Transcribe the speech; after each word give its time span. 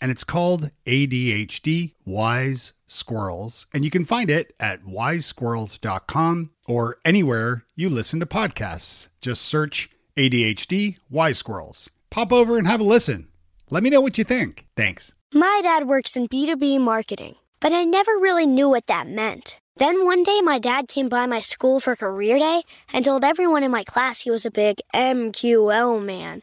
and 0.00 0.10
it's 0.10 0.24
called 0.24 0.70
ADHD 0.86 1.94
Wise 2.04 2.72
Squirrels. 2.86 3.66
And 3.72 3.84
you 3.84 3.90
can 3.90 4.04
find 4.04 4.30
it 4.30 4.54
at 4.58 4.84
wisesquirrels.com 4.84 6.50
or 6.66 6.98
anywhere 7.04 7.64
you 7.74 7.88
listen 7.88 8.20
to 8.20 8.26
podcasts. 8.26 9.08
Just 9.20 9.42
search 9.42 9.90
ADHD 10.16 10.96
Wise 11.10 11.38
Squirrels. 11.38 11.90
Pop 12.10 12.32
over 12.32 12.58
and 12.58 12.66
have 12.66 12.80
a 12.80 12.84
listen. 12.84 13.28
Let 13.70 13.82
me 13.82 13.90
know 13.90 14.00
what 14.00 14.18
you 14.18 14.24
think. 14.24 14.66
Thanks. 14.76 15.14
My 15.32 15.60
dad 15.62 15.86
works 15.86 16.16
in 16.16 16.26
B2B 16.26 16.80
marketing, 16.80 17.34
but 17.60 17.72
I 17.72 17.84
never 17.84 18.12
really 18.12 18.46
knew 18.46 18.68
what 18.68 18.86
that 18.86 19.06
meant. 19.06 19.60
Then 19.76 20.04
one 20.04 20.24
day, 20.24 20.40
my 20.40 20.58
dad 20.58 20.88
came 20.88 21.08
by 21.08 21.26
my 21.26 21.40
school 21.40 21.78
for 21.78 21.94
career 21.94 22.38
day 22.38 22.62
and 22.92 23.04
told 23.04 23.24
everyone 23.24 23.62
in 23.62 23.70
my 23.70 23.84
class 23.84 24.22
he 24.22 24.30
was 24.30 24.44
a 24.44 24.50
big 24.50 24.80
MQL 24.92 26.04
man. 26.04 26.42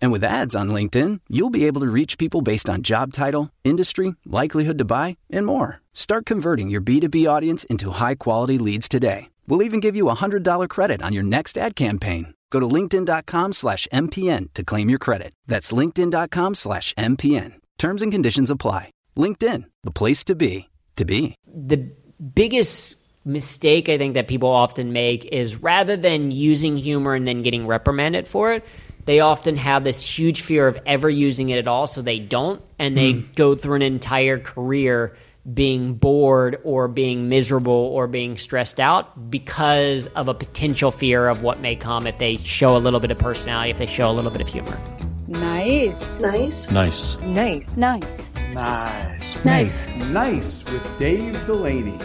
And 0.00 0.12
with 0.12 0.24
ads 0.24 0.54
on 0.54 0.68
LinkedIn, 0.68 1.20
you'll 1.28 1.50
be 1.50 1.66
able 1.66 1.80
to 1.80 1.88
reach 1.88 2.18
people 2.18 2.40
based 2.40 2.68
on 2.68 2.82
job 2.82 3.12
title, 3.12 3.50
industry, 3.64 4.14
likelihood 4.24 4.78
to 4.78 4.84
buy, 4.84 5.16
and 5.30 5.46
more. 5.46 5.80
Start 5.94 6.26
converting 6.26 6.68
your 6.68 6.80
B2B 6.80 7.28
audience 7.28 7.64
into 7.64 7.92
high 7.92 8.16
quality 8.16 8.58
leads 8.58 8.88
today. 8.88 9.28
We'll 9.46 9.62
even 9.62 9.80
give 9.80 9.96
you 9.96 10.08
a 10.08 10.16
$100 10.16 10.68
credit 10.68 11.02
on 11.02 11.12
your 11.12 11.22
next 11.24 11.56
ad 11.56 11.74
campaign. 11.74 12.34
Go 12.50 12.60
to 12.60 12.66
linkedin.com 12.66 13.52
slash 13.52 13.88
MPN 13.92 14.52
to 14.54 14.64
claim 14.64 14.88
your 14.88 14.98
credit. 14.98 15.32
That's 15.46 15.72
linkedin.com 15.72 16.54
slash 16.54 16.94
MPN. 16.94 17.54
Terms 17.78 18.02
and 18.02 18.12
conditions 18.12 18.50
apply. 18.50 18.90
LinkedIn, 19.16 19.64
the 19.84 19.90
place 19.90 20.24
to 20.24 20.34
be, 20.34 20.68
to 20.96 21.04
be. 21.04 21.34
The 21.46 21.90
biggest 22.34 22.98
mistake 23.24 23.88
I 23.88 23.98
think 23.98 24.14
that 24.14 24.26
people 24.26 24.48
often 24.48 24.92
make 24.92 25.24
is 25.26 25.56
rather 25.56 25.96
than 25.96 26.30
using 26.30 26.76
humor 26.76 27.14
and 27.14 27.26
then 27.26 27.42
getting 27.42 27.66
reprimanded 27.66 28.26
for 28.26 28.52
it, 28.52 28.64
they 29.08 29.20
often 29.20 29.56
have 29.56 29.84
this 29.84 30.04
huge 30.04 30.42
fear 30.42 30.68
of 30.68 30.78
ever 30.84 31.08
using 31.08 31.48
it 31.48 31.56
at 31.56 31.66
all, 31.66 31.86
so 31.86 32.02
they 32.02 32.18
don't, 32.18 32.60
and 32.78 32.94
they 32.94 33.14
mm. 33.14 33.34
go 33.34 33.54
through 33.54 33.76
an 33.76 33.82
entire 33.82 34.38
career 34.38 35.16
being 35.54 35.94
bored 35.94 36.60
or 36.62 36.88
being 36.88 37.30
miserable 37.30 37.72
or 37.72 38.06
being 38.06 38.36
stressed 38.36 38.78
out 38.78 39.30
because 39.30 40.08
of 40.08 40.28
a 40.28 40.34
potential 40.34 40.90
fear 40.90 41.26
of 41.26 41.42
what 41.42 41.58
may 41.58 41.74
come 41.74 42.06
if 42.06 42.18
they 42.18 42.36
show 42.36 42.76
a 42.76 42.80
little 42.80 43.00
bit 43.00 43.10
of 43.10 43.16
personality, 43.16 43.70
if 43.70 43.78
they 43.78 43.86
show 43.86 44.10
a 44.10 44.12
little 44.12 44.30
bit 44.30 44.42
of 44.42 44.48
humor. 44.48 44.78
Nice. 45.26 46.20
Nice. 46.20 46.70
Nice. 46.70 47.16
Nice. 47.20 47.78
Nice. 47.78 48.20
Nice. 48.52 49.42
Nice. 49.42 49.94
Nice 49.94 50.64
with 50.66 50.98
Dave 50.98 51.46
Delaney. 51.46 51.98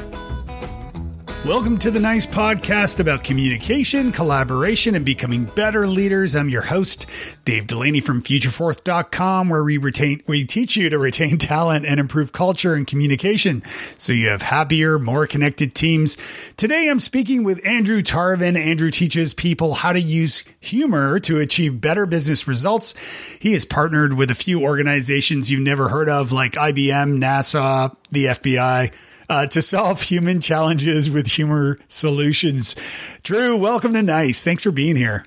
Welcome 1.46 1.78
to 1.80 1.92
the 1.92 2.00
Nice 2.00 2.26
Podcast 2.26 3.02
about 3.02 3.26
communication, 3.26 4.14
collaboration, 4.14 4.96
and 4.96 5.04
becoming 5.04 5.44
better 5.44 5.86
leaders. 5.86 6.38
I'm 6.38 6.48
your 6.48 6.62
host, 6.62 7.06
Dave 7.44 7.68
Delaney 7.68 8.00
from 8.00 8.22
FutureForth.com, 8.22 9.50
where 9.50 9.62
we 9.62 9.78
retain 9.78 10.24
we 10.26 10.46
teach 10.46 10.78
you 10.78 10.90
to 10.90 10.98
retain 10.98 11.38
talent 11.40 11.86
and 11.86 12.00
improve 12.00 12.32
culture 12.32 12.76
and 12.76 12.88
communication 12.88 13.62
so 13.98 14.14
you 14.14 14.30
have 14.30 14.42
happier, 14.42 14.98
more 14.98 15.28
connected 15.28 15.76
teams. 15.76 16.18
Today 16.56 16.90
I'm 16.90 17.02
speaking 17.02 17.44
with 17.44 17.60
Andrew 17.68 18.02
Tarvin. 18.02 18.58
Andrew 18.58 18.90
teaches 18.90 19.34
people 19.34 19.74
how 19.74 19.92
to 19.92 20.00
use 20.00 20.46
humor 20.62 21.20
to 21.20 21.40
achieve 21.40 21.82
better 21.82 22.06
business 22.06 22.48
results. 22.48 22.94
He 23.38 23.52
has 23.52 23.66
partnered 23.66 24.14
with 24.14 24.32
a 24.32 24.36
few 24.36 24.64
organizations 24.64 25.52
you've 25.52 25.60
never 25.60 25.90
heard 25.90 26.08
of, 26.08 26.32
like 26.32 26.54
IBM, 26.54 27.18
NASA, 27.18 27.94
the 28.12 28.28
FBI 28.28 28.94
uh, 29.34 29.48
to 29.48 29.62
solve 29.62 30.02
human 30.02 30.40
challenges 30.40 31.10
with 31.10 31.26
humor 31.26 31.80
solutions. 31.88 32.76
Drew, 33.24 33.58
welcome 33.58 33.94
to 33.94 34.04
Nice. 34.04 34.44
Thanks 34.44 34.64
for 34.64 34.72
being 34.72 34.96
here. 34.96 35.26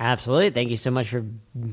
Absolutely. 0.00 0.50
Thank 0.50 0.70
you 0.70 0.76
so 0.76 0.90
much 0.90 1.08
for 1.08 1.24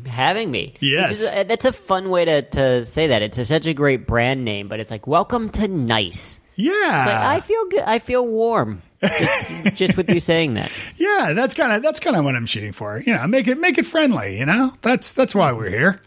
having 0.05 0.51
me. 0.51 0.75
Yes. 0.79 1.21
Is, 1.21 1.31
that's 1.31 1.65
a 1.65 1.73
fun 1.73 2.11
way 2.11 2.25
to, 2.25 2.43
to 2.43 2.85
say 2.85 3.07
that. 3.07 3.23
It's 3.23 3.39
a, 3.39 3.45
such 3.45 3.65
a 3.65 3.73
great 3.73 4.05
brand 4.05 4.45
name, 4.45 4.67
but 4.67 4.79
it's 4.79 4.91
like, 4.91 5.07
welcome 5.07 5.49
to 5.49 5.67
Nice. 5.67 6.39
Yeah. 6.53 6.71
Like, 6.71 7.15
I 7.15 7.39
feel 7.39 7.65
good. 7.69 7.81
I 7.81 7.97
feel 7.97 8.27
warm. 8.27 8.83
just, 9.01 9.75
just, 9.75 9.97
with 9.97 10.11
you 10.11 10.19
saying 10.19 10.53
that. 10.53 10.71
Yeah, 10.97 11.33
that's 11.33 11.55
kind 11.55 11.71
of 11.71 11.81
that's 11.81 11.99
kind 11.99 12.15
of 12.15 12.23
what 12.23 12.35
I'm 12.35 12.45
shooting 12.45 12.71
for. 12.71 12.99
You 12.99 13.15
know, 13.15 13.25
make 13.25 13.47
it 13.47 13.59
make 13.59 13.79
it 13.79 13.85
friendly. 13.87 14.37
You 14.37 14.45
know, 14.45 14.73
that's 14.83 15.11
that's 15.13 15.33
why 15.33 15.53
we're 15.53 15.69
here. 15.69 16.01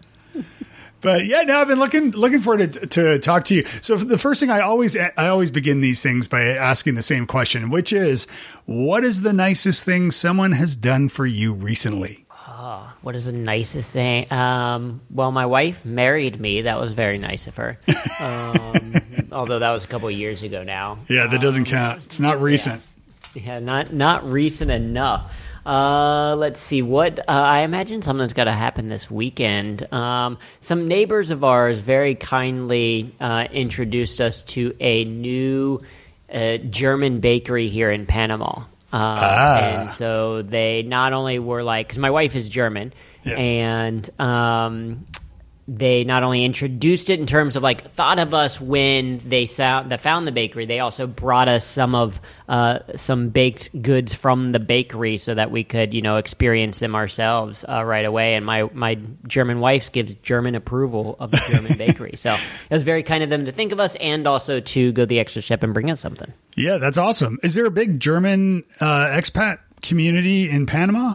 But 1.04 1.26
yeah, 1.26 1.42
no, 1.42 1.60
I've 1.60 1.68
been 1.68 1.78
looking 1.78 2.12
looking 2.12 2.40
forward 2.40 2.72
to, 2.72 2.86
to 2.86 3.18
talk 3.18 3.44
to 3.44 3.54
you. 3.54 3.64
So 3.82 3.94
the 3.96 4.16
first 4.16 4.40
thing 4.40 4.48
I 4.48 4.60
always 4.60 4.96
I 4.96 5.28
always 5.28 5.50
begin 5.50 5.82
these 5.82 6.02
things 6.02 6.28
by 6.28 6.40
asking 6.40 6.94
the 6.94 7.02
same 7.02 7.26
question, 7.26 7.68
which 7.68 7.92
is, 7.92 8.26
what 8.64 9.04
is 9.04 9.20
the 9.20 9.34
nicest 9.34 9.84
thing 9.84 10.10
someone 10.10 10.52
has 10.52 10.76
done 10.76 11.10
for 11.10 11.26
you 11.26 11.52
recently? 11.52 12.24
Oh, 12.48 12.90
what 13.02 13.14
is 13.14 13.26
the 13.26 13.32
nicest 13.32 13.92
thing? 13.92 14.32
Um, 14.32 15.02
well, 15.10 15.30
my 15.30 15.44
wife 15.44 15.84
married 15.84 16.40
me. 16.40 16.62
That 16.62 16.80
was 16.80 16.94
very 16.94 17.18
nice 17.18 17.46
of 17.46 17.56
her. 17.56 17.78
Um, 18.18 18.94
although 19.32 19.58
that 19.58 19.72
was 19.72 19.84
a 19.84 19.88
couple 19.88 20.10
years 20.10 20.42
ago 20.42 20.62
now. 20.62 21.00
Yeah, 21.10 21.26
that 21.26 21.42
doesn't 21.42 21.68
um, 21.68 21.70
count. 21.70 22.04
It's 22.06 22.18
not 22.18 22.40
recent. 22.40 22.80
Yeah, 23.34 23.42
yeah 23.42 23.58
not 23.58 23.92
not 23.92 24.24
recent 24.24 24.70
enough. 24.70 25.30
Uh, 25.66 26.36
let's 26.36 26.60
see 26.60 26.82
what 26.82 27.20
uh, 27.20 27.22
I 27.26 27.60
imagine 27.60 28.02
something's 28.02 28.34
got 28.34 28.44
to 28.44 28.52
happen 28.52 28.88
this 28.88 29.10
weekend. 29.10 29.90
Um, 29.92 30.38
some 30.60 30.88
neighbors 30.88 31.30
of 31.30 31.42
ours 31.42 31.78
very 31.78 32.14
kindly 32.14 33.14
uh, 33.18 33.46
introduced 33.50 34.20
us 34.20 34.42
to 34.42 34.76
a 34.78 35.04
new 35.04 35.80
uh, 36.32 36.58
German 36.58 37.20
bakery 37.20 37.68
here 37.68 37.90
in 37.90 38.04
Panama. 38.04 38.64
Uh, 38.92 39.14
ah. 39.16 39.58
And 39.58 39.90
so 39.90 40.42
they 40.42 40.82
not 40.82 41.12
only 41.12 41.38
were 41.38 41.62
like, 41.62 41.88
because 41.88 41.98
my 41.98 42.10
wife 42.10 42.36
is 42.36 42.48
German, 42.48 42.92
yeah. 43.24 43.36
and 43.36 44.20
um, 44.20 45.06
they 45.66 46.04
not 46.04 46.22
only 46.22 46.44
introduced 46.44 47.08
it 47.08 47.18
in 47.18 47.26
terms 47.26 47.56
of 47.56 47.62
like 47.62 47.92
thought 47.94 48.18
of 48.18 48.34
us 48.34 48.60
when 48.60 49.20
they 49.26 49.46
found 49.46 49.90
that 49.90 50.00
found 50.00 50.26
the 50.26 50.32
bakery. 50.32 50.66
They 50.66 50.80
also 50.80 51.06
brought 51.06 51.48
us 51.48 51.66
some 51.66 51.94
of 51.94 52.20
uh, 52.48 52.80
some 52.96 53.30
baked 53.30 53.80
goods 53.80 54.12
from 54.12 54.52
the 54.52 54.58
bakery 54.58 55.16
so 55.16 55.34
that 55.34 55.50
we 55.50 55.64
could 55.64 55.94
you 55.94 56.02
know 56.02 56.16
experience 56.16 56.80
them 56.80 56.94
ourselves 56.94 57.64
uh, 57.66 57.82
right 57.84 58.04
away. 58.04 58.34
And 58.34 58.44
my 58.44 58.64
my 58.74 58.98
German 59.26 59.60
wife 59.60 59.90
gives 59.90 60.14
German 60.16 60.54
approval 60.54 61.16
of 61.18 61.30
the 61.30 61.42
German 61.50 61.78
bakery, 61.78 62.14
so 62.16 62.34
it 62.34 62.70
was 62.70 62.82
very 62.82 63.02
kind 63.02 63.24
of 63.24 63.30
them 63.30 63.46
to 63.46 63.52
think 63.52 63.72
of 63.72 63.80
us 63.80 63.96
and 63.96 64.26
also 64.26 64.60
to 64.60 64.92
go 64.92 65.06
the 65.06 65.18
extra 65.18 65.40
step 65.40 65.62
and 65.62 65.72
bring 65.72 65.90
us 65.90 66.00
something. 66.00 66.32
Yeah, 66.56 66.76
that's 66.76 66.98
awesome. 66.98 67.38
Is 67.42 67.54
there 67.54 67.66
a 67.66 67.70
big 67.70 68.00
German 68.00 68.64
uh, 68.80 69.06
expat 69.06 69.58
community 69.82 70.50
in 70.50 70.66
Panama? 70.66 71.14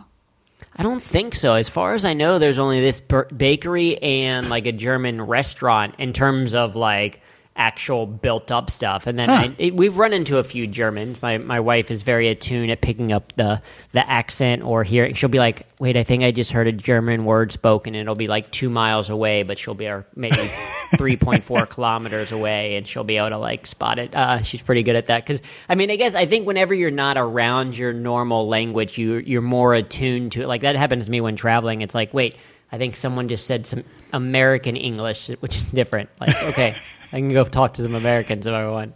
I 0.79 0.83
don't 0.83 1.03
think 1.03 1.35
so. 1.35 1.55
As 1.55 1.67
far 1.67 1.93
as 1.93 2.05
I 2.05 2.13
know, 2.13 2.39
there's 2.39 2.57
only 2.57 2.79
this 2.79 3.01
bakery 3.01 4.01
and 4.01 4.49
like 4.49 4.65
a 4.65 4.71
German 4.71 5.21
restaurant 5.21 5.95
in 5.97 6.13
terms 6.13 6.55
of 6.55 6.77
like 6.77 7.19
actual 7.59 8.07
built 8.07 8.51
up 8.51 8.71
stuff. 8.71 9.05
And 9.05 9.19
then 9.19 9.27
huh. 9.27 9.35
I, 9.35 9.55
it, 9.59 9.75
we've 9.75 9.97
run 9.97 10.13
into 10.13 10.37
a 10.37 10.43
few 10.43 10.65
Germans. 10.65 11.21
My 11.21 11.37
my 11.37 11.59
wife 11.59 11.91
is 11.91 12.01
very 12.01 12.29
attuned 12.29 12.71
at 12.71 12.81
picking 12.81 13.11
up 13.11 13.33
the 13.35 13.61
the 13.91 14.09
accent 14.09 14.63
or 14.63 14.83
hearing. 14.83 15.13
She'll 15.13 15.29
be 15.29 15.37
like, 15.37 15.67
"Wait, 15.77 15.97
I 15.97 16.03
think 16.03 16.23
I 16.23 16.31
just 16.31 16.51
heard 16.51 16.67
a 16.67 16.71
German 16.71 17.25
word 17.25 17.51
spoken." 17.51 17.93
And 17.93 18.01
it'll 18.01 18.15
be 18.15 18.27
like 18.27 18.49
two 18.51 18.69
miles 18.69 19.09
away, 19.09 19.43
but 19.43 19.59
she'll 19.59 19.75
be 19.75 19.87
or 19.87 20.07
maybe 20.15 20.37
three 20.97 21.17
point 21.17 21.43
four 21.43 21.65
kilometers 21.65 22.31
away, 22.31 22.77
and 22.77 22.87
she'll 22.87 23.03
be 23.03 23.17
able 23.17 23.29
to 23.29 23.37
like 23.37 23.67
spot 23.67 23.99
it. 23.99 24.15
Uh, 24.15 24.41
she's 24.41 24.61
pretty 24.61 24.81
good 24.81 24.95
at 24.95 25.07
that. 25.07 25.25
Because 25.25 25.41
I 25.67 25.75
mean, 25.75 25.91
I 25.91 25.97
guess 25.97 26.15
I 26.15 26.25
think 26.25 26.47
whenever 26.47 26.73
you're 26.73 26.91
not 26.91 27.17
around 27.17 27.77
your 27.77 27.91
normal 27.91 28.47
language, 28.47 28.97
you 28.97 29.15
you're 29.17 29.41
more 29.41 29.73
attuned 29.73 30.31
to 30.33 30.41
it. 30.43 30.47
Like 30.47 30.61
that 30.61 30.77
happens 30.77 31.05
to 31.05 31.11
me 31.11 31.19
when 31.19 31.35
traveling. 31.35 31.81
It's 31.81 31.93
like, 31.93 32.13
wait. 32.13 32.35
I 32.71 32.77
think 32.77 32.95
someone 32.95 33.27
just 33.27 33.47
said 33.47 33.65
some 33.65 33.83
American 34.13 34.75
English, 34.75 35.29
which 35.39 35.57
is 35.57 35.71
different. 35.71 36.09
Like, 36.19 36.41
okay, 36.49 36.75
I 37.11 37.17
can 37.17 37.29
go 37.29 37.43
talk 37.43 37.75
to 37.75 37.83
some 37.83 37.95
Americans 37.95 38.45
if 38.45 38.53
I 38.53 38.67
want. 38.69 38.95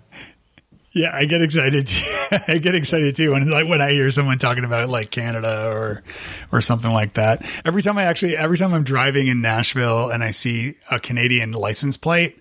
Yeah, 0.91 1.09
I 1.11 1.25
get 1.25 1.41
excited. 1.41 1.89
I 2.47 2.59
get 2.59 2.75
excited 2.75 3.15
too 3.15 3.31
when 3.31 3.49
like 3.49 3.67
when 3.67 3.81
I 3.81 3.91
hear 3.91 4.11
someone 4.11 4.37
talking 4.37 4.63
about 4.63 4.89
like 4.89 5.09
Canada 5.09 5.71
or 5.71 6.03
or 6.51 6.61
something 6.61 6.91
like 6.91 7.13
that. 7.13 7.43
Every 7.65 7.81
time 7.81 7.97
I 7.97 8.03
actually 8.03 8.37
every 8.37 8.59
time 8.59 8.73
I'm 8.73 8.83
driving 8.83 9.25
in 9.25 9.41
Nashville 9.41 10.11
and 10.11 10.23
I 10.23 10.29
see 10.29 10.75
a 10.91 10.99
Canadian 10.99 11.53
license 11.53 11.97
plate, 11.97 12.39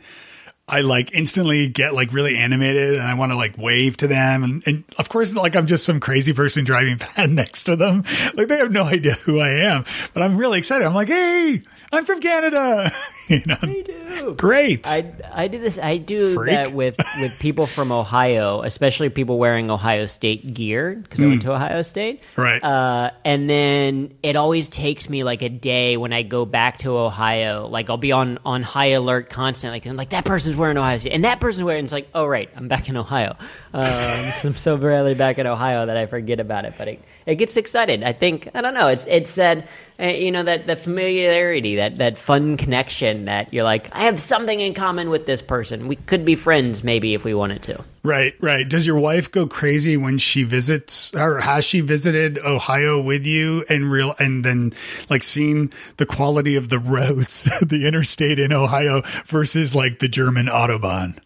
I 0.68 0.82
like 0.82 1.12
instantly 1.12 1.68
get 1.68 1.92
like 1.92 2.12
really 2.12 2.36
animated 2.36 2.94
and 2.94 3.02
I 3.02 3.14
want 3.14 3.32
to 3.32 3.36
like 3.36 3.58
wave 3.58 3.96
to 3.98 4.06
them 4.06 4.44
and, 4.44 4.62
and 4.66 4.84
of 4.96 5.08
course 5.08 5.34
like 5.34 5.56
I'm 5.56 5.66
just 5.66 5.84
some 5.84 5.98
crazy 5.98 6.32
person 6.32 6.64
driving 6.64 6.98
next 7.34 7.64
to 7.64 7.76
them. 7.76 8.04
Like 8.34 8.48
they 8.48 8.58
have 8.58 8.70
no 8.70 8.84
idea 8.84 9.14
who 9.14 9.40
I 9.40 9.50
am, 9.50 9.84
but 10.14 10.22
I'm 10.22 10.36
really 10.36 10.58
excited. 10.58 10.86
I'm 10.86 10.94
like, 10.94 11.08
"Hey, 11.08 11.62
I'm 11.92 12.04
from 12.04 12.20
Canada." 12.20 12.90
you 13.36 13.42
know. 13.46 13.56
I 13.62 13.82
do. 13.82 14.34
Great. 14.34 14.86
I, 14.86 15.12
I 15.32 15.48
do 15.48 15.58
this. 15.58 15.78
I 15.78 15.96
do 15.96 16.34
Freak. 16.34 16.50
that 16.50 16.72
with 16.72 16.96
with 17.20 17.38
people 17.40 17.66
from 17.66 17.90
Ohio, 17.90 18.62
especially 18.62 19.08
people 19.08 19.38
wearing 19.38 19.70
Ohio 19.70 20.06
State 20.06 20.54
gear 20.54 20.94
because 20.94 21.20
I 21.20 21.26
went 21.26 21.42
to 21.42 21.52
Ohio 21.52 21.82
State. 21.82 22.24
Right. 22.36 22.62
Uh, 22.62 23.10
and 23.24 23.48
then 23.48 24.14
it 24.22 24.36
always 24.36 24.68
takes 24.68 25.08
me 25.08 25.24
like 25.24 25.42
a 25.42 25.48
day 25.48 25.96
when 25.96 26.12
I 26.12 26.22
go 26.22 26.44
back 26.44 26.78
to 26.78 26.96
Ohio. 26.96 27.66
Like 27.68 27.90
I'll 27.90 27.96
be 27.96 28.12
on 28.12 28.38
on 28.44 28.62
high 28.62 28.90
alert 28.90 29.30
constantly. 29.30 29.76
Like, 29.76 29.86
I'm 29.86 29.96
like 29.96 30.10
that 30.10 30.24
person's 30.24 30.56
wearing 30.56 30.76
Ohio 30.76 30.98
State, 30.98 31.12
and 31.12 31.24
that 31.24 31.40
person's 31.40 31.64
wearing. 31.64 31.84
It's 31.84 31.92
like, 31.92 32.08
oh 32.14 32.26
right, 32.26 32.50
I'm 32.56 32.68
back 32.68 32.88
in 32.88 32.96
Ohio. 32.96 33.36
Um, 33.72 33.84
I'm 34.44 34.54
so 34.54 34.76
rarely 34.76 35.14
back 35.14 35.38
in 35.38 35.46
Ohio 35.46 35.86
that 35.86 35.96
I 35.96 36.06
forget 36.06 36.38
about 36.38 36.64
it. 36.64 36.74
But 36.76 36.88
it 36.88 37.02
it 37.26 37.36
gets 37.36 37.56
excited. 37.56 38.02
I 38.02 38.12
think 38.12 38.48
I 38.54 38.60
don't 38.60 38.74
know. 38.74 38.88
It's 38.88 39.06
it's 39.06 39.34
that 39.36 39.66
uh, 40.00 40.06
you 40.06 40.30
know 40.30 40.42
that 40.42 40.66
the 40.66 40.76
familiarity, 40.76 41.76
that 41.76 41.98
that 41.98 42.18
fun 42.18 42.56
connection 42.56 43.21
that 43.26 43.52
you're 43.52 43.64
like, 43.64 43.94
I 43.94 44.04
have 44.04 44.20
something 44.20 44.60
in 44.60 44.74
common 44.74 45.10
with 45.10 45.26
this 45.26 45.42
person. 45.42 45.88
We 45.88 45.96
could 45.96 46.24
be 46.24 46.36
friends 46.36 46.84
maybe 46.84 47.14
if 47.14 47.24
we 47.24 47.34
wanted 47.34 47.62
to. 47.64 47.84
Right, 48.02 48.34
right. 48.40 48.68
Does 48.68 48.86
your 48.86 48.98
wife 48.98 49.30
go 49.30 49.46
crazy 49.46 49.96
when 49.96 50.18
she 50.18 50.42
visits 50.42 51.14
or 51.14 51.40
has 51.40 51.64
she 51.64 51.80
visited 51.80 52.38
Ohio 52.38 53.00
with 53.00 53.24
you 53.24 53.64
and 53.68 53.90
real 53.92 54.14
and 54.18 54.44
then 54.44 54.72
like 55.08 55.22
seen 55.22 55.72
the 55.98 56.06
quality 56.06 56.56
of 56.56 56.68
the 56.68 56.78
roads, 56.80 57.44
the 57.60 57.86
interstate 57.86 58.38
in 58.38 58.52
Ohio 58.52 59.02
versus 59.26 59.74
like 59.74 60.00
the 60.00 60.08
German 60.08 60.46
Autobahn? 60.46 61.18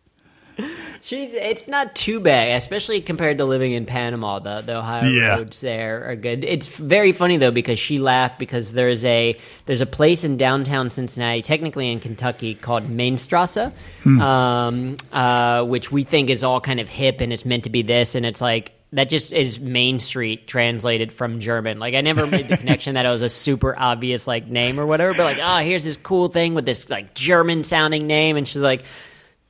She's 1.06 1.34
it's 1.34 1.68
not 1.68 1.94
too 1.94 2.18
bad, 2.18 2.56
especially 2.56 3.00
compared 3.00 3.38
to 3.38 3.44
living 3.44 3.70
in 3.70 3.86
Panama. 3.86 4.40
The 4.40 4.60
the 4.62 4.78
Ohio 4.78 5.08
Yeah. 5.08 5.36
roads 5.38 5.60
there 5.60 6.04
are 6.10 6.16
good. 6.16 6.42
It's 6.42 6.66
very 6.66 7.12
funny 7.12 7.36
though 7.36 7.52
because 7.52 7.78
she 7.78 8.00
laughed 8.00 8.40
because 8.40 8.72
there's 8.72 9.04
a 9.04 9.36
there's 9.66 9.80
a 9.80 9.86
place 9.86 10.24
in 10.24 10.36
downtown 10.36 10.90
Cincinnati, 10.90 11.42
technically 11.42 11.92
in 11.92 12.00
Kentucky, 12.00 12.56
called 12.56 12.90
Mainstrasse, 12.90 13.72
um, 14.04 14.96
uh, 15.12 15.62
which 15.62 15.92
we 15.92 16.02
think 16.02 16.28
is 16.28 16.42
all 16.42 16.60
kind 16.60 16.80
of 16.80 16.88
hip 16.88 17.20
and 17.20 17.32
it's 17.32 17.44
meant 17.44 17.62
to 17.64 17.70
be 17.70 17.82
this, 17.82 18.16
and 18.16 18.26
it's 18.26 18.40
like 18.40 18.72
that 18.92 19.08
just 19.08 19.32
is 19.32 19.60
Main 19.60 20.00
Street 20.00 20.48
translated 20.48 21.12
from 21.12 21.38
German. 21.38 21.78
Like 21.78 21.94
I 21.94 22.00
never 22.00 22.26
made 22.26 22.48
the 22.48 22.56
connection 22.62 22.94
that 22.94 23.06
it 23.06 23.10
was 23.10 23.22
a 23.22 23.28
super 23.28 23.78
obvious 23.78 24.26
like 24.26 24.48
name 24.48 24.80
or 24.80 24.86
whatever, 24.86 25.12
but 25.14 25.22
like 25.22 25.38
oh 25.40 25.58
here's 25.64 25.84
this 25.84 25.98
cool 25.98 26.26
thing 26.26 26.54
with 26.54 26.66
this 26.66 26.90
like 26.90 27.14
German 27.14 27.62
sounding 27.62 28.08
name, 28.08 28.36
and 28.36 28.48
she's 28.48 28.60
like. 28.62 28.82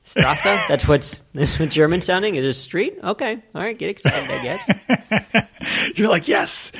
Strasse? 0.07 0.43
That's 0.69 0.87
what's 0.87 1.19
that's 1.33 1.59
what 1.59 1.69
German 1.69 2.01
sounding 2.01 2.35
is 2.35 2.45
a 2.45 2.53
street? 2.53 2.97
Okay. 3.03 3.41
All 3.53 3.61
right, 3.61 3.77
get 3.77 3.89
excited, 3.89 4.29
I 4.29 4.41
guess. 4.41 5.93
You're 5.97 6.07
like, 6.09 6.27
yes. 6.29 6.71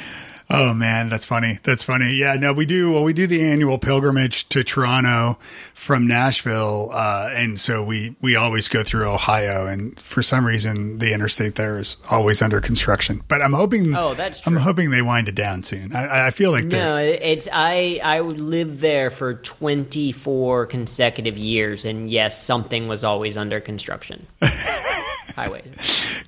Oh 0.50 0.74
man, 0.74 1.10
that's 1.10 1.26
funny. 1.26 1.60
That's 1.64 1.84
funny. 1.84 2.14
Yeah, 2.14 2.36
no, 2.36 2.54
we 2.54 2.66
do. 2.66 2.94
Well, 2.94 3.04
we 3.04 3.12
do 3.12 3.28
the 3.28 3.42
annual 3.42 3.78
pilgrimage 3.78 4.48
to 4.50 4.64
Toronto 4.64 5.38
from 5.74 6.08
Nashville, 6.08 6.90
uh, 6.94 7.30
and 7.34 7.60
so 7.60 7.84
we 7.84 8.16
we 8.22 8.38
always 8.38 8.70
go 8.70 8.82
through 8.82 9.10
Ohio. 9.10 9.68
And 9.68 10.00
for 10.00 10.24
some 10.24 10.46
reason, 10.46 11.00
the 11.00 11.14
interstate 11.14 11.56
there 11.56 11.78
is 11.78 11.98
always 12.10 12.42
under 12.42 12.62
construction. 12.62 13.24
But 13.28 13.42
I'm 13.42 13.52
hoping. 13.52 13.94
Oh, 13.94 14.14
that's 14.14 14.40
True. 14.40 14.54
I'm 14.54 14.60
hoping 14.62 14.90
they 14.90 15.02
wind 15.02 15.28
it 15.28 15.36
down 15.36 15.64
soon. 15.64 15.94
I, 15.94 16.28
I 16.28 16.32
feel 16.32 16.52
like 16.52 16.66
No, 16.66 16.98
it's 16.98 17.50
I 17.52 18.00
I 18.02 18.22
lived 18.22 18.78
there 18.78 19.10
for 19.10 19.34
24 19.36 20.66
consecutive 20.68 21.38
years 21.38 21.84
and 21.84 22.10
yes, 22.10 22.42
something 22.42 22.88
was 22.88 23.04
always 23.04 23.36
under 23.36 23.60
construction. 23.60 24.28
Highway. 25.36 25.62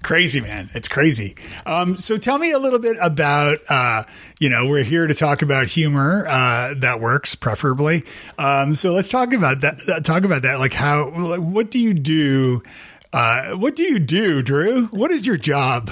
crazy, 0.04 0.39
man. 0.39 0.69
It's 0.75 0.88
crazy. 0.88 1.36
Um, 1.66 1.98
so 1.98 2.18
tell 2.18 2.38
me 2.38 2.51
a 2.51 2.60
little 2.60 2.77
bit 2.77 2.95
about, 3.01 3.57
uh, 3.68 4.04
you 4.39 4.50
know, 4.50 4.67
we're 4.67 4.83
here 4.83 5.07
to 5.07 5.13
talk 5.13 5.41
about 5.41 5.67
humor 5.67 6.25
uh, 6.27 6.73
that 6.77 7.00
works, 7.00 7.35
preferably. 7.35 8.03
Um, 8.38 8.75
so 8.75 8.94
let's 8.94 9.09
talk 9.09 9.33
about 9.33 9.61
that. 9.61 10.03
Talk 10.03 10.23
about 10.23 10.44
that. 10.44 10.59
Like 10.59 10.73
how, 10.73 11.09
like, 11.09 11.41
what 11.41 11.71
do 11.71 11.79
you 11.79 11.94
do? 11.94 12.63
Uh, 13.11 13.53
what 13.56 13.75
do 13.75 13.83
you 13.83 14.00
do, 14.00 14.41
Drew? 14.41 14.88
What 14.88 15.11
is 15.11 15.25
your 15.25 15.38
job? 15.38 15.91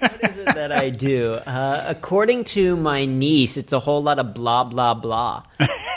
What 0.00 0.12
is 0.24 0.38
it 0.38 0.54
that 0.54 0.72
I 0.72 0.88
do? 0.88 1.34
Uh, 1.34 1.84
according 1.86 2.44
to 2.44 2.74
my 2.76 3.04
niece, 3.04 3.58
it's 3.58 3.74
a 3.74 3.78
whole 3.78 4.02
lot 4.02 4.18
of 4.18 4.32
blah 4.32 4.64
blah 4.64 4.94
blah. 4.94 5.42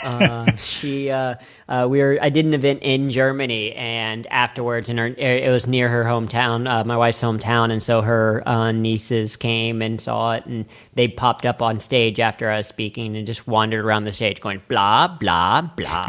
Uh, 0.04 0.50
she, 0.56 1.10
uh, 1.10 1.36
uh, 1.68 1.86
we 1.88 2.00
were. 2.00 2.18
I 2.20 2.28
did 2.28 2.44
an 2.44 2.52
event 2.52 2.80
in 2.82 3.10
Germany, 3.10 3.72
and 3.72 4.26
afterwards, 4.26 4.90
in 4.90 4.98
her, 4.98 5.06
it 5.06 5.50
was 5.50 5.66
near 5.66 5.88
her 5.88 6.04
hometown, 6.04 6.70
uh, 6.70 6.84
my 6.84 6.96
wife's 6.96 7.22
hometown, 7.22 7.72
and 7.72 7.82
so 7.82 8.02
her 8.02 8.46
uh, 8.46 8.70
nieces 8.72 9.36
came 9.36 9.80
and 9.80 9.98
saw 9.98 10.32
it, 10.32 10.44
and 10.44 10.66
they 10.92 11.08
popped 11.08 11.46
up 11.46 11.62
on 11.62 11.80
stage 11.80 12.20
after 12.20 12.50
I 12.50 12.58
was 12.58 12.68
speaking 12.68 13.16
and 13.16 13.26
just 13.26 13.46
wandered 13.46 13.82
around 13.82 14.04
the 14.04 14.12
stage, 14.12 14.40
going 14.40 14.60
blah 14.68 15.08
blah 15.08 15.62
blah 15.62 16.04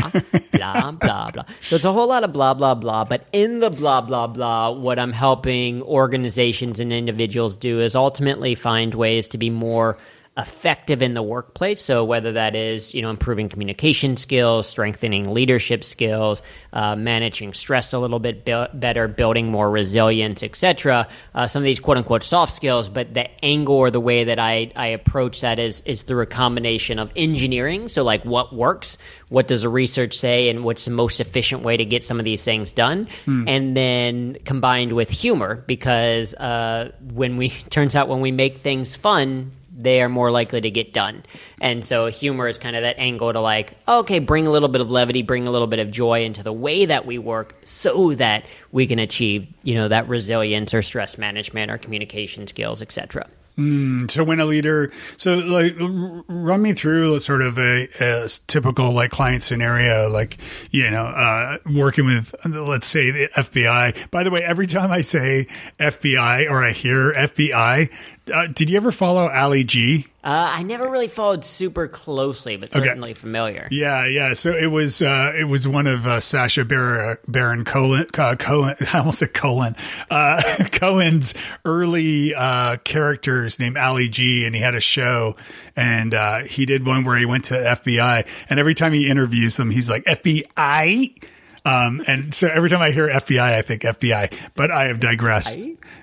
blah 0.51 0.91
blah 0.91 1.31
blah. 1.31 1.45
So 1.61 1.77
it's 1.77 1.85
a 1.85 1.93
whole 1.93 2.07
lot 2.07 2.25
of 2.25 2.33
blah 2.33 2.53
blah 2.53 2.75
blah. 2.75 3.05
But 3.05 3.25
in 3.31 3.61
the 3.61 3.69
blah 3.69 4.01
blah 4.01 4.27
blah, 4.27 4.71
what 4.71 4.99
I'm 4.99 5.13
helping 5.13 5.81
organizations 5.83 6.81
and 6.81 6.91
individuals 6.91 7.55
do 7.55 7.79
is 7.79 7.95
ultimately 7.95 8.55
find 8.55 8.93
ways 8.93 9.29
to 9.29 9.37
be 9.37 9.49
more 9.49 9.97
effective 10.37 11.01
in 11.01 11.13
the 11.13 11.23
workplace. 11.23 11.81
So 11.81 12.03
whether 12.03 12.33
that 12.33 12.55
is 12.55 12.93
you 12.93 13.01
know 13.01 13.09
improving 13.09 13.47
communication 13.47 14.17
skills, 14.17 14.67
strengthening 14.67 15.33
leadership 15.33 15.83
skills, 15.83 16.41
uh, 16.73 16.95
managing 16.95 17.53
stress 17.53 17.93
a 17.93 17.99
little 17.99 18.19
bit 18.19 18.43
be- 18.43 18.65
better, 18.73 19.07
building 19.07 19.49
more 19.49 19.69
resilience, 19.69 20.43
etc. 20.43 21.07
Uh, 21.33 21.47
some 21.47 21.61
of 21.61 21.65
these 21.65 21.79
quote 21.79 21.97
unquote 21.97 22.23
soft 22.23 22.51
skills, 22.53 22.89
but 22.89 23.13
the 23.13 23.29
angle 23.45 23.75
or 23.75 23.91
the 23.91 23.99
way 23.99 24.25
that 24.25 24.39
I 24.39 24.71
I 24.75 24.89
approach 24.89 25.41
that 25.41 25.57
is 25.57 25.81
is 25.85 26.01
through 26.01 26.23
a 26.23 26.27
combination 26.27 26.99
of 26.99 27.11
engineering. 27.15 27.87
So 27.87 28.03
like 28.03 28.25
what 28.25 28.53
works, 28.53 28.97
what 29.29 29.47
does 29.47 29.61
the 29.61 29.69
research 29.69 30.17
say, 30.17 30.49
and 30.49 30.65
what's 30.65 30.83
the 30.83 30.91
most 30.91 31.21
efficient 31.21 31.63
way 31.63 31.77
to 31.77 31.85
get 31.85 32.03
some 32.03 32.19
of 32.19 32.25
these 32.25 32.43
things 32.43 32.73
done, 32.73 33.07
and 33.25 33.75
then 33.77 34.37
combined 34.43 34.91
with 34.91 35.09
humor 35.09 35.63
because 35.65 36.33
uh, 36.35 36.91
when 37.13 37.37
we 37.37 37.49
turns 37.69 37.95
out 37.95 38.09
when 38.09 38.19
we 38.19 38.31
make 38.31 38.57
things 38.57 38.97
fun 38.97 39.51
they 39.77 40.01
are 40.01 40.09
more 40.09 40.31
likely 40.31 40.61
to 40.61 40.69
get 40.69 40.93
done. 40.93 41.23
And 41.59 41.83
so 41.83 42.07
humor 42.07 42.47
is 42.47 42.57
kind 42.57 42.75
of 42.75 42.83
that 42.83 42.97
angle 42.97 43.31
to 43.33 43.39
like, 43.39 43.77
okay, 43.87 44.19
bring 44.19 44.47
a 44.47 44.49
little 44.49 44.69
bit 44.69 44.81
of 44.81 44.89
levity, 44.89 45.21
bring 45.21 45.45
a 45.45 45.51
little 45.51 45.67
bit 45.67 45.79
of 45.79 45.91
joy 45.91 46.23
into 46.23 46.43
the 46.43 46.53
way 46.53 46.85
that 46.85 47.05
we 47.05 47.17
work 47.17 47.55
so 47.63 48.13
that 48.13 48.45
we 48.71 48.87
can 48.87 48.99
achieve, 48.99 49.47
you 49.63 49.75
know, 49.75 49.87
that 49.87 50.07
resilience 50.07 50.73
or 50.73 50.81
stress 50.81 51.17
management 51.17 51.71
or 51.71 51.77
communication 51.77 52.47
skills, 52.47 52.81
etc. 52.81 53.27
So 54.09 54.25
when 54.25 54.41
a 54.41 54.45
leader, 54.45 54.91
so 55.15 55.37
like, 55.37 55.75
run 55.79 56.61
me 56.61 56.73
through 56.73 57.21
sort 57.21 57.41
of 57.41 57.57
a, 57.57 57.87
a 58.01 58.27
typical 58.47 58.91
like 58.91 59.11
client 59.11 59.43
scenario, 59.43 60.09
like 60.09 60.37
you 60.71 60.91
know, 60.91 61.05
uh, 61.05 61.59
working 61.73 62.05
with 62.05 62.35
let's 62.45 62.85
say 62.87 63.11
the 63.11 63.29
FBI. 63.29 64.11
By 64.11 64.23
the 64.25 64.29
way, 64.31 64.43
every 64.43 64.67
time 64.67 64.91
I 64.91 64.99
say 64.99 65.47
FBI 65.79 66.49
or 66.51 66.65
I 66.65 66.71
hear 66.71 67.13
FBI, 67.13 67.89
uh, 68.33 68.47
did 68.47 68.69
you 68.69 68.77
ever 68.77 68.91
follow 68.91 69.29
Ali 69.29 69.63
G? 69.63 70.07
Uh, 70.23 70.49
I 70.53 70.63
never 70.63 70.89
really 70.89 71.07
followed 71.07 71.45
super 71.45 71.87
closely, 71.87 72.57
but 72.57 72.75
Okay. 72.75 72.83
certainly 72.87 73.13
familiar. 73.13 73.67
Yeah, 73.69 74.07
yeah. 74.07 74.33
So 74.33 74.51
it 74.51 74.71
was 74.71 75.01
uh, 75.03 75.33
it 75.37 75.43
was 75.43 75.67
one 75.67 75.85
of 75.85 76.07
uh, 76.07 76.19
Sacha 76.19 76.65
Baron, 76.65 77.17
Baron 77.27 77.63
Cohen, 77.63 78.07
uh, 78.17 78.35
Cohen. 78.37 78.75
I 78.93 78.99
almost 78.99 79.19
said 79.19 79.33
Cohen. 79.35 79.75
Uh, 80.09 80.41
Cohen's 80.71 81.35
early 81.63 82.33
uh, 82.33 82.77
characters 82.77 83.59
named 83.59 83.77
Ali 83.77 84.09
G, 84.09 84.45
and 84.45 84.55
he 84.55 84.61
had 84.61 84.73
a 84.73 84.81
show, 84.81 85.35
and 85.75 86.13
uh, 86.15 86.39
he 86.39 86.65
did 86.65 86.85
one 86.87 87.03
where 87.03 87.17
he 87.17 87.25
went 87.25 87.43
to 87.45 87.53
FBI, 87.53 88.27
and 88.49 88.59
every 88.59 88.73
time 88.73 88.93
he 88.93 89.07
interviews 89.09 89.57
them, 89.57 89.69
he's 89.69 89.89
like 89.89 90.03
FBI. 90.05 91.13
Um, 91.65 92.03
and 92.07 92.33
so 92.33 92.47
every 92.47 92.69
time 92.69 92.81
I 92.81 92.91
hear 92.91 93.09
FBI, 93.09 93.39
I 93.39 93.61
think 93.61 93.81
FBI, 93.81 94.51
but 94.53 94.69
I 94.69 94.85
have 94.85 94.99
digressed. 94.99 95.57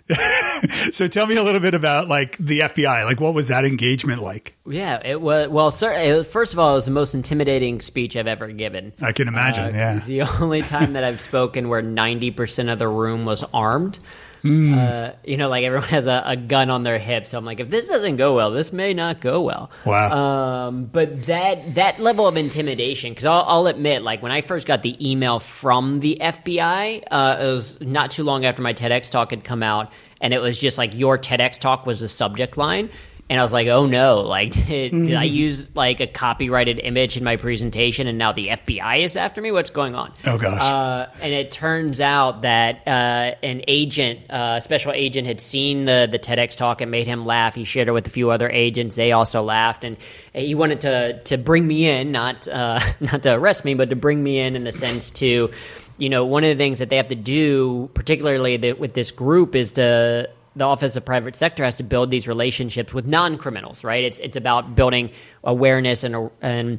so 0.92 1.07
tell 1.07 1.26
me 1.26 1.37
a 1.37 1.42
little 1.42 1.61
bit 1.61 1.75
about 1.75 2.09
like 2.09 2.37
the 2.38 2.61
FBI. 2.61 3.04
Like, 3.04 3.21
what 3.21 3.35
was 3.35 3.49
that 3.49 3.64
engagement 3.64 4.21
like? 4.21 4.57
Yeah, 4.66 5.00
it 5.04 5.21
was. 5.21 5.49
Well, 5.49 5.71
cer- 5.71 5.92
it 5.92 6.26
first 6.26 6.52
of 6.52 6.59
all, 6.59 6.73
it 6.73 6.75
was 6.75 6.87
the 6.87 6.90
most 6.90 7.14
intimidating 7.14 7.81
speech 7.81 8.16
I've 8.16 8.26
ever 8.26 8.49
given. 8.49 8.92
I 9.00 9.12
can 9.12 9.28
imagine. 9.28 9.75
Uh, 9.75 9.78
yeah. 9.78 9.99
The 10.00 10.23
only 10.42 10.62
time 10.62 10.95
that 10.95 11.04
I've 11.04 11.21
spoken 11.21 11.69
where 11.69 11.83
90% 11.83 12.73
of 12.73 12.78
the 12.78 12.88
room 12.88 13.25
was 13.25 13.45
armed. 13.54 13.99
Hmm. 14.42 14.75
Uh, 14.75 15.11
you 15.25 15.37
know, 15.37 15.49
like 15.49 15.62
everyone 15.62 15.88
has 15.90 16.06
a, 16.06 16.22
a 16.26 16.37
gun 16.37 16.68
on 16.68 16.82
their 16.82 16.99
hip. 16.99 17.26
So 17.26 17.38
I'm 17.38 17.44
like, 17.44 17.61
if 17.61 17.70
this 17.70 17.87
doesn't 17.87 18.16
go 18.16 18.34
well, 18.34 18.50
this 18.50 18.72
may 18.72 18.92
not 18.92 19.20
go 19.20 19.40
well. 19.40 19.70
Wow. 19.87 20.66
Um, 20.66 20.84
but 20.84 21.26
that 21.26 21.75
that 21.76 22.00
level 22.00 22.26
of 22.26 22.37
intimidation, 22.37 23.12
because 23.12 23.25
I'll, 23.25 23.44
I'll 23.46 23.66
admit, 23.68 24.02
like 24.02 24.22
when 24.22 24.32
I 24.32 24.40
first 24.40 24.66
got 24.66 24.82
the 24.82 24.96
email 25.11 25.38
from 25.38 26.00
the 26.00 26.18
FBI, 26.20 27.04
uh, 27.11 27.37
it 27.40 27.46
was 27.46 27.80
not 27.80 28.11
too 28.11 28.25
long 28.25 28.44
after 28.44 28.62
my 28.62 28.75
TEDx 28.75 29.11
talk 29.11 29.30
had 29.30 29.44
come 29.44 29.62
out. 29.62 29.92
and 30.20 30.32
it 30.32 30.38
was 30.38 30.58
just 30.58 30.78
like 30.78 30.94
your 30.94 31.18
TEDx 31.18 31.58
talk 31.58 31.84
was 31.84 32.00
the 32.00 32.08
subject 32.08 32.56
line. 32.56 32.90
And 33.31 33.41
I 33.41 33.43
was 33.43 33.52
like, 33.52 33.67
oh 33.69 33.87
no, 33.87 34.21
like, 34.21 34.52
did, 34.52 34.91
did 34.93 35.14
I 35.14 35.25
use 35.25 35.75
like 35.75 36.00
a 36.00 36.07
copyrighted 36.07 36.79
image 36.79 37.17
in 37.17 37.25
my 37.25 37.37
presentation 37.37 38.07
and 38.07 38.19
now 38.19 38.33
the 38.33 38.49
FBI 38.49 39.00
is 39.00 39.17
after 39.17 39.41
me? 39.41 39.50
What's 39.50 39.71
going 39.71 39.95
on? 39.95 40.12
Oh, 40.26 40.37
gosh. 40.37 40.62
Uh, 40.62 41.07
and 41.23 41.33
it 41.33 41.50
turns 41.50 42.00
out 42.00 42.43
that 42.43 42.87
uh, 42.87 43.35
an 43.43 43.62
agent, 43.69 44.31
uh, 44.31 44.61
special 44.61 44.93
agent, 44.93 45.26
had 45.26 45.41
seen 45.41 45.87
the, 45.87 46.09
the 46.11 46.19
TEDx 46.19 46.57
talk 46.57 46.83
and 46.83 46.91
made 46.91 47.07
him 47.07 47.25
laugh. 47.25 47.55
He 47.55 47.64
shared 47.64 47.88
it 47.88 47.93
with 47.93 48.07
a 48.07 48.11
few 48.11 48.31
other 48.31 48.50
agents. 48.50 48.97
They 48.97 49.12
also 49.12 49.43
laughed. 49.43 49.85
And 49.85 49.97
he 50.35 50.55
wanted 50.55 50.83
to, 50.83 51.23
to 51.23 51.38
bring 51.38 51.67
me 51.67 51.88
in, 51.88 52.12
not, 52.12 52.47
uh, 52.49 52.81
not 53.00 53.23
to 53.23 53.33
arrest 53.33 53.64
me, 53.64 53.75
but 53.75 53.91
to 53.91 53.97
bring 53.97 54.23
me 54.23 54.41
in 54.41 54.57
in 54.57 54.64
the 54.64 54.73
sense 54.73 55.11
to, 55.12 55.50
you 55.97 56.09
know, 56.11 56.26
one 56.26 56.45
of 56.45 56.50
the 56.50 56.62
things 56.62 56.81
that 56.81 56.91
they 56.91 56.97
have 56.97 57.09
to 57.09 57.14
do, 57.14 57.88
particularly 57.95 58.59
the, 58.59 58.73
with 58.73 58.93
this 58.93 59.11
group, 59.11 59.55
is 59.55 59.73
to 59.73 60.29
the 60.56 60.64
Office 60.64 60.97
of 60.97 61.04
Private 61.04 61.37
Sector 61.37 61.64
has 61.64 61.76
to 61.76 61.82
build 61.82 62.11
these 62.11 62.28
relationships 62.28 62.92
with 62.92 63.06
non 63.06 63.38
criminals, 63.38 63.85
right? 63.85 64.04
It's 64.04 64.18
it's 64.18 64.37
about 64.37 64.75
building 64.75 65.11
awareness 65.44 66.04
and 66.04 66.30
and 66.40 66.78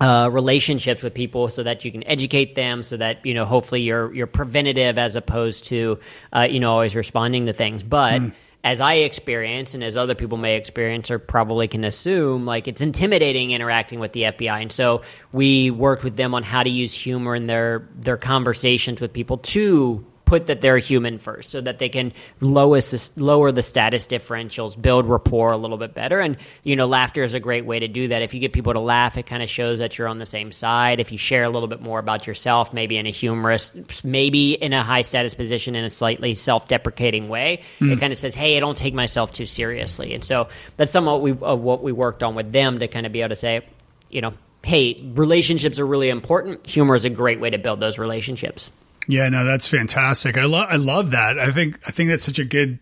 uh, 0.00 0.28
relationships 0.32 1.02
with 1.02 1.14
people 1.14 1.48
so 1.48 1.62
that 1.62 1.84
you 1.84 1.92
can 1.92 2.02
educate 2.04 2.54
them, 2.54 2.82
so 2.82 2.96
that 2.96 3.24
you 3.24 3.34
know 3.34 3.44
hopefully 3.44 3.82
you're 3.82 4.12
you're 4.14 4.26
preventative 4.26 4.98
as 4.98 5.16
opposed 5.16 5.64
to 5.64 5.98
uh, 6.34 6.48
you 6.50 6.60
know 6.60 6.72
always 6.72 6.94
responding 6.94 7.46
to 7.46 7.52
things, 7.52 7.82
but. 7.82 8.20
As 8.64 8.80
I 8.80 8.94
experience, 8.94 9.74
and 9.74 9.82
as 9.82 9.96
other 9.96 10.14
people 10.14 10.38
may 10.38 10.54
experience, 10.54 11.10
or 11.10 11.18
probably 11.18 11.66
can 11.66 11.82
assume, 11.82 12.46
like 12.46 12.68
it's 12.68 12.80
intimidating 12.80 13.50
interacting 13.50 13.98
with 13.98 14.12
the 14.12 14.22
FBI, 14.22 14.62
and 14.62 14.70
so 14.70 15.02
we 15.32 15.72
worked 15.72 16.04
with 16.04 16.16
them 16.16 16.32
on 16.32 16.44
how 16.44 16.62
to 16.62 16.70
use 16.70 16.94
humor 16.94 17.34
in 17.34 17.48
their 17.48 17.88
their 17.96 18.16
conversations 18.16 19.00
with 19.00 19.12
people 19.12 19.38
to 19.38 20.06
put 20.32 20.46
that 20.46 20.62
they're 20.62 20.78
human 20.78 21.18
first 21.18 21.50
so 21.50 21.60
that 21.60 21.78
they 21.78 21.90
can 21.90 22.10
lower, 22.40 22.80
lower 23.16 23.52
the 23.52 23.62
status 23.62 24.06
differentials, 24.06 24.80
build 24.80 25.04
rapport 25.04 25.52
a 25.52 25.58
little 25.58 25.76
bit 25.76 25.92
better. 25.92 26.20
And, 26.20 26.38
you 26.62 26.74
know, 26.74 26.86
laughter 26.86 27.22
is 27.22 27.34
a 27.34 27.40
great 27.40 27.66
way 27.66 27.80
to 27.80 27.86
do 27.86 28.08
that. 28.08 28.22
If 28.22 28.32
you 28.32 28.40
get 28.40 28.54
people 28.54 28.72
to 28.72 28.80
laugh, 28.80 29.18
it 29.18 29.26
kind 29.26 29.42
of 29.42 29.50
shows 29.50 29.80
that 29.80 29.98
you're 29.98 30.08
on 30.08 30.18
the 30.18 30.24
same 30.24 30.50
side. 30.50 31.00
If 31.00 31.12
you 31.12 31.18
share 31.18 31.44
a 31.44 31.50
little 31.50 31.68
bit 31.68 31.82
more 31.82 31.98
about 31.98 32.26
yourself, 32.26 32.72
maybe 32.72 32.96
in 32.96 33.04
a 33.04 33.10
humorous, 33.10 33.76
maybe 34.02 34.54
in 34.54 34.72
a 34.72 34.82
high 34.82 35.02
status 35.02 35.34
position 35.34 35.74
in 35.74 35.84
a 35.84 35.90
slightly 35.90 36.34
self 36.34 36.66
deprecating 36.66 37.28
way, 37.28 37.60
mm. 37.78 37.92
it 37.92 38.00
kind 38.00 38.10
of 38.10 38.18
says, 38.18 38.34
hey, 38.34 38.56
I 38.56 38.60
don't 38.60 38.78
take 38.78 38.94
myself 38.94 39.32
too 39.32 39.44
seriously. 39.44 40.14
And 40.14 40.24
so 40.24 40.48
that's 40.78 40.92
some 40.92 41.08
of 41.08 41.12
what 41.12 41.20
we, 41.20 41.32
of 41.32 41.60
what 41.60 41.82
we 41.82 41.92
worked 41.92 42.22
on 42.22 42.34
with 42.34 42.52
them 42.52 42.78
to 42.78 42.88
kind 42.88 43.04
of 43.04 43.12
be 43.12 43.20
able 43.20 43.28
to 43.28 43.36
say, 43.36 43.66
you 44.08 44.22
know, 44.22 44.32
hey, 44.64 44.98
relationships 45.12 45.78
are 45.78 45.86
really 45.86 46.08
important. 46.08 46.66
Humor 46.68 46.94
is 46.94 47.04
a 47.04 47.10
great 47.10 47.38
way 47.38 47.50
to 47.50 47.58
build 47.58 47.80
those 47.80 47.98
relationships. 47.98 48.72
Yeah, 49.08 49.28
no, 49.28 49.44
that's 49.44 49.66
fantastic. 49.66 50.38
I 50.38 50.44
love 50.44 50.68
I 50.70 50.76
love 50.76 51.10
that. 51.10 51.38
I 51.38 51.50
think 51.50 51.78
I 51.86 51.90
think 51.90 52.10
that's 52.10 52.24
such 52.24 52.38
a 52.38 52.44
good 52.44 52.78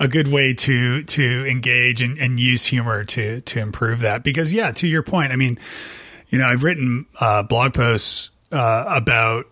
a 0.00 0.08
good 0.08 0.28
way 0.28 0.52
to 0.54 1.04
to 1.04 1.46
engage 1.46 2.02
and, 2.02 2.18
and 2.18 2.40
use 2.40 2.66
humor 2.66 3.04
to 3.04 3.40
to 3.40 3.60
improve 3.60 4.00
that. 4.00 4.24
Because 4.24 4.52
yeah, 4.52 4.72
to 4.72 4.88
your 4.88 5.02
point, 5.02 5.32
I 5.32 5.36
mean, 5.36 5.58
you 6.28 6.38
know, 6.38 6.46
I've 6.46 6.64
written 6.64 7.06
uh, 7.20 7.44
blog 7.44 7.74
posts 7.74 8.30
uh, 8.50 8.84
about 8.88 9.46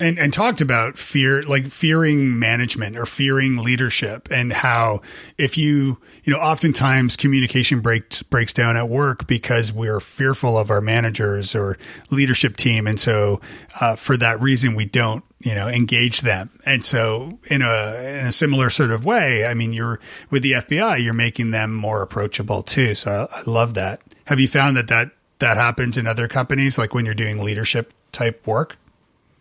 and, 0.00 0.18
and 0.18 0.32
talked 0.32 0.60
about 0.60 0.98
fear, 0.98 1.42
like 1.42 1.68
fearing 1.68 2.38
management 2.38 2.96
or 2.96 3.06
fearing 3.06 3.58
leadership, 3.58 4.28
and 4.30 4.52
how 4.52 5.00
if 5.38 5.56
you, 5.56 5.98
you 6.24 6.32
know, 6.32 6.38
oftentimes 6.38 7.16
communication 7.16 7.80
breaks 7.80 8.22
breaks 8.22 8.52
down 8.52 8.76
at 8.76 8.88
work 8.88 9.26
because 9.26 9.72
we're 9.72 10.00
fearful 10.00 10.58
of 10.58 10.70
our 10.70 10.80
managers 10.80 11.54
or 11.54 11.78
leadership 12.10 12.56
team, 12.56 12.86
and 12.86 12.98
so 12.98 13.40
uh, 13.80 13.94
for 13.96 14.16
that 14.16 14.40
reason 14.42 14.74
we 14.74 14.84
don't, 14.84 15.24
you 15.44 15.54
know, 15.54 15.68
engage 15.68 16.22
them. 16.22 16.50
And 16.64 16.82
so 16.82 17.38
in 17.44 17.60
a 17.62 17.94
in 18.18 18.26
a 18.26 18.32
similar 18.32 18.70
sort 18.70 18.90
of 18.90 19.04
way, 19.04 19.44
I 19.44 19.54
mean, 19.54 19.72
you're 19.72 20.00
with 20.30 20.42
the 20.42 20.52
FBI, 20.52 21.04
you're 21.04 21.12
making 21.12 21.50
them 21.50 21.74
more 21.74 22.02
approachable 22.02 22.62
too. 22.62 22.94
So 22.94 23.28
I, 23.30 23.40
I 23.40 23.42
love 23.46 23.74
that. 23.74 24.00
Have 24.24 24.40
you 24.40 24.48
found 24.48 24.76
that 24.76 24.88
that 24.88 25.10
that 25.38 25.58
happens 25.58 25.98
in 25.98 26.06
other 26.06 26.26
companies, 26.28 26.78
like 26.78 26.94
when 26.94 27.04
you're 27.04 27.14
doing 27.14 27.38
leadership 27.38 27.92
type 28.10 28.46
work? 28.46 28.78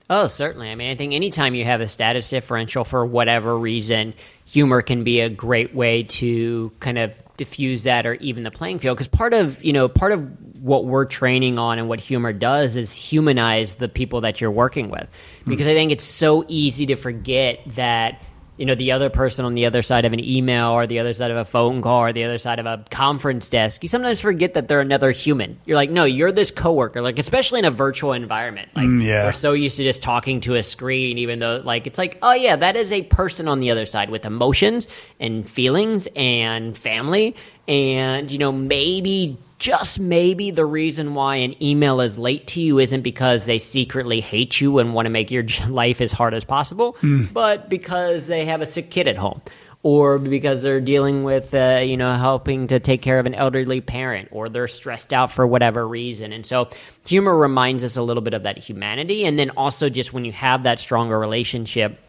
Oh, 0.10 0.27
certainly. 0.27 0.69
I 0.69 0.75
mean, 0.75 0.91
I 0.91 0.95
think 0.95 1.13
anytime 1.13 1.55
you 1.55 1.63
have 1.63 1.79
a 1.79 1.88
status 1.88 2.29
differential 2.29 2.83
for 2.83 3.05
whatever 3.05 3.57
reason, 3.57 4.13
humor 4.45 4.81
can 4.81 5.05
be 5.05 5.22
a 5.22 5.29
great 5.29 5.74
way 5.74 6.03
to 6.03 6.72
kind 6.81 6.98
of 6.98 7.15
diffuse 7.38 7.83
that 7.83 8.05
or 8.05 8.15
even 8.15 8.43
the 8.43 8.51
playing 8.51 8.79
field. 8.79 8.98
Because 8.98 9.07
part 9.07 9.33
of 9.33 9.63
you 9.63 9.72
know 9.72 9.88
part 9.88 10.12
of 10.12 10.29
what 10.63 10.86
we're 10.86 11.03
training 11.03 11.60
on 11.60 11.77
and 11.77 11.89
what 11.89 12.00
humor 12.00 12.32
does 12.32 12.77
is 12.77 12.89
humanize 12.89 13.75
the 13.75 13.89
people 13.89 14.22
that 14.22 14.39
you're 14.39 14.50
working 14.50 14.89
with. 14.89 15.05
Because 15.46 15.65
mm-hmm. 15.65 15.72
I 15.72 15.74
think 15.74 15.91
it's 15.91 16.05
so 16.05 16.46
easy 16.48 16.86
to 16.86 16.96
forget 16.96 17.60
that 17.75 18.22
you 18.55 18.65
know 18.65 18.75
the 18.75 18.91
other 18.91 19.10
person 19.10 19.46
on 19.46 19.55
the 19.55 19.65
other 19.65 19.82
side 19.82 20.05
of 20.05 20.13
an 20.13 20.24
email 20.24 20.70
or 20.70 20.88
the 20.88 21.00
other 21.00 21.13
side 21.13 21.32
of 21.32 21.38
a 21.38 21.43
phone 21.43 21.82
call 21.82 22.00
or 22.01 22.13
the 22.13 22.24
other 22.24 22.38
side 22.38 22.60
of 22.60 22.67
a 22.67 22.86
conference 22.91 23.50
desk 23.50 23.82
you 23.82 23.89
sometimes 23.89 24.22
forget 24.22 24.53
that 24.53 24.67
they're 24.67 24.79
another 24.79 25.10
human 25.10 25.60
you're 25.65 25.75
like 25.75 25.89
no 25.89 26.05
you're 26.05 26.32
this 26.32 26.51
coworker 26.51 27.01
like 27.01 27.17
especially 27.17 27.58
in 27.58 27.65
a 27.65 27.72
virtual 27.72 28.13
environment 28.13 28.70
like 28.75 28.86
mm, 28.86 29.03
yeah. 29.03 29.25
we're 29.25 29.32
so 29.32 29.53
used 29.53 29.77
to 29.77 29.84
just 29.84 30.03
talking 30.03 30.39
to 30.39 30.53
a 30.53 30.62
screen 30.62 31.17
even 31.17 31.39
though 31.39 31.63
like 31.65 31.88
it's 31.88 31.98
like 31.98 32.20
oh 32.22 32.34
yeah 32.34 32.55
that 32.55 32.75
is 32.75 32.91
a 32.91 33.01
person 33.01 33.48
on 33.48 33.60
the 33.60 33.72
other 33.72 33.88
side 33.88 34.12
with 34.12 34.24
emotions 34.24 34.88
and 35.20 35.50
feelings 35.50 36.08
and 36.15 36.77
family 36.77 37.36
and 37.67 38.29
you 38.29 38.38
know 38.38 38.51
maybe 38.51 39.36
just 39.63 39.98
maybe 39.98 40.51
the 40.51 40.65
reason 40.65 41.13
why 41.13 41.38
an 41.38 41.55
email 41.63 42.01
is 42.01 42.17
late 42.17 42.48
to 42.48 42.60
you 42.62 42.79
isn't 42.79 43.01
because 43.01 43.46
they 43.46 43.58
secretly 43.58 44.20
hate 44.20 44.60
you 44.60 44.77
and 44.77 44.93
want 44.93 45.05
to 45.05 45.10
make 45.10 45.32
your 45.32 45.46
life 45.70 46.01
as 46.01 46.12
hard 46.12 46.34
as 46.34 46.43
possible, 46.43 46.98
mm. 47.01 47.32
but 47.32 47.70
because 47.70 48.27
they 48.27 48.43
have 48.43 48.60
a 48.60 48.65
sick 48.65 48.89
kid 48.89 49.08
at 49.08 49.15
home. 49.15 49.41
Or 49.86 50.17
because 50.17 50.63
they're 50.63 50.79
dealing 50.79 51.25
with, 51.25 51.53
uh, 51.53 51.82
you 51.84 51.98
know, 51.98 52.15
helping 52.15 52.67
to 52.67 52.79
take 52.79 53.01
care 53.01 53.20
of 53.20 53.25
an 53.25 53.34
elderly 53.34 53.82
parent, 53.82 54.29
or 54.32 54.48
they're 54.48 54.70
stressed 54.70 55.12
out 55.12 55.29
for 55.29 55.46
whatever 55.46 55.86
reason. 55.86 56.32
And 56.32 56.46
so, 56.46 56.70
humor 57.05 57.36
reminds 57.36 57.84
us 57.84 57.98
a 57.98 58.01
little 58.01 58.24
bit 58.24 58.34
of 58.34 58.43
that 58.43 58.58
humanity. 58.58 59.25
And 59.25 59.38
then 59.38 59.50
also, 59.50 59.89
just 59.89 60.13
when 60.13 60.24
you 60.24 60.32
have 60.32 60.63
that 60.63 60.79
stronger 60.79 61.20
relationship, 61.20 62.00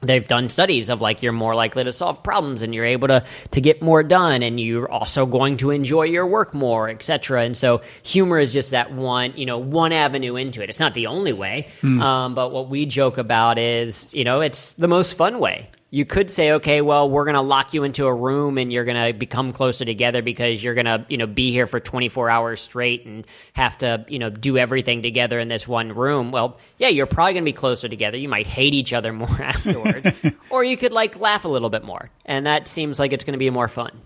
they've 0.00 0.26
done 0.26 0.48
studies 0.48 0.88
of 0.88 1.00
like 1.00 1.22
you're 1.22 1.32
more 1.32 1.54
likely 1.54 1.84
to 1.84 1.92
solve 1.92 2.22
problems 2.22 2.62
and 2.62 2.74
you're 2.74 2.84
able 2.84 3.08
to 3.08 3.24
to 3.50 3.60
get 3.60 3.82
more 3.82 4.02
done 4.02 4.42
and 4.42 4.60
you're 4.60 4.90
also 4.90 5.26
going 5.26 5.56
to 5.56 5.70
enjoy 5.70 6.02
your 6.02 6.26
work 6.26 6.54
more 6.54 6.88
etc 6.88 7.42
and 7.42 7.56
so 7.56 7.80
humor 8.02 8.38
is 8.38 8.52
just 8.52 8.70
that 8.70 8.92
one 8.92 9.32
you 9.36 9.46
know 9.46 9.58
one 9.58 9.92
avenue 9.92 10.36
into 10.36 10.62
it. 10.62 10.68
It's 10.68 10.80
not 10.80 10.94
the 10.94 11.06
only 11.06 11.32
way. 11.32 11.68
Mm. 11.82 12.00
um, 12.00 12.34
but 12.34 12.52
what 12.52 12.68
we 12.68 12.86
joke 12.86 13.18
about 13.18 13.58
is 13.58 14.12
you 14.14 14.24
know 14.24 14.40
it's 14.40 14.72
the 14.74 14.88
most 14.88 15.16
fun 15.16 15.38
way 15.38 15.68
you 15.92 16.04
could 16.04 16.30
say, 16.30 16.52
okay, 16.52 16.80
well, 16.82 17.10
we're 17.10 17.24
going 17.24 17.34
to 17.34 17.40
lock 17.40 17.74
you 17.74 17.82
into 17.82 18.06
a 18.06 18.14
room 18.14 18.58
and 18.58 18.72
you're 18.72 18.84
going 18.84 19.12
to 19.12 19.12
become 19.12 19.52
closer 19.52 19.84
together 19.84 20.22
because 20.22 20.62
you're 20.62 20.74
going 20.74 20.86
to, 20.86 21.04
you 21.08 21.16
know, 21.16 21.26
be 21.26 21.50
here 21.50 21.66
for 21.66 21.80
24 21.80 22.30
hours 22.30 22.60
straight 22.60 23.04
and 23.06 23.26
have 23.54 23.76
to, 23.78 24.04
you 24.08 24.20
know, 24.20 24.30
do 24.30 24.56
everything 24.56 25.02
together 25.02 25.40
in 25.40 25.48
this 25.48 25.66
one 25.66 25.92
room. 25.92 26.30
Well, 26.30 26.58
yeah, 26.78 26.88
you're 26.88 27.06
probably 27.06 27.32
going 27.32 27.44
to 27.44 27.48
be 27.48 27.52
closer 27.52 27.88
together. 27.88 28.16
You 28.16 28.28
might 28.28 28.46
hate 28.46 28.72
each 28.72 28.92
other 28.92 29.12
more 29.20 29.42
afterwards, 29.42 30.12
or 30.50 30.62
you 30.62 30.76
could 30.76 30.92
like 30.92 31.18
laugh 31.18 31.44
a 31.44 31.48
little 31.48 31.70
bit 31.70 31.82
more. 31.82 32.08
And 32.24 32.46
that 32.46 32.68
seems 32.68 33.00
like 33.00 33.12
it's 33.12 33.24
going 33.24 33.32
to 33.32 33.38
be 33.38 33.50
more 33.50 33.68
fun. 33.68 34.00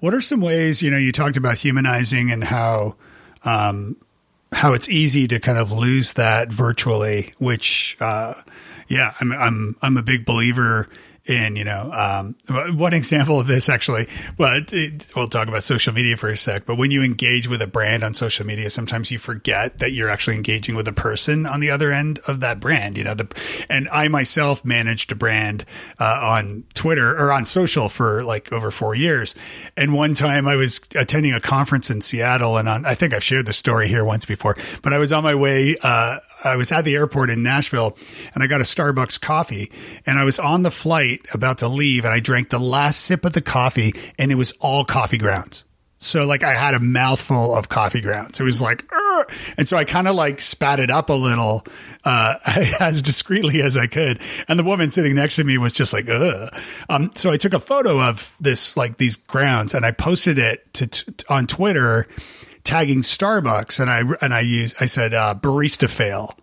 What 0.00 0.14
are 0.14 0.20
some 0.20 0.40
ways, 0.40 0.82
you 0.82 0.90
know, 0.90 0.98
you 0.98 1.12
talked 1.12 1.36
about 1.36 1.58
humanizing 1.58 2.30
and 2.30 2.42
how, 2.42 2.96
um, 3.44 3.96
how 4.52 4.74
it's 4.74 4.88
easy 4.88 5.28
to 5.28 5.38
kind 5.38 5.58
of 5.58 5.70
lose 5.70 6.14
that 6.14 6.52
virtually, 6.52 7.32
which, 7.38 7.96
uh, 8.00 8.34
yeah, 8.88 9.12
I'm 9.20 9.32
I'm 9.32 9.76
I'm 9.82 9.96
a 9.96 10.02
big 10.02 10.24
believer 10.24 10.88
in 11.26 11.56
you 11.56 11.64
know 11.64 11.90
um, 11.92 12.36
one 12.76 12.92
example 12.92 13.40
of 13.40 13.46
this 13.46 13.68
actually 13.68 14.06
well 14.38 14.60
it, 14.72 15.12
we'll 15.16 15.28
talk 15.28 15.48
about 15.48 15.64
social 15.64 15.92
media 15.92 16.16
for 16.16 16.28
a 16.28 16.36
sec 16.36 16.64
but 16.66 16.76
when 16.76 16.90
you 16.90 17.02
engage 17.02 17.48
with 17.48 17.60
a 17.60 17.66
brand 17.66 18.04
on 18.04 18.14
social 18.14 18.46
media 18.46 18.70
sometimes 18.70 19.10
you 19.10 19.18
forget 19.18 19.78
that 19.78 19.92
you're 19.92 20.08
actually 20.08 20.36
engaging 20.36 20.76
with 20.76 20.86
a 20.86 20.92
person 20.92 21.44
on 21.44 21.60
the 21.60 21.70
other 21.70 21.92
end 21.92 22.20
of 22.28 22.40
that 22.40 22.60
brand 22.60 22.96
you 22.96 23.02
know 23.02 23.14
the 23.14 23.26
and 23.68 23.88
i 23.90 24.06
myself 24.06 24.64
managed 24.64 25.10
a 25.10 25.16
brand 25.16 25.64
uh, 25.98 26.20
on 26.22 26.64
twitter 26.74 27.16
or 27.18 27.32
on 27.32 27.44
social 27.44 27.88
for 27.88 28.22
like 28.22 28.52
over 28.52 28.70
four 28.70 28.94
years. 28.94 29.34
And 29.76 29.92
one 29.92 30.14
time 30.14 30.46
i 30.46 30.54
was 30.54 30.80
attending 30.94 31.32
a 31.32 31.40
conference 31.40 31.90
in 31.90 32.00
seattle 32.00 32.56
and 32.56 32.68
on 32.68 32.84
i 32.84 32.94
think 32.94 33.12
i've 33.12 33.24
shared 33.24 33.46
the 33.46 33.52
story 33.52 33.88
here 33.88 34.04
once 34.04 34.24
before 34.24 34.54
but 34.82 34.92
i 34.92 34.98
was 34.98 35.12
on 35.12 35.24
my 35.24 35.34
way 35.34 35.76
uh, 35.82 36.18
I 36.46 36.56
was 36.56 36.72
at 36.72 36.84
the 36.84 36.94
airport 36.94 37.30
in 37.30 37.42
Nashville 37.42 37.96
and 38.34 38.42
I 38.42 38.46
got 38.46 38.60
a 38.60 38.64
Starbucks 38.64 39.20
coffee 39.20 39.70
and 40.04 40.18
I 40.18 40.24
was 40.24 40.38
on 40.38 40.62
the 40.62 40.70
flight 40.70 41.26
about 41.32 41.58
to 41.58 41.68
leave 41.68 42.04
and 42.04 42.14
I 42.14 42.20
drank 42.20 42.50
the 42.50 42.58
last 42.58 43.00
sip 43.00 43.24
of 43.24 43.32
the 43.32 43.42
coffee 43.42 43.92
and 44.18 44.32
it 44.32 44.36
was 44.36 44.52
all 44.60 44.84
coffee 44.84 45.18
grounds. 45.18 45.64
So 45.98 46.26
like 46.26 46.42
I 46.42 46.52
had 46.52 46.74
a 46.74 46.80
mouthful 46.80 47.54
of 47.54 47.68
coffee 47.68 48.00
grounds. 48.00 48.38
It 48.38 48.44
was 48.44 48.60
like, 48.60 48.84
and 49.56 49.66
so 49.66 49.76
I 49.76 49.84
kind 49.84 50.06
of 50.06 50.14
like 50.14 50.40
spat 50.40 50.78
it 50.78 50.90
up 50.90 51.08
a 51.08 51.14
little, 51.14 51.64
uh, 52.04 52.34
as 52.80 53.00
discreetly 53.00 53.62
as 53.62 53.76
I 53.76 53.86
could. 53.86 54.20
And 54.46 54.58
the 54.58 54.64
woman 54.64 54.90
sitting 54.90 55.14
next 55.14 55.36
to 55.36 55.44
me 55.44 55.56
was 55.56 55.72
just 55.72 55.92
like, 55.92 56.08
Ugh. 56.08 56.54
Um, 56.88 57.10
so 57.14 57.30
I 57.30 57.38
took 57.38 57.54
a 57.54 57.60
photo 57.60 58.00
of 58.00 58.36
this, 58.40 58.76
like 58.76 58.98
these 58.98 59.16
grounds 59.16 59.74
and 59.74 59.86
I 59.86 59.90
posted 59.90 60.38
it 60.38 60.72
to, 60.74 60.86
to 60.86 61.14
on 61.28 61.46
Twitter 61.46 62.06
tagging 62.66 63.00
Starbucks, 63.00 63.80
and 63.80 63.90
I 63.90 64.02
and 64.20 64.34
I 64.34 64.40
use 64.40 64.74
I 64.78 64.86
said 64.86 65.14
uh, 65.14 65.34
barista 65.40 65.88
fail, 65.88 66.36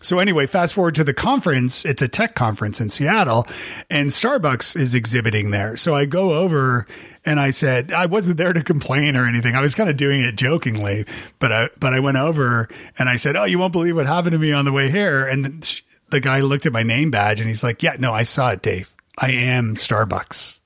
so 0.00 0.18
anyway, 0.18 0.46
fast 0.46 0.74
forward 0.74 0.94
to 0.96 1.04
the 1.04 1.14
conference. 1.14 1.84
It's 1.84 2.02
a 2.02 2.08
tech 2.08 2.34
conference 2.34 2.80
in 2.80 2.88
Seattle, 2.88 3.46
and 3.90 4.10
Starbucks 4.10 4.76
is 4.76 4.94
exhibiting 4.94 5.50
there. 5.50 5.76
So 5.76 5.94
I 5.94 6.04
go 6.04 6.34
over 6.34 6.86
and 7.24 7.40
I 7.40 7.50
said 7.50 7.92
I 7.92 8.06
wasn't 8.06 8.38
there 8.38 8.52
to 8.52 8.62
complain 8.62 9.16
or 9.16 9.26
anything. 9.26 9.54
I 9.54 9.60
was 9.60 9.74
kind 9.74 9.90
of 9.90 9.96
doing 9.96 10.20
it 10.20 10.36
jokingly, 10.36 11.04
but 11.38 11.52
I 11.52 11.68
but 11.78 11.92
I 11.92 12.00
went 12.00 12.16
over 12.16 12.68
and 12.98 13.08
I 13.08 13.16
said, 13.16 13.36
"Oh, 13.36 13.44
you 13.44 13.58
won't 13.58 13.72
believe 13.72 13.96
what 13.96 14.06
happened 14.06 14.32
to 14.32 14.38
me 14.38 14.52
on 14.52 14.64
the 14.64 14.72
way 14.72 14.90
here." 14.90 15.26
And 15.26 15.82
the 16.10 16.20
guy 16.20 16.40
looked 16.40 16.66
at 16.66 16.72
my 16.72 16.82
name 16.82 17.10
badge 17.10 17.40
and 17.40 17.48
he's 17.48 17.64
like, 17.64 17.82
"Yeah, 17.82 17.96
no, 17.98 18.12
I 18.12 18.22
saw 18.22 18.52
it, 18.52 18.62
Dave. 18.62 18.94
I 19.18 19.32
am 19.32 19.74
Starbucks." 19.74 20.57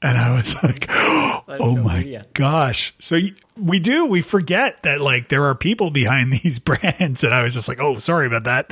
And 0.00 0.16
I 0.16 0.36
was 0.36 0.54
like, 0.62 0.86
"Oh 0.88 1.76
my 1.82 2.24
gosh!" 2.34 2.94
So 2.98 3.18
we 3.56 3.80
do 3.80 4.06
we 4.06 4.22
forget 4.22 4.82
that 4.84 5.00
like 5.00 5.28
there 5.28 5.44
are 5.44 5.54
people 5.54 5.90
behind 5.90 6.32
these 6.42 6.58
brands, 6.58 7.24
and 7.24 7.34
I 7.34 7.42
was 7.42 7.54
just 7.54 7.68
like, 7.68 7.80
"Oh, 7.80 7.98
sorry 7.98 8.26
about 8.26 8.44
that." 8.44 8.70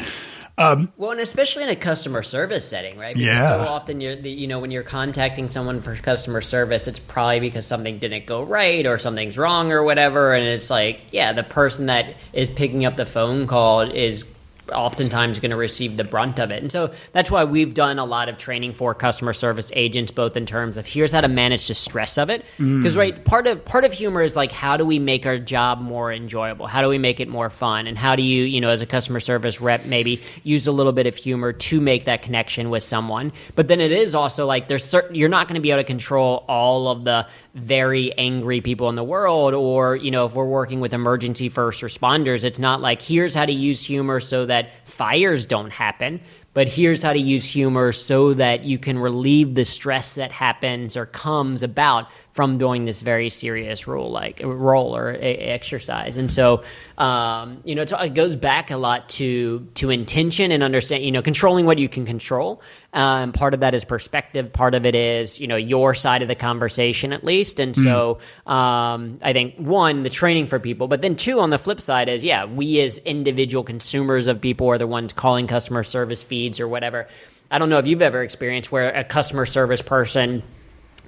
Um, 0.59 0.91
well, 0.97 1.11
and 1.11 1.21
especially 1.21 1.65
in 1.65 1.69
a 1.69 1.77
customer 1.77 2.23
service 2.23 2.67
setting, 2.67 2.97
right? 2.97 3.15
Because 3.15 3.27
yeah. 3.27 3.65
So 3.65 3.71
often, 3.71 4.01
you're 4.01 4.15
you 4.15 4.47
know 4.47 4.59
when 4.59 4.71
you're 4.71 4.83
contacting 4.83 5.51
someone 5.51 5.83
for 5.83 5.95
customer 5.97 6.41
service, 6.41 6.87
it's 6.87 6.99
probably 6.99 7.41
because 7.41 7.67
something 7.67 7.99
didn't 7.99 8.25
go 8.25 8.43
right 8.43 8.87
or 8.87 8.99
something's 8.99 9.37
wrong 9.37 9.71
or 9.71 9.83
whatever, 9.83 10.35
and 10.35 10.47
it's 10.47 10.71
like, 10.71 11.01
yeah, 11.13 11.33
the 11.33 11.43
person 11.43 11.87
that 11.87 12.15
is 12.33 12.49
picking 12.49 12.87
up 12.87 12.97
the 12.97 13.05
phone 13.05 13.47
call 13.47 13.83
is 13.83 14.25
oftentimes 14.73 15.39
going 15.39 15.51
to 15.51 15.57
receive 15.57 15.97
the 15.97 16.05
brunt 16.05 16.39
of 16.39 16.51
it. 16.51 16.63
And 16.63 16.73
so 16.73 16.93
that's 17.13 17.31
why 17.31 17.45
we've 17.45 17.75
done 17.75 17.99
a 17.99 18.05
lot 18.05 18.29
of 18.29 18.39
training 18.39 18.75
for 18.75 18.95
customer 18.95 19.33
service 19.33 19.71
agents, 19.75 20.13
both 20.13 20.37
in 20.37 20.47
terms 20.47 20.77
of 20.77 20.87
here's 20.87 21.13
how 21.13 21.21
to 21.21 21.29
manage 21.29 21.69
the 21.69 21.75
stress 21.75 22.19
of 22.19 22.31
it. 22.31 22.45
Because 22.59 22.95
mm. 22.95 22.99
right, 22.99 23.25
part 23.25 23.47
of 23.47 23.65
part 23.65 23.85
of 23.85 23.93
humor 23.93 24.23
is 24.23 24.37
like 24.37 24.53
how 24.53 24.77
do 24.77 24.85
we 24.85 24.99
make 24.99 25.27
our 25.27 25.39
job 25.39 25.81
more 25.81 26.13
enjoyable? 26.13 26.67
How 26.67 26.83
do 26.83 26.89
we 26.89 26.99
make 26.99 27.21
it 27.21 27.29
more 27.29 27.51
fun? 27.51 27.87
And 27.87 27.97
how 27.97 28.17
do 28.17 28.23
you, 28.23 28.45
you 28.45 28.61
know, 28.61 28.71
as 28.71 28.83
a 28.83 28.87
customer 28.87 29.21
service 29.21 29.61
rep, 29.61 29.85
maybe 29.87 30.23
use 30.43 30.67
a 30.67 30.73
little 30.73 30.93
bit 30.93 31.07
of 31.07 31.17
humor 31.17 31.53
to 31.53 31.81
make 31.81 32.05
that 32.05 32.23
connection 32.23 32.71
with 32.71 32.83
someone. 32.83 33.33
But 33.55 33.69
then 33.69 33.81
it 33.81 33.93
is 33.93 34.15
also 34.15 34.47
like 34.47 34.69
there's 34.69 34.85
certain 34.85 35.15
you're 35.15 35.29
not 35.29 35.49
going 35.49 35.55
to 35.55 35.61
be 35.61 35.71
able 35.71 35.81
to 35.81 35.85
control 35.85 36.45
all 36.49 36.89
of 36.89 37.05
the 37.05 37.27
very 37.57 38.13
angry 38.19 38.61
people 38.61 38.91
in 38.91 38.97
the 38.97 39.03
world 39.03 39.55
or 39.55 39.97
you 39.97 40.11
know 40.11 40.27
if 40.27 40.35
we're 40.35 40.45
working 40.45 40.79
with 40.79 40.93
emergency 40.93 41.49
first 41.49 41.83
responders 41.83 42.45
it's 42.45 42.59
not 42.59 42.83
like 42.83 43.01
here's 43.01 43.35
how 43.35 43.47
to 43.47 43.53
use 43.53 43.83
humor 43.83 44.21
so 44.21 44.45
that 44.45 44.73
fires 44.85 45.47
don't 45.47 45.71
happen 45.71 46.21
but 46.53 46.69
here's 46.69 47.03
how 47.03 47.15
to 47.15 47.19
use 47.19 47.47
humor 47.47 47.93
so 47.93 48.35
that 48.35 48.65
you 48.65 48.79
can 48.79 48.99
relieve 48.99 49.55
the 49.55 49.65
stress 49.65 50.15
that 50.17 50.31
happens 50.31 50.99
or 50.99 51.07
comes 51.07 51.63
about 51.63 52.09
from 52.37 52.59
doing 52.59 52.85
this 52.85 53.01
very 53.03 53.31
serious 53.31 53.89
role 53.89 54.11
like 54.11 54.41
role 54.45 54.95
or 54.95 55.11
a, 55.11 55.37
exercise. 55.37 56.17
And 56.17 56.31
so 56.31 56.63
um, 56.99 57.63
you 57.65 57.75
know 57.75 57.83
it 57.83 58.15
goes 58.15 58.37
back 58.37 58.71
a 58.71 58.77
lot 58.77 59.09
to 59.11 59.67
to 59.75 59.91
intention 59.91 60.53
and 60.53 60.63
understand 60.63 61.03
you 61.05 61.11
know 61.11 61.23
controlling 61.23 61.67
what 61.67 61.79
you 61.79 61.89
can 61.89 62.05
control. 62.05 62.63
Um, 62.93 63.33
part 63.33 63.53
of 63.53 63.61
that 63.61 63.75
is 63.75 63.85
perspective. 63.85 64.53
Part 64.53 64.75
of 64.75 64.87
it 64.87 64.95
is 64.95 65.41
you 65.41 65.49
know 65.49 65.57
your 65.57 65.95
side 65.95 66.23
of 66.23 66.29
the 66.29 66.35
conversation 66.35 67.13
at 67.13 67.25
least. 67.25 67.59
And 67.59 67.75
so 67.75 68.19
mm. 68.47 68.53
um, 68.53 69.19
i 69.23 69.33
think 69.33 69.57
one 69.57 70.03
the 70.03 70.11
training 70.11 70.47
for 70.47 70.59
people 70.59 70.89
but 70.89 71.01
then 71.01 71.17
two 71.17 71.41
on 71.41 71.51
the 71.51 71.59
flip 71.59 71.81
side 71.81 72.09
is 72.09 72.23
yeah 72.23 72.45
we 72.45 72.81
as 72.81 72.99
individual 72.99 73.65
consumers 73.65 74.27
of 74.27 74.41
people 74.41 74.69
are 74.69 74.79
the 74.79 74.87
ones 74.87 75.13
calling 75.13 75.47
customer 75.47 75.83
service 75.85 76.23
feeds 76.23 76.61
or 76.61 76.69
whatever. 76.69 77.09
I 77.51 77.59
don't 77.59 77.71
know 77.71 77.79
if 77.79 77.87
you've 77.87 78.03
ever 78.03 78.23
experienced 78.23 78.73
where 78.73 78.93
a 78.93 79.05
customer 79.05 79.47
service 79.47 79.81
person 79.81 80.43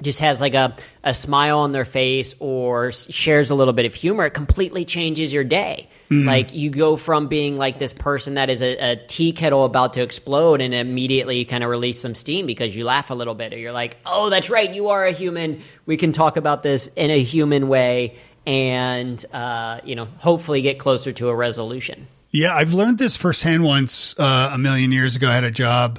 just 0.02 0.21
has 0.21 0.40
like 0.40 0.55
a, 0.55 0.75
a 1.05 1.14
smile 1.14 1.61
on 1.61 1.73
their 1.73 1.85
face 1.85 2.35
or 2.38 2.93
shares 2.93 3.50
a 3.50 3.55
little 3.55 3.73
bit 3.73 3.87
of 3.87 3.95
humor, 3.95 4.26
it 4.26 4.31
completely 4.31 4.85
changes 4.85 5.33
your 5.33 5.45
day. 5.45 5.88
Mm. 6.11 6.25
Like 6.25 6.55
you 6.55 6.71
go 6.71 6.97
from 6.97 7.28
being 7.28 7.57
like 7.57 7.78
this 7.78 7.93
person 7.93 8.35
that 8.35 8.50
is 8.50 8.62
a, 8.62 8.93
a 8.93 8.97
tea 9.07 9.33
kettle 9.33 9.64
about 9.64 9.95
to 9.95 10.02
explode 10.02 10.61
and 10.61 10.73
immediately 10.73 11.38
you 11.38 11.47
kind 11.47 11.62
of 11.62 11.71
release 11.71 12.00
some 12.00 12.14
steam 12.14 12.47
because 12.47 12.75
you 12.75 12.85
laugh 12.85 13.11
a 13.11 13.14
little 13.14 13.35
bit 13.35 13.52
or 13.52 13.59
you're 13.59 13.73
like, 13.73 13.97
oh, 14.07 14.31
that's 14.31 14.50
right, 14.50 14.73
you 14.73 14.88
are 14.88 15.05
a 15.05 15.12
human. 15.12 15.62
We 15.87 15.97
can 15.97 16.12
talk 16.12 16.37
about 16.37 16.62
this 16.62 16.88
in 16.97 17.11
a 17.11 17.23
human 17.23 17.69
way 17.69 18.17
and, 18.47 19.23
uh, 19.35 19.81
you 19.85 19.95
know, 19.95 20.07
hopefully 20.19 20.62
get 20.62 20.78
closer 20.78 21.12
to 21.12 21.28
a 21.28 21.35
resolution. 21.35 22.07
Yeah, 22.31 22.55
I've 22.55 22.75
learned 22.75 22.99
this 22.99 23.17
firsthand 23.17 23.64
once 23.64 24.14
uh, 24.19 24.50
a 24.52 24.59
million 24.59 24.93
years 24.93 25.17
ago. 25.17 25.28
I 25.28 25.35
had 25.35 25.45
a 25.45 25.50
job 25.50 25.99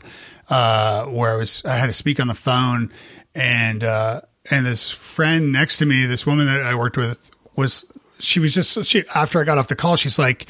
uh, 0.50 1.06
where 1.06 1.34
I 1.34 1.36
was 1.36 1.64
I 1.66 1.76
had 1.76 1.88
to 1.88 1.94
speak 1.94 2.20
on 2.20 2.28
the 2.28 2.36
phone 2.36 2.92
and 3.36 3.84
uh, 3.84 4.22
and 4.50 4.66
this 4.66 4.92
friend 4.92 5.52
next 5.52 5.78
to 5.78 5.86
me, 5.86 6.06
this 6.06 6.26
woman 6.26 6.48
that 6.48 6.62
I 6.62 6.76
worked 6.76 6.98
with, 6.98 7.32
was 7.56 7.86
she 8.20 8.40
was 8.40 8.54
just 8.54 8.86
she 8.86 9.04
after 9.16 9.40
I 9.40 9.44
got 9.44 9.58
off 9.58 9.68
the 9.68 9.76
call, 9.76 9.96
she's 9.96 10.20
like, 10.20 10.50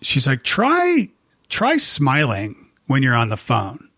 she's 0.00 0.26
like, 0.26 0.42
try 0.42 1.08
try 1.48 1.76
smiling 1.76 2.70
when 2.86 3.02
you're 3.02 3.14
on 3.14 3.28
the 3.28 3.36
phone. 3.36 3.88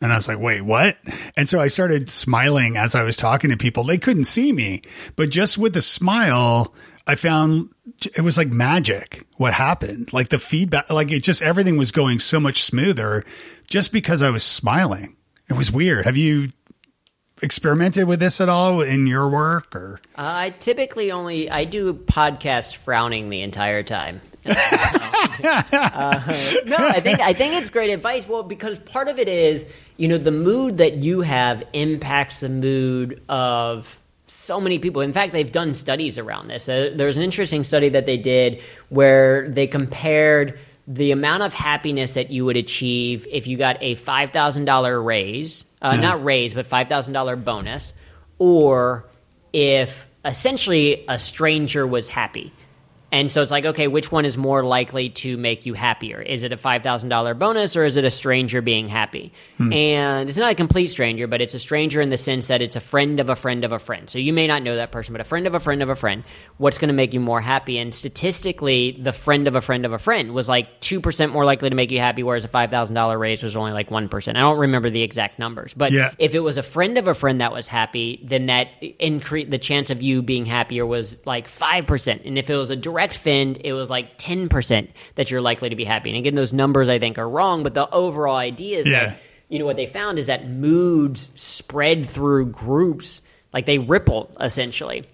And 0.00 0.12
I 0.12 0.16
was 0.16 0.26
like, 0.26 0.40
wait, 0.40 0.62
what? 0.62 0.98
And 1.36 1.48
so 1.48 1.60
I 1.60 1.68
started 1.68 2.10
smiling 2.10 2.76
as 2.76 2.96
I 2.96 3.04
was 3.04 3.16
talking 3.16 3.50
to 3.50 3.56
people. 3.56 3.84
They 3.84 3.98
couldn't 3.98 4.24
see 4.24 4.52
me, 4.52 4.82
but 5.14 5.30
just 5.30 5.58
with 5.58 5.74
the 5.74 5.82
smile, 5.82 6.74
I 7.06 7.14
found 7.14 7.70
it 8.16 8.22
was 8.22 8.36
like 8.36 8.48
magic 8.48 9.24
what 9.36 9.54
happened. 9.54 10.12
Like 10.12 10.30
the 10.30 10.40
feedback, 10.40 10.90
like 10.90 11.12
it 11.12 11.22
just 11.22 11.40
everything 11.40 11.76
was 11.76 11.92
going 11.92 12.18
so 12.18 12.40
much 12.40 12.64
smoother 12.64 13.24
just 13.70 13.92
because 13.92 14.22
I 14.22 14.30
was 14.30 14.42
smiling. 14.42 15.16
It 15.48 15.54
was 15.54 15.70
weird. 15.70 16.04
Have 16.04 16.16
you 16.16 16.50
experimented 17.42 18.06
with 18.06 18.20
this 18.20 18.40
at 18.40 18.48
all 18.48 18.80
in 18.80 19.06
your 19.06 19.28
work 19.28 19.74
or? 19.74 20.00
Uh, 20.16 20.32
i 20.46 20.50
typically 20.50 21.10
only 21.10 21.50
i 21.50 21.64
do 21.64 21.92
podcasts 21.92 22.74
frowning 22.74 23.28
the 23.30 23.42
entire 23.42 23.82
time. 23.82 24.20
Uh, 25.44 26.20
no 26.66 26.76
i 26.76 27.00
think 27.00 27.18
i 27.20 27.32
think 27.32 27.54
it's 27.54 27.70
great 27.70 27.90
advice. 27.90 28.28
Well 28.28 28.42
because 28.42 28.78
part 28.80 29.08
of 29.08 29.18
it 29.18 29.28
is 29.28 29.66
you 29.96 30.08
know 30.08 30.18
the 30.18 30.30
mood 30.30 30.78
that 30.78 30.94
you 30.94 31.22
have 31.22 31.64
impacts 31.72 32.40
the 32.40 32.48
mood 32.48 33.22
of 33.28 33.98
so 34.26 34.60
many 34.60 34.78
people. 34.78 35.02
In 35.02 35.12
fact 35.12 35.32
they've 35.32 35.50
done 35.50 35.74
studies 35.74 36.18
around 36.18 36.48
this. 36.48 36.68
Uh, 36.68 36.90
there's 36.94 37.16
an 37.16 37.22
interesting 37.22 37.62
study 37.64 37.88
that 37.90 38.06
they 38.06 38.16
did 38.16 38.60
where 38.88 39.48
they 39.48 39.66
compared 39.66 40.58
the 40.86 41.12
amount 41.12 41.42
of 41.42 41.54
happiness 41.54 42.14
that 42.14 42.30
you 42.30 42.44
would 42.44 42.56
achieve 42.56 43.26
if 43.30 43.46
you 43.46 43.56
got 43.56 43.76
a 43.80 43.94
$5,000 43.96 45.04
raise, 45.04 45.64
uh, 45.80 45.92
yeah. 45.94 46.00
not 46.00 46.24
raise, 46.24 46.54
but 46.54 46.68
$5,000 46.68 47.44
bonus, 47.44 47.92
or 48.38 49.04
if 49.52 50.08
essentially 50.24 51.04
a 51.08 51.18
stranger 51.18 51.86
was 51.86 52.08
happy. 52.08 52.52
And 53.12 53.30
so 53.30 53.42
it's 53.42 53.50
like, 53.50 53.66
okay, 53.66 53.88
which 53.88 54.10
one 54.10 54.24
is 54.24 54.38
more 54.38 54.64
likely 54.64 55.10
to 55.10 55.36
make 55.36 55.66
you 55.66 55.74
happier? 55.74 56.22
Is 56.22 56.42
it 56.42 56.52
a 56.52 56.56
$5,000 56.56 57.38
bonus 57.38 57.76
or 57.76 57.84
is 57.84 57.98
it 57.98 58.06
a 58.06 58.10
stranger 58.10 58.62
being 58.62 58.88
happy? 58.88 59.34
Hmm. 59.58 59.70
And 59.70 60.28
it's 60.30 60.38
not 60.38 60.50
a 60.50 60.54
complete 60.54 60.88
stranger, 60.88 61.26
but 61.26 61.42
it's 61.42 61.52
a 61.52 61.58
stranger 61.58 62.00
in 62.00 62.08
the 62.08 62.16
sense 62.16 62.48
that 62.48 62.62
it's 62.62 62.74
a 62.74 62.80
friend 62.80 63.20
of 63.20 63.28
a 63.28 63.36
friend 63.36 63.64
of 63.64 63.72
a 63.72 63.78
friend. 63.78 64.08
So 64.08 64.18
you 64.18 64.32
may 64.32 64.46
not 64.46 64.62
know 64.62 64.76
that 64.76 64.92
person, 64.92 65.12
but 65.12 65.20
a 65.20 65.24
friend 65.24 65.46
of 65.46 65.54
a 65.54 65.60
friend 65.60 65.82
of 65.82 65.90
a 65.90 65.94
friend. 65.94 66.24
What's 66.56 66.78
going 66.78 66.88
to 66.88 66.94
make 66.94 67.12
you 67.12 67.20
more 67.20 67.42
happy? 67.42 67.76
And 67.78 67.94
statistically, 67.94 68.92
the 68.92 69.12
friend 69.12 69.46
of 69.46 69.56
a 69.56 69.60
friend 69.60 69.84
of 69.84 69.92
a 69.92 69.98
friend 69.98 70.32
was 70.32 70.48
like 70.48 70.80
2% 70.80 71.32
more 71.32 71.44
likely 71.44 71.68
to 71.68 71.76
make 71.76 71.90
you 71.90 71.98
happy, 71.98 72.22
whereas 72.22 72.46
a 72.46 72.48
$5,000 72.48 73.20
raise 73.20 73.42
was 73.42 73.56
only 73.56 73.72
like 73.72 73.90
1%. 73.90 74.28
I 74.28 74.40
don't 74.40 74.58
remember 74.58 74.88
the 74.88 75.02
exact 75.02 75.38
numbers, 75.38 75.74
but 75.74 75.92
yeah. 75.92 76.14
if 76.18 76.34
it 76.34 76.40
was 76.40 76.56
a 76.56 76.62
friend 76.62 76.96
of 76.96 77.08
a 77.08 77.14
friend 77.14 77.42
that 77.42 77.52
was 77.52 77.68
happy, 77.68 78.24
then 78.24 78.46
that 78.46 78.68
increase 78.98 79.50
the 79.50 79.58
chance 79.58 79.90
of 79.90 80.00
you 80.00 80.22
being 80.22 80.46
happier 80.46 80.86
was 80.86 81.20
like 81.26 81.50
5%. 81.50 82.26
And 82.26 82.38
if 82.38 82.48
it 82.48 82.56
was 82.56 82.70
a 82.70 82.76
direct 82.76 83.01
direct 83.02 83.16
fend, 83.16 83.58
it 83.64 83.72
was 83.72 83.90
like 83.90 84.16
10% 84.18 84.88
that 85.16 85.30
you're 85.30 85.40
likely 85.40 85.70
to 85.70 85.76
be 85.76 85.84
happy. 85.84 86.10
And 86.10 86.18
again, 86.18 86.34
those 86.34 86.52
numbers 86.52 86.88
I 86.88 86.98
think 86.98 87.18
are 87.18 87.28
wrong, 87.28 87.62
but 87.62 87.74
the 87.74 87.88
overall 87.90 88.36
idea 88.36 88.78
is 88.78 88.86
yeah. 88.86 89.06
that, 89.06 89.18
you 89.48 89.58
know, 89.58 89.66
what 89.66 89.76
they 89.76 89.86
found 89.86 90.18
is 90.18 90.28
that 90.28 90.48
moods 90.48 91.28
spread 91.34 92.06
through 92.06 92.46
groups, 92.46 93.20
like 93.52 93.66
they 93.66 93.78
ripple 93.78 94.30
essentially. 94.40 95.04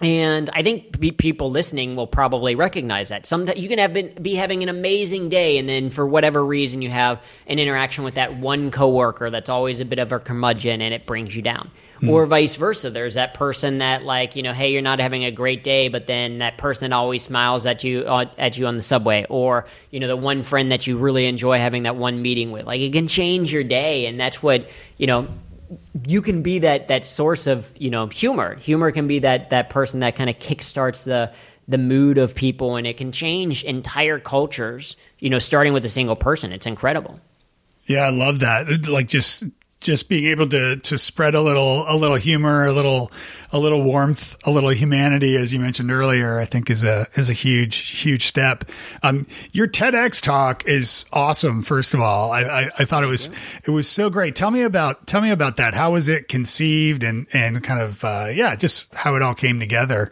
And 0.00 0.50
I 0.52 0.62
think 0.62 1.00
people 1.18 1.50
listening 1.50 1.96
will 1.96 2.06
probably 2.06 2.56
recognize 2.56 3.08
that. 3.08 3.26
Sometimes 3.26 3.60
you 3.60 3.68
can 3.68 3.78
have 3.78 3.92
been, 3.92 4.12
be 4.20 4.34
having 4.34 4.62
an 4.62 4.68
amazing 4.68 5.28
day, 5.28 5.56
and 5.56 5.68
then 5.68 5.88
for 5.88 6.04
whatever 6.04 6.44
reason, 6.44 6.82
you 6.82 6.90
have 6.90 7.22
an 7.46 7.58
interaction 7.58 8.04
with 8.04 8.14
that 8.14 8.36
one 8.36 8.70
coworker 8.70 9.30
that's 9.30 9.48
always 9.48 9.80
a 9.80 9.84
bit 9.84 10.00
of 10.00 10.12
a 10.12 10.18
curmudgeon, 10.18 10.82
and 10.82 10.92
it 10.92 11.06
brings 11.06 11.34
you 11.34 11.42
down 11.42 11.70
mm. 12.00 12.08
or 12.08 12.26
vice 12.26 12.56
versa. 12.56 12.90
There's 12.90 13.14
that 13.14 13.34
person 13.34 13.78
that 13.78 14.04
like 14.04 14.36
you 14.36 14.42
know, 14.42 14.52
hey, 14.52 14.72
you're 14.72 14.82
not 14.82 15.00
having 15.00 15.24
a 15.24 15.30
great 15.30 15.64
day, 15.64 15.88
but 15.88 16.06
then 16.06 16.38
that 16.38 16.58
person 16.58 16.90
that 16.90 16.94
always 16.94 17.22
smiles 17.22 17.66
at 17.66 17.84
you 17.84 18.00
uh, 18.00 18.26
at 18.38 18.56
you 18.56 18.66
on 18.66 18.76
the 18.76 18.82
subway, 18.82 19.26
or 19.28 19.66
you 19.90 20.00
know, 20.00 20.06
the 20.06 20.16
one 20.16 20.42
friend 20.42 20.72
that 20.72 20.86
you 20.86 20.96
really 20.96 21.26
enjoy 21.26 21.58
having 21.58 21.84
that 21.84 21.96
one 21.96 22.22
meeting 22.22 22.52
with. 22.52 22.66
Like 22.66 22.80
it 22.80 22.92
can 22.92 23.08
change 23.08 23.52
your 23.52 23.64
day, 23.64 24.06
and 24.06 24.18
that's 24.18 24.42
what 24.42 24.68
you 24.96 25.06
know 25.06 25.28
you 26.06 26.22
can 26.22 26.42
be 26.42 26.60
that 26.60 26.88
that 26.88 27.04
source 27.04 27.46
of 27.46 27.70
you 27.76 27.90
know 27.90 28.06
humor. 28.06 28.56
Humor 28.56 28.92
can 28.92 29.06
be 29.06 29.20
that 29.20 29.50
that 29.50 29.70
person 29.70 30.00
that 30.00 30.16
kind 30.16 30.30
of 30.30 30.36
kickstarts 30.36 31.04
the 31.04 31.32
the 31.66 31.78
mood 31.78 32.18
of 32.18 32.34
people, 32.34 32.76
and 32.76 32.86
it 32.86 32.96
can 32.96 33.12
change 33.12 33.64
entire 33.64 34.18
cultures. 34.18 34.96
You 35.18 35.30
know, 35.30 35.38
starting 35.38 35.72
with 35.72 35.84
a 35.84 35.88
single 35.88 36.16
person, 36.16 36.52
it's 36.52 36.66
incredible. 36.66 37.20
Yeah, 37.86 38.00
I 38.00 38.10
love 38.10 38.40
that. 38.40 38.88
Like 38.88 39.08
just 39.08 39.44
just 39.84 40.08
being 40.08 40.24
able 40.24 40.48
to 40.48 40.76
to 40.76 40.98
spread 40.98 41.34
a 41.34 41.40
little 41.40 41.84
a 41.86 41.96
little 41.96 42.16
humor, 42.16 42.66
a 42.66 42.72
little 42.72 43.12
a 43.52 43.58
little 43.58 43.84
warmth, 43.84 44.36
a 44.44 44.50
little 44.50 44.70
humanity, 44.70 45.36
as 45.36 45.52
you 45.52 45.60
mentioned 45.60 45.92
earlier, 45.92 46.38
I 46.38 46.46
think 46.46 46.70
is 46.70 46.82
a 46.82 47.06
is 47.14 47.30
a 47.30 47.34
huge 47.34 47.76
huge 47.76 48.26
step. 48.26 48.64
Um, 49.02 49.26
your 49.52 49.68
TEDx 49.68 50.20
talk 50.20 50.66
is 50.66 51.04
awesome. 51.12 51.62
First 51.62 51.94
of 51.94 52.00
all, 52.00 52.32
I, 52.32 52.42
I, 52.42 52.70
I 52.80 52.84
thought 52.84 53.04
it 53.04 53.08
was 53.08 53.30
it 53.64 53.70
was 53.70 53.88
so 53.88 54.10
great. 54.10 54.34
Tell 54.34 54.50
me 54.50 54.62
about 54.62 55.06
tell 55.06 55.20
me 55.20 55.30
about 55.30 55.58
that. 55.58 55.74
How 55.74 55.92
was 55.92 56.08
it 56.08 56.26
conceived 56.28 57.04
and 57.04 57.26
and 57.32 57.62
kind 57.62 57.80
of 57.80 58.02
uh, 58.02 58.28
yeah, 58.34 58.56
just 58.56 58.92
how 58.94 59.14
it 59.14 59.22
all 59.22 59.34
came 59.34 59.60
together. 59.60 60.10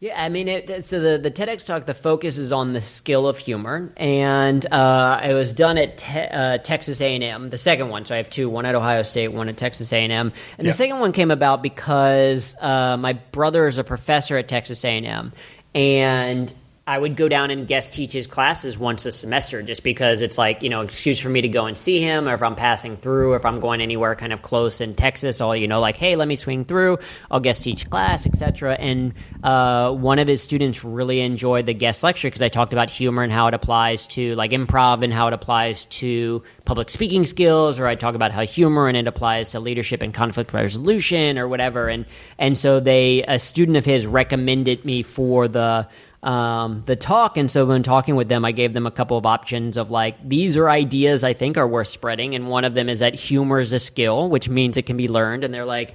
Yeah, 0.00 0.22
I 0.22 0.28
mean, 0.28 0.46
it, 0.46 0.86
so 0.86 1.00
the, 1.00 1.18
the 1.18 1.30
TEDx 1.30 1.66
talk, 1.66 1.84
the 1.84 1.92
focus 1.92 2.38
is 2.38 2.52
on 2.52 2.72
the 2.72 2.80
skill 2.80 3.26
of 3.26 3.36
humor, 3.36 3.92
and 3.96 4.64
uh, 4.72 5.20
it 5.24 5.32
was 5.34 5.52
done 5.52 5.76
at 5.76 5.98
te- 5.98 6.20
uh, 6.20 6.58
Texas 6.58 7.00
A&M, 7.00 7.48
the 7.48 7.58
second 7.58 7.88
one. 7.88 8.04
So 8.04 8.14
I 8.14 8.18
have 8.18 8.30
two, 8.30 8.48
one 8.48 8.64
at 8.64 8.76
Ohio 8.76 9.02
State, 9.02 9.28
one 9.32 9.48
at 9.48 9.56
Texas 9.56 9.92
A&M. 9.92 10.10
And 10.12 10.32
Yeah. 10.58 10.64
the 10.70 10.72
second 10.72 11.00
one 11.00 11.10
came 11.10 11.32
about 11.32 11.64
because 11.64 12.54
uh, 12.60 12.96
my 12.96 13.14
brother 13.14 13.66
is 13.66 13.76
a 13.78 13.82
professor 13.82 14.38
at 14.38 14.46
Texas 14.46 14.84
A&M, 14.84 15.32
and 15.74 16.54
I 16.88 16.98
would 16.98 17.16
go 17.16 17.28
down 17.28 17.50
and 17.50 17.68
guest 17.68 17.92
teach 17.92 18.14
his 18.14 18.26
classes 18.26 18.78
once 18.78 19.04
a 19.04 19.12
semester 19.12 19.60
just 19.60 19.82
because 19.82 20.22
it's 20.22 20.38
like, 20.38 20.62
you 20.62 20.70
know, 20.70 20.80
excuse 20.80 21.20
for 21.20 21.28
me 21.28 21.42
to 21.42 21.48
go 21.48 21.66
and 21.66 21.76
see 21.76 22.00
him 22.00 22.26
or 22.26 22.32
if 22.32 22.42
I'm 22.42 22.56
passing 22.56 22.96
through 22.96 23.32
or 23.32 23.36
if 23.36 23.44
I'm 23.44 23.60
going 23.60 23.82
anywhere 23.82 24.14
kind 24.14 24.32
of 24.32 24.40
close 24.40 24.80
in 24.80 24.94
Texas, 24.94 25.42
I'll, 25.42 25.54
you 25.54 25.68
know, 25.68 25.80
like, 25.80 25.96
hey, 25.96 26.16
let 26.16 26.26
me 26.26 26.34
swing 26.34 26.64
through, 26.64 26.96
I'll 27.30 27.40
guest 27.40 27.64
teach 27.64 27.90
class, 27.90 28.24
etc. 28.24 28.74
And 28.76 29.12
uh, 29.44 29.92
one 29.92 30.18
of 30.18 30.28
his 30.28 30.40
students 30.40 30.82
really 30.82 31.20
enjoyed 31.20 31.66
the 31.66 31.74
guest 31.74 32.02
lecture 32.02 32.28
because 32.28 32.40
I 32.40 32.48
talked 32.48 32.72
about 32.72 32.88
humor 32.88 33.22
and 33.22 33.30
how 33.30 33.48
it 33.48 33.52
applies 33.54 34.06
to 34.06 34.34
like 34.36 34.52
improv 34.52 35.04
and 35.04 35.12
how 35.12 35.28
it 35.28 35.34
applies 35.34 35.84
to 35.84 36.42
public 36.64 36.88
speaking 36.88 37.26
skills 37.26 37.78
or 37.78 37.86
I 37.86 37.96
talk 37.96 38.14
about 38.14 38.32
how 38.32 38.46
humor 38.46 38.88
and 38.88 38.96
it 38.96 39.06
applies 39.06 39.50
to 39.50 39.60
leadership 39.60 40.00
and 40.00 40.14
conflict 40.14 40.54
resolution 40.54 41.38
or 41.38 41.48
whatever. 41.48 41.90
And 41.90 42.06
and 42.38 42.56
so 42.56 42.80
they 42.80 43.24
a 43.24 43.38
student 43.38 43.76
of 43.76 43.84
his 43.84 44.06
recommended 44.06 44.86
me 44.86 45.02
for 45.02 45.48
the 45.48 45.86
um, 46.22 46.82
the 46.86 46.96
talk. 46.96 47.36
And 47.36 47.50
so 47.50 47.66
when 47.66 47.82
talking 47.82 48.16
with 48.16 48.28
them, 48.28 48.44
I 48.44 48.52
gave 48.52 48.72
them 48.72 48.86
a 48.86 48.90
couple 48.90 49.16
of 49.16 49.26
options 49.26 49.76
of 49.76 49.90
like, 49.90 50.16
these 50.28 50.56
are 50.56 50.68
ideas 50.68 51.24
I 51.24 51.32
think 51.32 51.56
are 51.56 51.68
worth 51.68 51.88
spreading. 51.88 52.34
And 52.34 52.48
one 52.48 52.64
of 52.64 52.74
them 52.74 52.88
is 52.88 52.98
that 53.00 53.14
humor 53.14 53.60
is 53.60 53.72
a 53.72 53.78
skill, 53.78 54.28
which 54.28 54.48
means 54.48 54.76
it 54.76 54.86
can 54.86 54.96
be 54.96 55.08
learned. 55.08 55.44
And 55.44 55.54
they're 55.54 55.64
like, 55.64 55.94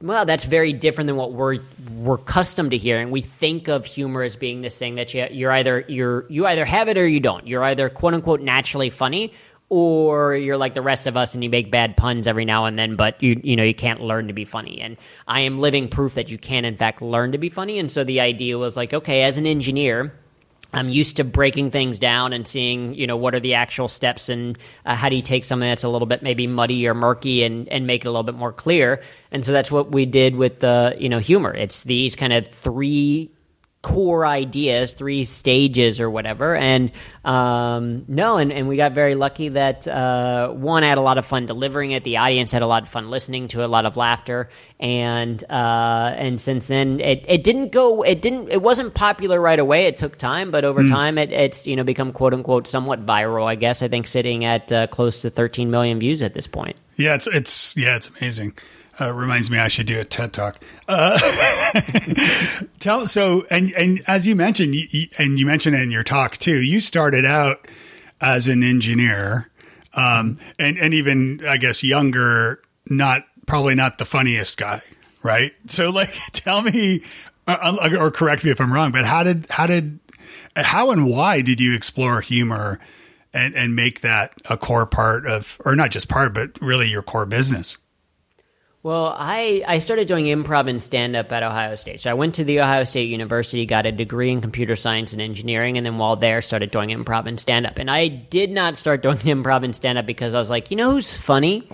well, 0.00 0.24
that's 0.24 0.44
very 0.44 0.72
different 0.72 1.06
than 1.06 1.16
what 1.16 1.32
we're 1.32 1.58
we're 1.94 2.16
accustomed 2.16 2.72
to 2.72 2.76
hearing. 2.76 3.12
We 3.12 3.20
think 3.20 3.68
of 3.68 3.84
humor 3.84 4.22
as 4.22 4.34
being 4.34 4.60
this 4.60 4.76
thing 4.76 4.96
that 4.96 5.14
you, 5.14 5.28
you're 5.30 5.52
either 5.52 5.84
you're 5.86 6.26
you 6.28 6.44
either 6.46 6.64
have 6.64 6.88
it 6.88 6.98
or 6.98 7.06
you 7.06 7.20
don't. 7.20 7.46
You're 7.46 7.62
either 7.62 7.88
quote 7.88 8.12
unquote 8.12 8.40
naturally 8.40 8.90
funny, 8.90 9.32
or 9.72 10.36
you're 10.36 10.58
like 10.58 10.74
the 10.74 10.82
rest 10.82 11.06
of 11.06 11.16
us 11.16 11.32
and 11.34 11.42
you 11.42 11.48
make 11.48 11.70
bad 11.70 11.96
puns 11.96 12.26
every 12.26 12.44
now 12.44 12.66
and 12.66 12.78
then, 12.78 12.94
but 12.94 13.22
you 13.22 13.40
you 13.42 13.56
know 13.56 13.62
you 13.62 13.72
can't 13.72 14.02
learn 14.02 14.26
to 14.26 14.34
be 14.34 14.44
funny. 14.44 14.82
And 14.82 14.98
I 15.26 15.40
am 15.40 15.60
living 15.60 15.88
proof 15.88 16.12
that 16.16 16.30
you 16.30 16.36
can 16.36 16.66
in 16.66 16.76
fact 16.76 17.00
learn 17.00 17.32
to 17.32 17.38
be 17.38 17.48
funny. 17.48 17.78
And 17.78 17.90
so 17.90 18.04
the 18.04 18.20
idea 18.20 18.58
was 18.58 18.76
like, 18.76 18.92
okay, 18.92 19.22
as 19.22 19.38
an 19.38 19.46
engineer. 19.46 20.12
I'm 20.74 20.88
used 20.88 21.18
to 21.18 21.24
breaking 21.24 21.70
things 21.70 21.98
down 21.98 22.32
and 22.32 22.48
seeing, 22.48 22.94
you 22.94 23.06
know, 23.06 23.14
what 23.14 23.34
are 23.34 23.40
the 23.40 23.52
actual 23.52 23.88
steps 23.88 24.30
and 24.30 24.56
uh, 24.86 24.94
how 24.94 25.10
do 25.10 25.16
you 25.16 25.20
take 25.20 25.44
something 25.44 25.68
that's 25.68 25.84
a 25.84 25.88
little 25.90 26.06
bit 26.06 26.22
maybe 26.22 26.46
muddy 26.46 26.88
or 26.88 26.94
murky 26.94 27.42
and, 27.42 27.68
and 27.68 27.86
make 27.86 28.06
it 28.06 28.08
a 28.08 28.10
little 28.10 28.22
bit 28.22 28.36
more 28.36 28.54
clear. 28.54 29.02
And 29.30 29.44
so 29.44 29.52
that's 29.52 29.70
what 29.70 29.92
we 29.92 30.06
did 30.06 30.34
with 30.34 30.60
the, 30.60 30.96
you 30.98 31.10
know, 31.10 31.18
humor. 31.18 31.52
It's 31.52 31.82
these 31.82 32.16
kind 32.16 32.32
of 32.32 32.48
three 32.48 33.30
core 33.82 34.24
ideas, 34.24 34.92
three 34.92 35.24
stages 35.24 35.98
or 36.00 36.08
whatever. 36.08 36.54
And 36.54 36.92
um, 37.24 38.04
no, 38.06 38.36
and, 38.36 38.52
and 38.52 38.68
we 38.68 38.76
got 38.76 38.92
very 38.92 39.16
lucky 39.16 39.48
that 39.50 39.86
uh, 39.88 40.50
one 40.50 40.84
I 40.84 40.88
had 40.88 40.98
a 40.98 41.02
lot 41.02 41.18
of 41.18 41.26
fun 41.26 41.46
delivering 41.46 41.90
it. 41.90 42.04
The 42.04 42.16
audience 42.16 42.52
had 42.52 42.62
a 42.62 42.66
lot 42.66 42.84
of 42.84 42.88
fun 42.88 43.10
listening 43.10 43.48
to 43.48 43.60
it, 43.60 43.64
a 43.64 43.68
lot 43.68 43.84
of 43.84 43.96
laughter, 43.96 44.48
and 44.78 45.42
uh, 45.50 46.14
and 46.16 46.40
since 46.40 46.66
then 46.66 47.00
it, 47.00 47.24
it 47.28 47.42
didn't 47.42 47.72
go, 47.72 48.02
it 48.02 48.22
didn't, 48.22 48.50
it 48.50 48.62
wasn't 48.62 48.94
popular 48.94 49.40
right 49.40 49.58
away. 49.58 49.86
It 49.86 49.96
took 49.96 50.16
time, 50.16 50.52
but 50.52 50.64
over 50.64 50.86
time 50.86 51.18
it, 51.18 51.32
it's 51.32 51.66
you 51.66 51.74
know 51.74 51.84
become 51.84 52.12
quote 52.12 52.34
unquote 52.34 52.68
somewhat 52.68 53.04
viral. 53.04 53.46
I 53.46 53.56
guess 53.56 53.82
I 53.82 53.88
think 53.88 54.06
sitting 54.06 54.44
at 54.44 54.70
uh, 54.70 54.86
close 54.86 55.22
to 55.22 55.30
13 55.30 55.70
million 55.70 55.98
views 55.98 56.22
at 56.22 56.34
this 56.34 56.46
point. 56.46 56.80
Yeah, 56.96 57.14
it's 57.14 57.26
it's 57.26 57.76
yeah, 57.76 57.96
it's 57.96 58.08
amazing. 58.08 58.54
Uh, 59.00 59.12
reminds 59.12 59.50
me, 59.50 59.58
I 59.58 59.68
should 59.68 59.86
do 59.86 59.98
a 59.98 60.04
TED 60.04 60.32
talk. 60.34 60.58
Uh, 60.86 61.18
tell 62.78 63.06
so, 63.06 63.44
and 63.50 63.72
and 63.72 64.02
as 64.06 64.26
you 64.26 64.36
mentioned, 64.36 64.74
you, 64.74 64.86
you- 64.90 65.08
and 65.18 65.38
you 65.38 65.46
mentioned 65.46 65.76
in 65.76 65.90
your 65.90 66.02
talk 66.02 66.36
too. 66.36 66.60
You 66.60 66.80
started 66.80 67.24
out 67.24 67.66
as 68.20 68.48
an 68.48 68.62
engineer, 68.62 69.48
um, 69.94 70.36
and 70.58 70.76
and 70.78 70.92
even 70.94 71.40
I 71.46 71.56
guess 71.56 71.82
younger, 71.82 72.60
not 72.86 73.22
probably 73.46 73.74
not 73.74 73.98
the 73.98 74.04
funniest 74.04 74.56
guy, 74.58 74.80
right? 75.22 75.52
So, 75.68 75.90
like, 75.90 76.10
tell 76.32 76.62
me, 76.62 77.02
uh, 77.46 77.76
or 77.98 78.10
correct 78.10 78.44
me 78.44 78.50
if 78.50 78.60
I'm 78.60 78.72
wrong, 78.72 78.92
but 78.92 79.04
how 79.06 79.22
did 79.22 79.46
how 79.50 79.66
did 79.66 79.98
how 80.54 80.90
and 80.90 81.08
why 81.08 81.40
did 81.40 81.60
you 81.60 81.74
explore 81.74 82.20
humor? 82.20 82.78
And, 83.34 83.54
and 83.54 83.74
make 83.74 84.02
that 84.02 84.34
a 84.50 84.58
core 84.58 84.84
part 84.84 85.26
of, 85.26 85.58
or 85.64 85.74
not 85.74 85.90
just 85.90 86.06
part, 86.10 86.34
but 86.34 86.50
really 86.60 86.90
your 86.90 87.00
core 87.00 87.24
business. 87.24 87.78
Well, 88.84 89.14
I, 89.16 89.62
I 89.66 89.78
started 89.78 90.08
doing 90.08 90.24
improv 90.24 90.68
and 90.68 90.82
stand 90.82 91.14
up 91.14 91.30
at 91.30 91.44
Ohio 91.44 91.76
State. 91.76 92.00
So 92.00 92.10
I 92.10 92.14
went 92.14 92.34
to 92.36 92.44
the 92.44 92.60
Ohio 92.60 92.82
State 92.82 93.08
University, 93.08 93.64
got 93.64 93.86
a 93.86 93.92
degree 93.92 94.32
in 94.32 94.40
computer 94.40 94.74
science 94.74 95.12
and 95.12 95.22
engineering, 95.22 95.76
and 95.76 95.86
then 95.86 95.98
while 95.98 96.16
there, 96.16 96.42
started 96.42 96.72
doing 96.72 96.88
improv 96.88 97.26
and 97.26 97.38
stand 97.38 97.64
up. 97.64 97.78
And 97.78 97.88
I 97.88 98.08
did 98.08 98.50
not 98.50 98.76
start 98.76 99.00
doing 99.02 99.18
improv 99.18 99.64
and 99.64 99.76
stand 99.76 99.98
up 99.98 100.06
because 100.06 100.34
I 100.34 100.40
was 100.40 100.50
like, 100.50 100.72
you 100.72 100.76
know 100.76 100.90
who's 100.90 101.16
funny? 101.16 101.68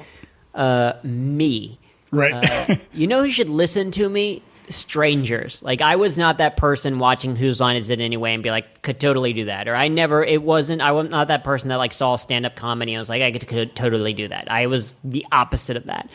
Uh, 0.55 0.95
me. 1.03 1.79
Right. 2.11 2.35
Uh, 2.35 2.77
you 2.93 3.07
know 3.07 3.25
who 3.25 3.31
should 3.31 3.49
listen 3.49 3.91
to 3.93 4.07
me? 4.07 4.43
Strangers. 4.69 5.63
Like 5.63 5.81
I 5.81 5.97
was 5.97 6.19
not 6.19 6.39
that 6.39 6.57
person 6.57 6.99
watching 6.99 7.37
Whose 7.37 7.61
Line 7.61 7.77
Is 7.77 7.91
It 7.91 8.01
Anyway 8.01 8.35
and 8.35 8.43
be 8.43 8.51
like, 8.51 8.83
could 8.83 9.01
totally 9.01 9.33
do 9.33 9.47
that. 9.47 9.69
Or 9.69 9.75
I 9.75 9.89
never. 9.89 10.25
It 10.25 10.43
wasn't. 10.43 10.83
I 10.83 10.93
was 10.93 11.09
not 11.09 11.29
that 11.29 11.45
person 11.45 11.69
that 11.69 11.77
like 11.77 11.95
saw 11.95 12.17
stand 12.17 12.47
up 12.47 12.57
comedy. 12.57 12.95
and 12.95 13.01
was 13.01 13.09
like, 13.09 13.23
I 13.23 13.33
could, 13.33 13.47
could 13.47 13.77
totally 13.77 14.13
do 14.13 14.29
that. 14.29 14.51
I 14.51 14.67
was 14.67 14.97
the 15.05 15.27
opposite 15.33 15.77
of 15.77 15.87
that. 15.87 16.09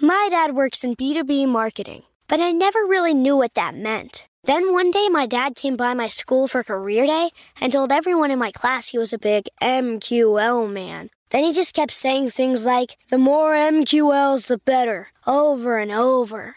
My 0.00 0.28
dad 0.30 0.54
works 0.54 0.84
in 0.84 0.96
B2B 0.96 1.48
marketing, 1.48 2.02
but 2.28 2.40
I 2.40 2.52
never 2.52 2.80
really 2.80 3.14
knew 3.14 3.36
what 3.36 3.54
that 3.54 3.74
meant. 3.74 4.28
Then 4.44 4.72
one 4.72 4.90
day, 4.90 5.08
my 5.10 5.26
dad 5.26 5.56
came 5.56 5.76
by 5.76 5.92
my 5.92 6.08
school 6.08 6.48
for 6.48 6.64
career 6.64 7.06
day 7.06 7.30
and 7.60 7.70
told 7.70 7.92
everyone 7.92 8.30
in 8.30 8.38
my 8.38 8.50
class 8.50 8.88
he 8.88 8.98
was 8.98 9.12
a 9.12 9.18
big 9.18 9.46
MQL 9.60 10.72
man. 10.72 11.10
Then 11.30 11.44
he 11.44 11.52
just 11.52 11.74
kept 11.74 11.92
saying 11.92 12.30
things 12.30 12.64
like, 12.64 12.96
the 13.10 13.18
more 13.18 13.52
MQLs, 13.52 14.46
the 14.46 14.56
better, 14.56 15.08
over 15.26 15.76
and 15.76 15.92
over. 15.92 16.56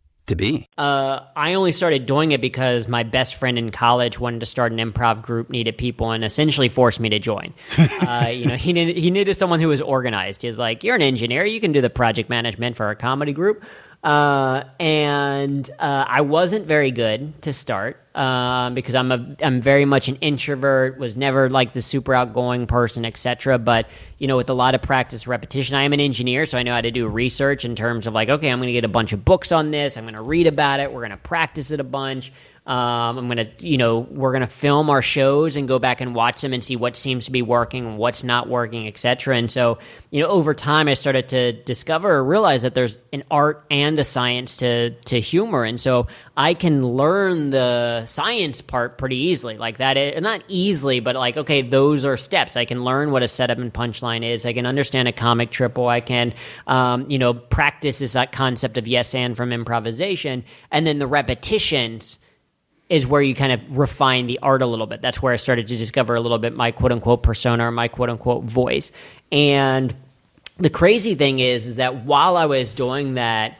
to 0.27 0.35
be. 0.35 0.67
Uh, 0.77 1.19
I 1.35 1.53
only 1.55 1.71
started 1.71 2.05
doing 2.05 2.31
it 2.31 2.41
because 2.41 2.87
my 2.87 3.03
best 3.03 3.35
friend 3.35 3.57
in 3.57 3.71
college 3.71 4.19
wanted 4.19 4.39
to 4.39 4.45
start 4.45 4.71
an 4.71 4.77
improv 4.77 5.21
group, 5.21 5.49
needed 5.49 5.77
people, 5.77 6.11
and 6.11 6.23
essentially 6.23 6.69
forced 6.69 6.99
me 6.99 7.09
to 7.09 7.19
join. 7.19 7.53
uh, 7.77 8.29
you 8.31 8.45
know, 8.45 8.55
he 8.55 8.73
needed, 8.73 8.97
he 8.97 9.11
needed 9.11 9.35
someone 9.35 9.59
who 9.59 9.67
was 9.67 9.81
organized. 9.81 10.41
He 10.41 10.47
was 10.47 10.57
like, 10.59 10.83
"You're 10.83 10.95
an 10.95 11.01
engineer, 11.01 11.45
you 11.45 11.59
can 11.59 11.71
do 11.71 11.81
the 11.81 11.89
project 11.89 12.29
management 12.29 12.75
for 12.75 12.89
a 12.89 12.95
comedy 12.95 13.33
group." 13.33 13.63
Uh, 14.03 14.63
and 14.79 15.69
uh, 15.77 16.05
I 16.07 16.21
wasn't 16.21 16.65
very 16.65 16.89
good 16.89 17.39
to 17.43 17.53
start 17.53 18.01
um, 18.15 18.73
because 18.73 18.95
I'm 18.95 19.11
a 19.11 19.35
I'm 19.43 19.61
very 19.61 19.85
much 19.85 20.07
an 20.07 20.15
introvert. 20.17 20.97
Was 20.97 21.15
never 21.15 21.51
like 21.51 21.73
the 21.73 21.83
super 21.83 22.15
outgoing 22.15 22.65
person, 22.65 23.05
etc. 23.05 23.59
But 23.59 23.87
you 24.17 24.27
know, 24.27 24.37
with 24.37 24.49
a 24.49 24.55
lot 24.55 24.73
of 24.73 24.81
practice, 24.81 25.27
repetition, 25.27 25.75
I 25.75 25.83
am 25.83 25.93
an 25.93 25.99
engineer, 25.99 26.47
so 26.47 26.57
I 26.57 26.63
know 26.63 26.73
how 26.73 26.81
to 26.81 26.89
do 26.89 27.07
research 27.07 27.63
in 27.63 27.75
terms 27.75 28.07
of 28.07 28.13
like, 28.13 28.29
okay, 28.29 28.49
I'm 28.49 28.57
going 28.57 28.67
to 28.67 28.73
get 28.73 28.85
a 28.85 28.89
bunch 28.89 29.13
of 29.13 29.23
books 29.23 29.51
on 29.51 29.69
this. 29.69 29.97
I'm 29.97 30.05
going 30.05 30.15
to 30.15 30.23
read 30.23 30.47
about 30.47 30.79
it. 30.79 30.91
We're 30.91 31.01
going 31.01 31.11
to 31.11 31.17
practice 31.17 31.69
it 31.69 31.79
a 31.79 31.83
bunch. 31.83 32.33
Um, 32.67 33.17
I'm 33.17 33.27
gonna, 33.27 33.47
you 33.59 33.77
know, 33.77 33.99
we're 33.99 34.33
gonna 34.33 34.45
film 34.45 34.91
our 34.91 35.01
shows 35.01 35.55
and 35.55 35.67
go 35.67 35.79
back 35.79 35.99
and 35.99 36.13
watch 36.13 36.41
them 36.41 36.53
and 36.53 36.63
see 36.63 36.75
what 36.75 36.95
seems 36.95 37.25
to 37.25 37.31
be 37.31 37.41
working 37.41 37.97
what's 37.97 38.23
not 38.23 38.47
working, 38.47 38.87
etc. 38.87 39.35
And 39.37 39.49
so, 39.49 39.79
you 40.11 40.21
know, 40.21 40.27
over 40.27 40.53
time, 40.53 40.87
I 40.87 40.93
started 40.93 41.27
to 41.29 41.53
discover 41.53 42.11
or 42.11 42.23
realize 42.23 42.61
that 42.61 42.75
there's 42.75 43.03
an 43.13 43.23
art 43.31 43.65
and 43.71 43.97
a 43.97 44.03
science 44.03 44.57
to 44.57 44.91
to 44.91 45.19
humor, 45.19 45.63
and 45.63 45.79
so 45.79 46.05
I 46.37 46.53
can 46.53 46.85
learn 46.85 47.49
the 47.49 48.05
science 48.05 48.61
part 48.61 48.99
pretty 48.99 49.17
easily, 49.17 49.57
like 49.57 49.77
that. 49.77 49.97
Is, 49.97 50.21
not 50.21 50.43
easily, 50.47 50.99
but 50.99 51.15
like, 51.15 51.37
okay, 51.37 51.63
those 51.63 52.05
are 52.05 52.15
steps. 52.15 52.55
I 52.55 52.65
can 52.65 52.83
learn 52.83 53.11
what 53.11 53.23
a 53.23 53.27
setup 53.27 53.57
and 53.57 53.73
punchline 53.73 54.23
is. 54.23 54.45
I 54.45 54.53
can 54.53 54.67
understand 54.67 55.07
a 55.07 55.11
comic 55.11 55.49
triple. 55.49 55.87
I 55.87 56.01
can, 56.01 56.33
um, 56.67 57.09
you 57.09 57.17
know, 57.17 57.33
practice 57.33 58.03
is 58.03 58.13
that 58.13 58.31
concept 58.31 58.77
of 58.77 58.85
yes 58.85 59.15
and 59.15 59.35
from 59.35 59.51
improvisation, 59.51 60.43
and 60.71 60.85
then 60.85 60.99
the 60.99 61.07
repetitions 61.07 62.19
is 62.91 63.07
where 63.07 63.21
you 63.21 63.33
kind 63.33 63.53
of 63.53 63.77
refine 63.77 64.27
the 64.27 64.37
art 64.39 64.61
a 64.61 64.65
little 64.65 64.85
bit. 64.85 65.01
That's 65.01 65.21
where 65.21 65.31
I 65.31 65.37
started 65.37 65.65
to 65.67 65.77
discover 65.77 66.13
a 66.13 66.19
little 66.19 66.37
bit 66.37 66.53
my 66.53 66.71
quote 66.71 66.91
unquote 66.91 67.23
persona 67.23 67.67
or 67.67 67.71
my 67.71 67.87
quote 67.87 68.09
unquote 68.09 68.43
voice. 68.43 68.91
And 69.31 69.95
the 70.57 70.69
crazy 70.69 71.15
thing 71.15 71.39
is, 71.39 71.67
is 71.67 71.75
that 71.77 72.03
while 72.03 72.35
I 72.35 72.47
was 72.47 72.73
doing 72.73 73.13
that, 73.13 73.57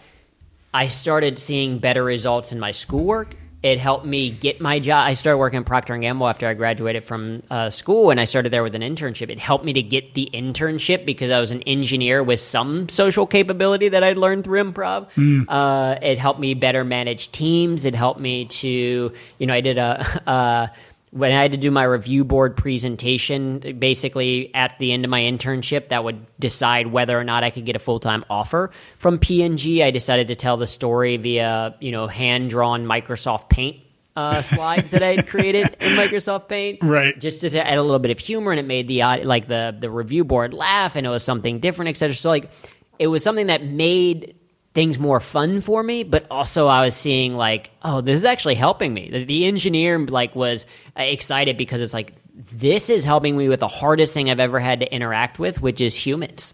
I 0.73 0.87
started 0.87 1.39
seeing 1.39 1.79
better 1.79 2.03
results 2.03 2.51
in 2.51 2.59
my 2.59 2.73
schoolwork 2.73 3.33
it 3.63 3.79
helped 3.79 4.05
me 4.05 4.31
get 4.31 4.59
my 4.59 4.79
job. 4.79 5.05
I 5.07 5.13
started 5.13 5.37
working 5.37 5.59
at 5.59 5.65
Procter 5.65 5.93
and 5.93 6.01
Gamble 6.01 6.27
after 6.27 6.47
I 6.47 6.55
graduated 6.55 7.05
from 7.05 7.43
uh, 7.51 7.69
school, 7.69 8.09
and 8.09 8.19
I 8.19 8.25
started 8.25 8.51
there 8.51 8.63
with 8.63 8.73
an 8.73 8.81
internship. 8.81 9.29
It 9.29 9.37
helped 9.37 9.63
me 9.63 9.73
to 9.73 9.83
get 9.83 10.15
the 10.15 10.29
internship 10.33 11.05
because 11.05 11.29
I 11.29 11.39
was 11.39 11.51
an 11.51 11.61
engineer 11.63 12.23
with 12.23 12.39
some 12.39 12.89
social 12.89 13.27
capability 13.27 13.89
that 13.89 14.03
I'd 14.03 14.17
learned 14.17 14.45
through 14.45 14.63
improv. 14.63 15.09
Mm. 15.11 15.45
Uh, 15.47 15.99
it 16.01 16.17
helped 16.17 16.39
me 16.39 16.55
better 16.55 16.83
manage 16.83 17.31
teams. 17.31 17.85
It 17.85 17.93
helped 17.93 18.19
me 18.19 18.45
to, 18.45 19.13
you 19.37 19.45
know, 19.45 19.53
I 19.53 19.61
did 19.61 19.77
a. 19.77 20.21
Uh, 20.31 20.67
when 21.11 21.31
I 21.31 21.41
had 21.41 21.51
to 21.51 21.57
do 21.57 21.71
my 21.71 21.83
review 21.83 22.23
board 22.23 22.57
presentation, 22.57 23.59
basically 23.79 24.53
at 24.55 24.79
the 24.79 24.91
end 24.91 25.05
of 25.05 25.11
my 25.11 25.21
internship, 25.21 25.89
that 25.89 26.03
would 26.03 26.25
decide 26.39 26.87
whether 26.87 27.19
or 27.19 27.23
not 27.23 27.43
I 27.43 27.49
could 27.49 27.65
get 27.65 27.75
a 27.75 27.79
full 27.79 27.99
time 27.99 28.25
offer 28.29 28.71
from 28.97 29.19
P&G. 29.19 29.83
I 29.83 29.91
decided 29.91 30.29
to 30.29 30.35
tell 30.35 30.57
the 30.57 30.67
story 30.67 31.17
via 31.17 31.75
you 31.79 31.91
know 31.91 32.07
hand 32.07 32.49
drawn 32.49 32.85
Microsoft 32.85 33.49
Paint 33.49 33.77
uh, 34.15 34.41
slides 34.41 34.91
that 34.91 35.03
I 35.03 35.15
had 35.15 35.27
created 35.27 35.75
in 35.79 35.89
Microsoft 35.97 36.47
Paint, 36.47 36.79
right? 36.81 37.17
Just 37.19 37.41
to 37.41 37.67
add 37.67 37.77
a 37.77 37.81
little 37.81 37.99
bit 37.99 38.11
of 38.11 38.19
humor, 38.19 38.51
and 38.51 38.59
it 38.59 38.65
made 38.65 38.87
the 38.87 39.01
like 39.25 39.47
the 39.47 39.75
the 39.77 39.89
review 39.89 40.23
board 40.23 40.53
laugh, 40.53 40.95
and 40.95 41.05
it 41.05 41.09
was 41.09 41.23
something 41.23 41.59
different, 41.59 41.89
etc. 41.89 42.13
So 42.15 42.29
like, 42.29 42.51
it 42.99 43.07
was 43.07 43.23
something 43.23 43.47
that 43.47 43.63
made 43.63 44.35
things 44.73 44.97
more 44.97 45.19
fun 45.19 45.59
for 45.59 45.83
me 45.83 46.03
but 46.03 46.25
also 46.31 46.67
i 46.67 46.85
was 46.85 46.95
seeing 46.95 47.35
like 47.35 47.71
oh 47.83 47.99
this 47.99 48.19
is 48.19 48.25
actually 48.25 48.55
helping 48.55 48.93
me. 48.93 49.09
The, 49.09 49.25
the, 49.25 49.45
engineer 49.45 49.99
like 49.99 50.33
was 50.35 50.65
excited 50.95 51.57
because 51.57 51.81
it's 51.81 51.93
like 51.93 52.13
this 52.33 52.89
is 52.89 53.03
helping 53.03 53.37
me 53.37 53.49
with 53.49 53.59
the 53.59 53.67
hardest 53.67 54.13
thing 54.13 54.29
i've 54.29 54.39
ever 54.39 54.59
had 54.59 54.79
to 54.79 54.93
interact 54.93 55.39
with 55.39 55.61
which 55.61 55.81
is 55.81 55.95
humans. 55.95 56.53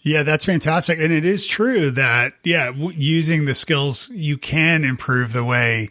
Yeah 0.00 0.22
that's 0.22 0.44
fantastic. 0.44 0.98
And 0.98 1.12
it 1.12 1.24
is 1.24 1.46
true 1.46 1.90
that 1.92 2.34
yeah 2.44 2.66
w- 2.66 2.94
using 2.96 3.46
the 3.46 3.54
skills 3.54 4.10
you 4.10 4.36
can 4.36 4.84
improve 4.84 5.32
the 5.32 5.44
way 5.44 5.88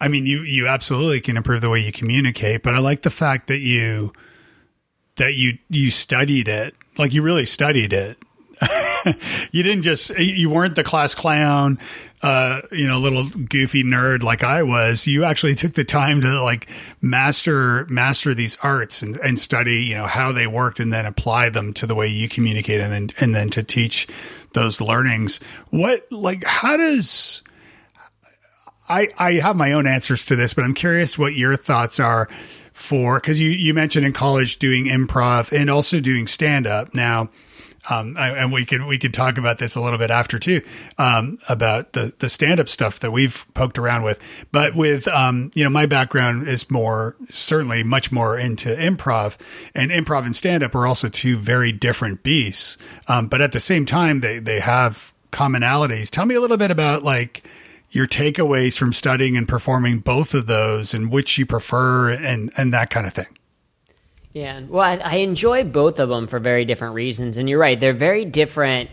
i 0.00 0.06
mean 0.06 0.26
you 0.26 0.42
you 0.42 0.68
absolutely 0.68 1.20
can 1.20 1.36
improve 1.36 1.60
the 1.60 1.70
way 1.70 1.80
you 1.80 1.92
communicate 1.92 2.62
but 2.62 2.74
i 2.74 2.78
like 2.78 3.02
the 3.02 3.10
fact 3.10 3.48
that 3.48 3.60
you 3.60 4.12
that 5.16 5.34
you 5.34 5.58
you 5.68 5.90
studied 5.90 6.48
it. 6.48 6.74
Like 6.98 7.12
you 7.12 7.22
really 7.22 7.46
studied 7.46 7.92
it 7.92 8.18
you 9.52 9.62
didn't 9.62 9.82
just 9.82 10.16
you 10.18 10.50
weren't 10.50 10.76
the 10.76 10.84
class 10.84 11.14
clown 11.14 11.78
uh, 12.22 12.60
you 12.70 12.86
know, 12.86 12.98
little 12.98 13.28
goofy 13.28 13.82
nerd 13.82 14.22
like 14.22 14.44
I 14.44 14.62
was, 14.62 15.08
you 15.08 15.24
actually 15.24 15.56
took 15.56 15.74
the 15.74 15.82
time 15.82 16.20
to 16.20 16.40
like 16.40 16.68
master 17.00 17.84
master 17.86 18.32
these 18.32 18.56
arts 18.62 19.02
and, 19.02 19.16
and 19.16 19.38
study, 19.38 19.82
you 19.82 19.96
know, 19.96 20.06
how 20.06 20.30
they 20.30 20.46
worked 20.46 20.78
and 20.78 20.92
then 20.92 21.04
apply 21.04 21.48
them 21.48 21.72
to 21.74 21.86
the 21.86 21.96
way 21.96 22.06
you 22.06 22.28
communicate 22.28 22.80
and 22.80 22.92
then 22.92 23.08
and 23.20 23.34
then 23.34 23.50
to 23.50 23.64
teach 23.64 24.06
those 24.52 24.80
learnings. 24.80 25.40
What 25.70 26.06
like 26.12 26.44
how 26.44 26.76
does 26.76 27.42
I 28.88 29.08
I 29.18 29.32
have 29.34 29.56
my 29.56 29.72
own 29.72 29.88
answers 29.88 30.24
to 30.26 30.36
this, 30.36 30.54
but 30.54 30.64
I'm 30.64 30.74
curious 30.74 31.18
what 31.18 31.34
your 31.34 31.56
thoughts 31.56 31.98
are 31.98 32.28
for 32.72 33.18
because 33.18 33.40
you 33.40 33.50
you 33.50 33.74
mentioned 33.74 34.06
in 34.06 34.12
college 34.12 34.60
doing 34.60 34.84
improv 34.84 35.50
and 35.50 35.68
also 35.68 35.98
doing 35.98 36.28
stand 36.28 36.68
up. 36.68 36.94
Now, 36.94 37.30
um, 37.90 38.16
and 38.18 38.52
we 38.52 38.64
could 38.64 38.84
we 38.84 38.98
could 38.98 39.12
talk 39.12 39.38
about 39.38 39.58
this 39.58 39.74
a 39.74 39.80
little 39.80 39.98
bit 39.98 40.10
after 40.10 40.38
too 40.38 40.62
um, 40.98 41.38
about 41.48 41.92
the 41.92 42.12
the 42.18 42.28
stand 42.28 42.60
up 42.60 42.68
stuff 42.68 43.00
that 43.00 43.10
we've 43.10 43.44
poked 43.54 43.78
around 43.78 44.02
with. 44.02 44.20
But 44.52 44.74
with 44.74 45.08
um, 45.08 45.50
you 45.54 45.64
know 45.64 45.70
my 45.70 45.86
background 45.86 46.48
is 46.48 46.70
more 46.70 47.16
certainly 47.28 47.82
much 47.82 48.12
more 48.12 48.38
into 48.38 48.68
improv, 48.68 49.36
and 49.74 49.90
improv 49.90 50.24
and 50.24 50.36
stand 50.36 50.62
up 50.62 50.74
are 50.74 50.86
also 50.86 51.08
two 51.08 51.36
very 51.36 51.72
different 51.72 52.22
beasts. 52.22 52.78
Um, 53.08 53.26
but 53.26 53.40
at 53.40 53.52
the 53.52 53.60
same 53.60 53.84
time, 53.84 54.20
they 54.20 54.38
they 54.38 54.60
have 54.60 55.12
commonalities. 55.32 56.10
Tell 56.10 56.26
me 56.26 56.34
a 56.34 56.40
little 56.40 56.58
bit 56.58 56.70
about 56.70 57.02
like 57.02 57.42
your 57.90 58.06
takeaways 58.06 58.78
from 58.78 58.92
studying 58.92 59.36
and 59.36 59.48
performing 59.48 59.98
both 59.98 60.34
of 60.34 60.46
those, 60.46 60.94
and 60.94 61.12
which 61.12 61.36
you 61.36 61.46
prefer, 61.46 62.10
and 62.10 62.52
and 62.56 62.72
that 62.72 62.90
kind 62.90 63.06
of 63.06 63.12
thing. 63.12 63.38
Yeah, 64.32 64.60
well, 64.66 64.82
I, 64.82 64.96
I 64.96 65.14
enjoy 65.16 65.64
both 65.64 65.98
of 65.98 66.08
them 66.08 66.26
for 66.26 66.38
very 66.38 66.64
different 66.64 66.94
reasons, 66.94 67.36
and 67.36 67.48
you're 67.48 67.58
right; 67.58 67.78
they're 67.78 67.92
very 67.92 68.24
different 68.24 68.90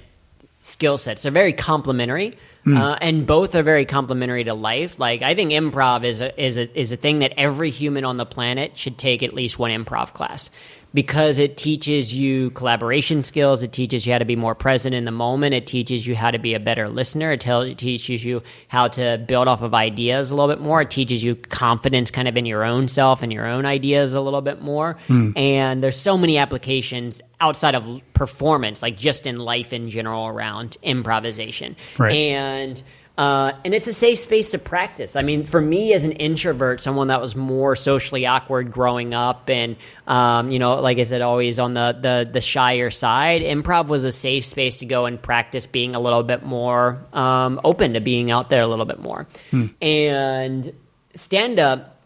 skill 0.62 0.98
sets. 0.98 1.24
They're 1.24 1.32
very 1.32 1.54
complementary. 1.54 2.38
Mm. 2.66 2.78
Uh, 2.78 2.98
and 3.00 3.26
both 3.26 3.56
are 3.56 3.64
very 3.64 3.86
complementary 3.86 4.44
to 4.44 4.54
life. 4.54 5.00
Like 5.00 5.22
I 5.22 5.34
think 5.34 5.52
improv 5.52 6.04
is 6.04 6.20
a 6.20 6.44
is 6.44 6.58
a 6.58 6.80
is 6.80 6.92
a 6.92 6.98
thing 6.98 7.20
that 7.20 7.34
every 7.38 7.70
human 7.70 8.04
on 8.04 8.18
the 8.18 8.26
planet 8.26 8.78
should 8.78 8.98
take 8.98 9.24
at 9.24 9.32
least 9.32 9.58
one 9.58 9.72
improv 9.72 10.12
class 10.14 10.50
because 10.94 11.38
it 11.38 11.58
teaches 11.58 12.14
you 12.14 12.50
collaboration 12.52 13.24
skills. 13.24 13.62
It 13.62 13.72
teaches 13.72 14.06
you 14.06 14.14
how 14.14 14.20
to 14.20 14.26
be 14.26 14.36
more 14.36 14.56
present 14.56 14.96
in 14.96 15.04
the 15.04 15.12
moment. 15.12 15.54
It 15.54 15.68
teaches 15.68 16.08
you 16.08 16.16
how 16.16 16.32
to 16.32 16.40
be 16.40 16.54
a 16.54 16.60
better 16.60 16.90
listener. 16.90 17.32
It, 17.32 17.42
tell, 17.42 17.62
it 17.62 17.78
teaches 17.78 18.26
you 18.26 18.42
how 18.70 18.88
to 18.90 19.24
build 19.28 19.48
off 19.48 19.62
of 19.62 19.74
ideas 19.74 20.32
a 20.32 20.36
little 20.36 20.54
bit 20.54 20.62
more. 20.62 20.82
It 20.82 20.90
teaches 20.90 21.24
you 21.24 21.36
confidence 21.36 22.10
kind 22.10 22.28
of 22.28 22.38
in 22.38 22.46
your 22.46 22.64
own 22.64 22.88
self 22.88 23.22
and 23.22 23.32
your 23.32 23.46
own 23.46 23.66
ideas 23.66 24.14
a 24.14 24.22
little 24.22 24.42
bit 24.42 24.62
more. 24.62 24.98
Mm. 25.08 25.38
And 25.38 25.84
there's 25.84 25.98
so 25.98 26.18
many 26.18 26.38
applications 26.38 27.22
outside 27.40 27.76
of 27.76 28.02
performance, 28.14 28.82
like 28.82 28.98
just 28.98 29.28
in 29.28 29.38
life 29.38 29.72
in 29.72 29.90
general 29.90 30.28
around 30.28 30.78
improvisation. 30.82 31.76
Right. 31.98 32.14
And 32.14 32.82
uh, 33.20 33.52
and 33.66 33.76
it's 33.76 33.86
a 33.86 33.92
safe 33.92 34.18
space 34.18 34.52
to 34.52 34.58
practice. 34.58 35.18
I 35.18 35.24
mean, 35.24 35.44
for 35.44 35.60
me 35.60 35.92
as 35.92 36.06
an 36.06 36.14
introvert, 36.14 36.82
someone 36.82 37.10
that 37.10 37.20
was 37.20 37.36
more 37.36 37.76
socially 37.76 38.26
awkward 38.26 38.72
growing 38.72 39.14
up, 39.14 39.50
and 39.50 39.76
um, 40.08 40.52
you 40.52 40.58
know, 40.58 40.76
like 40.76 41.00
I 41.00 41.04
said, 41.04 41.22
always 41.22 41.60
on 41.60 41.74
the, 41.74 41.98
the 42.00 42.32
the 42.32 42.40
shyer 42.40 42.90
side, 42.90 43.42
improv 43.42 43.88
was 43.88 44.06
a 44.06 44.14
safe 44.14 44.46
space 44.46 44.80
to 44.80 44.86
go 44.86 45.06
and 45.06 45.22
practice 45.22 45.68
being 45.68 45.96
a 45.96 46.00
little 46.00 46.24
bit 46.24 46.44
more 46.44 47.04
um, 47.12 47.60
open 47.66 47.96
to 47.96 48.00
being 48.00 48.32
out 48.32 48.50
there 48.50 48.62
a 48.62 48.68
little 48.68 48.86
bit 48.86 49.00
more. 49.00 49.28
Hmm. 49.52 49.66
And 49.82 50.72
stand 51.14 51.60
up 51.60 51.99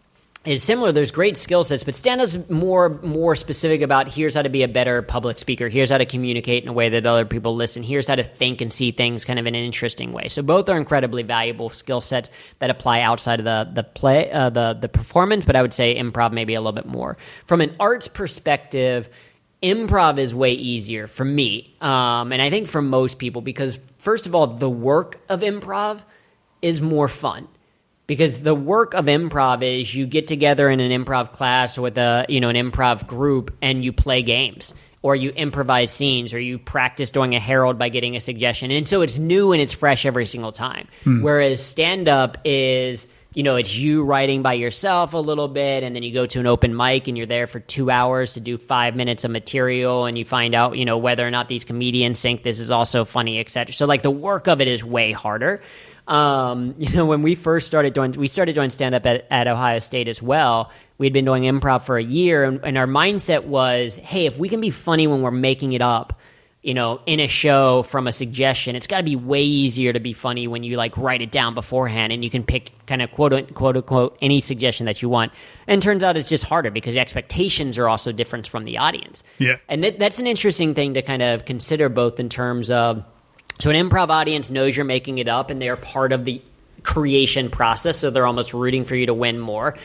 is 0.46 0.62
similar. 0.62 0.92
There's 0.92 1.12
great 1.12 1.38
skill 1.38 1.64
sets, 1.64 1.84
but 1.84 1.96
stand 1.96 2.20
up's 2.20 2.38
more 2.50 2.90
more 3.02 3.36
specific 3.36 3.82
about 3.82 4.10
here's 4.10 4.36
how 4.36 4.42
to 4.42 4.50
be 4.50 4.64
a 4.64 4.68
better 4.68 5.02
public 5.02 5.40
speaker. 5.40 5.70
Here's 5.70 5.90
how 5.90 5.98
to 5.98 6.06
communicate 6.06 6.64
in 6.64 6.70
a 6.70 6.74
way 6.74 6.90
that 6.90 7.06
other 7.06 7.26
people 7.26 7.56
listen. 7.56 7.82
Here's 7.82 8.08
how 8.08 8.16
to 8.16 8.24
think 8.24 8.60
and 8.60 8.72
see 8.72 8.92
things 8.92 9.24
kind 9.24 9.40
of 9.40 9.48
in 9.48 9.56
an 9.56 9.64
interesting 9.64 10.12
way. 10.12 10.28
So 10.28 10.42
both 10.42 10.68
are 10.68 10.78
incredibly 10.78 11.24
valuable 11.24 11.70
skill 11.70 12.02
sets 12.02 12.30
that 12.60 12.70
apply 12.70 13.02
outside 13.02 13.40
of 13.40 13.46
the 13.46 13.72
the 13.74 13.84
play 13.84 14.32
uh, 14.32 14.50
the 14.50 14.74
the 14.74 14.90
performance. 14.90 15.46
But 15.46 15.56
I 15.56 15.62
would 15.62 15.74
say 15.74 15.96
improv 15.96 16.34
maybe 16.34 16.56
a 16.56 16.60
little 16.60 16.74
bit 16.74 16.88
more 16.88 17.18
from 17.46 17.62
an 17.62 17.76
arts 17.80 18.08
perspective. 18.08 19.10
Improv 19.62 20.18
is 20.18 20.36
way 20.36 20.52
easier 20.52 21.08
for 21.08 21.24
me, 21.24 21.74
um, 21.80 22.34
and 22.34 22.42
I 22.42 22.50
think 22.50 22.68
for 22.68 22.82
most 22.82 23.18
people 23.18 23.42
because 23.42 23.80
first 23.98 24.28
of 24.28 24.36
all, 24.36 24.46
the 24.46 24.70
work 24.70 25.22
of 25.30 25.40
improv 25.40 26.02
is 26.62 26.82
more 26.82 27.08
fun 27.08 27.48
because 28.08 28.42
the 28.42 28.56
work 28.56 28.94
of 28.94 29.06
improv 29.06 29.64
is 29.64 29.94
you 29.94 30.06
get 30.06 30.28
together 30.28 30.70
in 30.70 30.80
an 30.80 31.04
improv 31.04 31.32
class 31.32 31.78
with 31.78 31.98
a 31.98 32.26
you 32.30 32.40
know 32.40 32.50
an 32.50 32.56
improv 32.56 33.08
group 33.08 33.56
and 33.62 33.84
you 33.84 33.94
play 33.94 34.22
games 34.22 34.74
or 35.04 35.16
you 35.16 35.32
improvise 35.32 35.92
scenes 35.92 36.34
or 36.34 36.40
you 36.40 36.58
practice 36.58 37.12
doing 37.12 37.36
a 37.36 37.40
Harold 37.40 37.78
by 37.78 37.90
getting 37.90 38.16
a 38.16 38.22
suggestion. 38.22 38.72
And 38.72 38.88
so 38.88 39.02
it's 39.02 39.18
new 39.18 39.52
and 39.52 39.62
it's 39.62 39.74
fresh 39.74 40.06
every 40.06 40.26
single 40.26 40.54
time. 40.54 40.88
Hmm. 41.04 41.22
whereas 41.22 41.64
stand 41.64 42.08
up 42.08 42.38
is 42.46 43.08
you 43.34 43.44
know 43.44 43.56
it's 43.56 43.76
you 43.76 44.04
writing 44.04 44.42
by 44.42 44.54
yourself 44.54 45.14
a 45.14 45.18
little 45.18 45.48
bit 45.48 45.84
and 45.84 45.96
then 45.96 46.04
you 46.04 46.14
go 46.14 46.26
to 46.26 46.40
an 46.40 46.48
open 46.48 46.76
mic 46.76 47.08
and 47.08 47.18
you're 47.18 47.28
there 47.28 47.48
for 47.48 47.60
two 47.60 47.90
hours 47.90 48.34
to 48.34 48.40
do 48.40 48.58
five 48.58 48.96
minutes 48.96 49.24
of 49.24 49.32
material 49.32 50.06
and 50.06 50.18
you 50.18 50.26
find 50.26 50.54
out 50.54 50.78
you 50.78 50.86
know 50.86 50.98
whether 50.98 51.28
or 51.28 51.32
not 51.32 51.48
these 51.48 51.66
comedians 51.66 52.22
think 52.22 52.44
this 52.44 52.60
is 52.60 52.70
also 52.70 53.06
funny 53.06 53.40
etc 53.40 53.74
so 53.74 53.86
like 53.86 54.04
the 54.04 54.12
work 54.12 54.48
of 54.48 54.62
it 54.62 54.68
is 54.68 54.84
way 54.86 55.12
harder 55.12 55.62
um, 56.08 56.76
you 56.80 56.96
know, 56.96 57.06
when 57.06 57.22
we 57.22 57.36
first 57.36 57.68
started 57.68 57.94
doing, 57.94 58.12
we 58.14 58.28
started 58.28 58.56
doing 58.56 58.70
stand 58.70 58.96
up 58.96 59.06
at, 59.06 59.26
at 59.30 59.48
Ohio 59.48 59.80
State 59.80 60.08
as 60.08 60.22
well. 60.22 60.72
We'd 60.98 61.14
been 61.14 61.26
doing 61.26 61.44
improv 61.44 61.84
for 61.84 61.98
a 61.98 62.04
year, 62.04 62.44
and, 62.44 62.64
and 62.64 62.78
our 62.78 62.88
mindset 62.88 63.46
was, 63.46 63.98
hey, 63.98 64.26
if 64.26 64.38
we 64.38 64.50
can 64.50 64.62
be 64.62 64.70
funny 64.70 65.08
when 65.08 65.22
we're 65.22 65.32
making 65.32 65.74
it 65.74 65.82
up, 65.82 66.20
you 66.64 66.74
know, 66.74 67.02
in 67.06 67.20
a 67.20 67.28
show 67.28 67.84
from 67.84 68.08
a 68.08 68.14
suggestion. 68.14 68.78
It's 68.78 68.88
got 68.88 68.98
to 68.98 69.04
be 69.04 69.18
way 69.18 69.44
easier 69.44 69.92
to 69.92 70.00
be 70.00 70.14
funny 70.14 70.48
when 70.48 70.64
you 70.64 70.78
like 70.78 70.98
write 70.98 71.22
it 71.22 71.30
down 71.30 71.54
beforehand 71.56 72.14
and 72.14 72.24
you 72.24 72.30
can 72.30 72.44
pick 72.44 72.72
kind 72.88 73.02
of 73.02 73.12
quote 73.12 73.54
quote 73.54 73.76
unquote 73.76 74.18
any 74.22 74.40
suggestion 74.40 74.86
that 74.86 75.02
you 75.02 75.10
want. 75.10 75.34
And 75.68 75.84
turns 75.84 76.04
out 76.04 76.16
it's 76.16 76.30
just 76.30 76.46
harder 76.46 76.72
because 76.72 76.96
expectations 76.96 77.78
are 77.78 77.90
also 77.90 78.14
different 78.14 78.48
from 78.48 78.64
the 78.64 78.78
audience. 78.78 79.24
Yeah. 79.40 79.58
And 79.68 79.84
this, 79.84 79.96
that's 79.96 80.20
an 80.20 80.28
interesting 80.28 80.74
thing 80.74 80.94
to 80.94 81.02
kind 81.02 81.22
of 81.22 81.44
consider 81.44 81.90
both 81.90 82.18
in 82.18 82.30
terms 82.30 82.72
of 82.72 83.04
so 83.60 83.70
an 83.70 83.90
improv 83.90 84.10
audience 84.10 84.50
knows 84.50 84.76
you're 84.76 84.86
making 84.86 85.18
it 85.20 85.28
up 85.28 85.50
and 85.50 85.62
they're 85.62 85.76
part 85.78 86.12
of 86.12 86.26
the 86.26 86.42
creation 86.84 87.50
process, 87.50 87.98
so 87.98 88.10
they're 88.10 88.28
almost 88.28 88.54
rooting 88.54 88.84
for 88.86 88.96
you 88.96 89.06
to 89.06 89.14
win 89.14 89.40
more. 89.40 89.76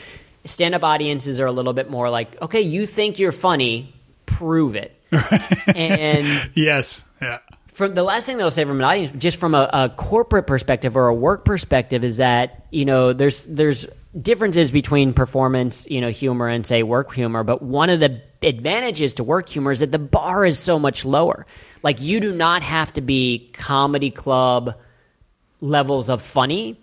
Stand 0.45 0.75
up 0.75 0.83
audiences 0.83 1.39
are 1.39 1.45
a 1.45 1.51
little 1.51 1.73
bit 1.73 1.89
more 1.89 2.09
like, 2.09 2.41
okay, 2.41 2.61
you 2.61 2.85
think 2.85 3.19
you're 3.19 3.31
funny, 3.31 3.93
prove 4.25 4.75
it. 4.75 4.95
and 5.75 6.51
Yes. 6.55 7.01
Yeah. 7.21 7.39
from 7.73 7.93
the 7.93 8.03
last 8.03 8.25
thing 8.25 8.37
that 8.37 8.43
I'll 8.43 8.51
say 8.51 8.63
from 8.65 8.77
an 8.77 8.83
audience, 8.83 9.11
just 9.17 9.37
from 9.37 9.55
a, 9.55 9.69
a 9.71 9.89
corporate 9.89 10.47
perspective 10.47 10.95
or 10.97 11.07
a 11.07 11.13
work 11.13 11.45
perspective, 11.45 12.03
is 12.03 12.17
that 12.17 12.65
you 12.71 12.85
know 12.85 13.13
there's 13.13 13.45
there's 13.45 13.85
differences 14.19 14.71
between 14.71 15.13
performance, 15.13 15.85
you 15.89 16.01
know, 16.01 16.09
humor 16.09 16.47
and 16.47 16.65
say 16.65 16.83
work 16.83 17.13
humor. 17.13 17.43
But 17.43 17.61
one 17.61 17.89
of 17.89 17.99
the 17.99 18.21
advantages 18.41 19.15
to 19.15 19.23
work 19.23 19.49
humor 19.49 19.71
is 19.71 19.79
that 19.81 19.91
the 19.91 19.99
bar 19.99 20.45
is 20.45 20.57
so 20.59 20.79
much 20.79 21.05
lower. 21.05 21.45
Like 21.83 22.01
you 22.01 22.19
do 22.19 22.33
not 22.35 22.63
have 22.63 22.93
to 22.93 23.01
be 23.01 23.49
comedy 23.53 24.11
club 24.11 24.75
levels 25.61 26.09
of 26.09 26.21
funny 26.21 26.79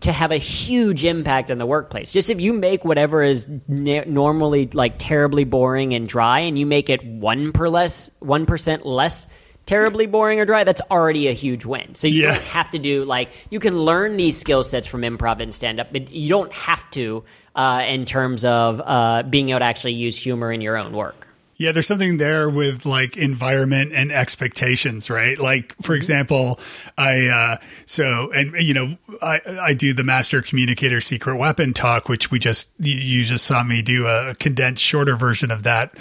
to 0.00 0.10
have 0.10 0.32
a 0.32 0.38
huge 0.38 1.04
impact 1.04 1.50
in 1.50 1.58
the 1.58 1.66
workplace. 1.66 2.12
Just 2.12 2.30
if 2.30 2.40
you 2.40 2.52
make 2.52 2.84
whatever 2.84 3.22
is 3.22 3.48
ne- 3.68 4.04
normally 4.06 4.66
like 4.72 4.94
terribly 4.98 5.44
boring 5.44 5.94
and 5.94 6.08
dry, 6.08 6.40
and 6.40 6.58
you 6.58 6.66
make 6.66 6.90
it 6.90 7.04
one 7.04 7.52
per 7.52 7.68
less 7.68 8.10
one 8.18 8.44
percent 8.44 8.84
less 8.84 9.28
terribly 9.66 10.06
boring 10.06 10.40
or 10.40 10.46
dry, 10.46 10.64
that's 10.64 10.80
already 10.90 11.28
a 11.28 11.32
huge 11.32 11.64
win. 11.64 11.94
So 11.94 12.08
you 12.08 12.22
Yeah. 12.22 12.32
don't 12.32 12.42
have 12.44 12.72
to 12.72 12.78
do 12.80 13.04
like 13.04 13.28
you 13.50 13.60
can 13.60 13.78
learn 13.82 14.16
these 14.16 14.36
skill 14.36 14.64
sets 14.64 14.88
from 14.88 15.02
improv 15.02 15.38
and 15.40 15.54
stand 15.54 15.78
up, 15.78 15.92
but 15.92 16.10
you 16.10 16.28
don't 16.28 16.52
have 16.52 16.90
to 16.92 17.22
uh, 17.54 17.84
in 17.86 18.04
terms 18.04 18.44
of 18.44 18.80
uh, 18.84 19.22
being 19.24 19.50
able 19.50 19.60
to 19.60 19.64
actually 19.64 19.92
use 19.92 20.18
humor 20.18 20.50
in 20.50 20.60
your 20.60 20.76
own 20.76 20.92
work. 20.92 21.27
Yeah, 21.60 21.72
there's 21.72 21.88
something 21.88 22.18
there 22.18 22.48
with 22.48 22.86
like 22.86 23.16
environment 23.16 23.90
and 23.92 24.12
expectations, 24.12 25.10
right? 25.10 25.36
Like, 25.36 25.74
for 25.82 25.94
example, 25.96 26.60
I, 26.96 27.26
uh, 27.26 27.56
so, 27.84 28.30
and 28.30 28.54
you 28.62 28.74
know, 28.74 28.96
I, 29.20 29.40
I 29.60 29.74
do 29.74 29.92
the 29.92 30.04
master 30.04 30.40
communicator 30.40 31.00
secret 31.00 31.36
weapon 31.36 31.72
talk, 31.74 32.08
which 32.08 32.30
we 32.30 32.38
just, 32.38 32.70
you- 32.78 32.94
you 32.94 33.24
just 33.24 33.44
saw 33.44 33.64
me 33.64 33.82
do 33.82 34.06
a 34.06 34.34
condensed 34.38 34.84
shorter 34.84 35.16
version 35.16 35.50
of 35.50 35.64
that, 35.64 35.92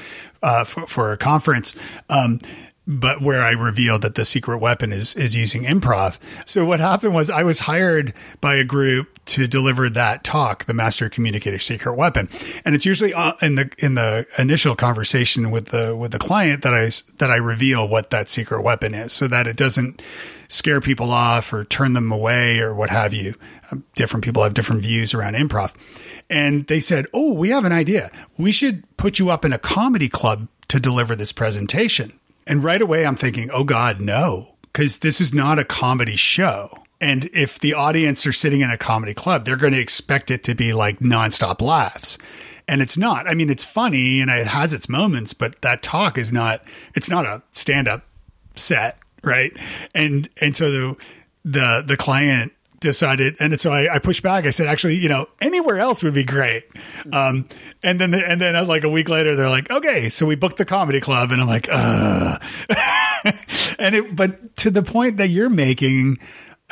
uh, 0.43 0.63
for, 0.63 0.86
for 0.86 1.12
a 1.12 1.17
conference. 1.17 1.74
Um, 2.08 2.38
but 2.88 3.21
where 3.21 3.43
I 3.43 3.52
revealed 3.52 4.02
that 4.04 4.15
the 4.15 4.23
secret 4.23 4.60
weapon 4.60 4.93
is 4.93 5.13
is 5.15 5.36
using 5.36 5.63
improv. 5.63 6.17
So 6.45 6.65
what 6.65 6.80
happened 6.80 7.13
was 7.13 7.30
I 7.30 7.43
was 7.43 7.60
hired 7.60 8.13
by 8.39 8.56
a 8.56 8.63
group 8.63 9.19
to 9.26 9.45
deliver 9.45 9.89
that 9.89 10.23
talk, 10.23 10.65
the 10.65 10.73
master 10.73 11.10
communicator 11.10 11.60
secret 11.60 11.95
weapon, 11.95 12.30
and 12.63 12.73
it's 12.73 12.86
usually 12.86 13.13
uh, 13.13 13.34
in 13.41 13.56
the 13.56 13.69
in 13.78 13.95
the 13.95 14.26
initial 14.39 14.76
conversation 14.76 15.52
with 15.52 15.67
the 15.67 15.95
with 15.95 16.12
the 16.12 16.19
client 16.19 16.63
that 16.63 16.73
I 16.73 16.89
that 17.17 17.30
I 17.30 17.36
reveal 17.36 17.88
what 17.88 18.10
that 18.12 18.30
secret 18.30 18.62
weapon 18.62 18.93
is, 18.93 19.12
so 19.12 19.28
that 19.28 19.47
it 19.47 19.58
doesn't 19.58 20.02
scare 20.47 20.80
people 20.80 21.12
off 21.12 21.52
or 21.52 21.65
turn 21.65 21.91
them 21.91 22.10
away 22.10 22.60
or 22.60 22.73
what 22.73 22.89
have 22.89 23.13
you. 23.13 23.36
Um, 23.69 23.84
different 23.95 24.23
people 24.23 24.43
have 24.43 24.54
different 24.54 24.82
views 24.82 25.13
around 25.13 25.36
improv, 25.36 25.73
and 26.30 26.65
they 26.67 26.80
said, 26.80 27.06
"Oh, 27.13 27.34
we 27.34 27.50
have 27.50 27.65
an 27.65 27.73
idea. 27.73 28.10
We 28.38 28.54
should 28.54 28.86
put 28.95 29.19
you 29.19 29.30
up 29.30 29.43
in 29.43 29.52
a 29.52 29.60
comedy 29.60 30.08
club 30.08 30.47
to 30.69 30.80
deliver 30.80 31.17
this 31.17 31.34
presentation." 31.34 32.16
And 32.47 32.63
right 32.63 32.81
away, 32.81 33.05
I'm 33.05 33.15
thinking, 33.15 33.51
oh 33.51 33.63
God, 33.63 33.99
no, 33.99 34.55
because 34.63 34.99
this 34.99 35.19
is 35.19 35.33
not 35.33 35.60
a 35.60 35.65
comedy 35.65 36.15
show. 36.15 36.69
And 36.99 37.29
if 37.33 37.60
the 37.60 37.73
audience 37.73 38.25
are 38.25 38.33
sitting 38.33 38.62
in 38.62 38.71
a 38.71 38.77
comedy 38.77 39.13
club, 39.13 39.45
they're 39.45 39.57
going 39.57 39.73
to 39.73 39.79
expect 39.79 40.31
it 40.31 40.43
to 40.45 40.55
be 40.55 40.73
like 40.73 40.99
nonstop 40.99 41.62
laughs. 41.62 42.17
And 42.67 42.81
it's 42.81 42.97
not. 42.97 43.29
I 43.29 43.33
mean, 43.33 43.49
it's 43.49 43.65
funny 43.65 44.21
and 44.21 44.31
it 44.31 44.47
has 44.47 44.73
its 44.73 44.89
moments, 44.89 45.33
but 45.33 45.62
that 45.62 45.83
talk 45.83 46.17
is 46.17 46.31
not, 46.31 46.63
it's 46.95 47.10
not 47.10 47.25
a 47.25 47.43
stand 47.51 47.88
up 47.88 48.03
set. 48.55 48.97
Right. 49.23 49.51
And, 49.93 50.27
and 50.38 50.55
so 50.55 50.71
the, 50.71 50.95
the, 51.43 51.83
the 51.86 51.97
client 51.97 52.53
decided, 52.79 53.35
and 53.39 53.59
so 53.59 53.71
I, 53.71 53.95
I 53.95 53.99
pushed 53.99 54.23
back. 54.23 54.45
I 54.45 54.51
said, 54.51 54.67
actually, 54.67 54.95
you 54.95 55.09
know, 55.09 55.27
anywhere 55.41 55.77
else 55.77 56.03
would 56.03 56.13
be 56.13 56.23
great. 56.23 56.63
Um, 57.11 57.47
and 57.83 57.99
then, 57.99 58.13
and 58.13 58.39
then 58.39 58.55
uh, 58.55 58.65
like 58.65 58.83
a 58.83 58.89
week 58.89 59.09
later, 59.09 59.35
they're 59.35 59.49
like, 59.49 59.69
okay, 59.69 60.09
so 60.09 60.25
we 60.25 60.35
booked 60.35 60.57
the 60.57 60.65
comedy 60.65 60.99
club, 60.99 61.31
and 61.31 61.41
I'm 61.41 61.47
like, 61.47 61.67
uh, 61.71 62.37
and 63.79 63.95
it, 63.95 64.15
but 64.15 64.55
to 64.57 64.71
the 64.71 64.83
point 64.83 65.17
that 65.17 65.29
you're 65.29 65.49
making 65.49 66.17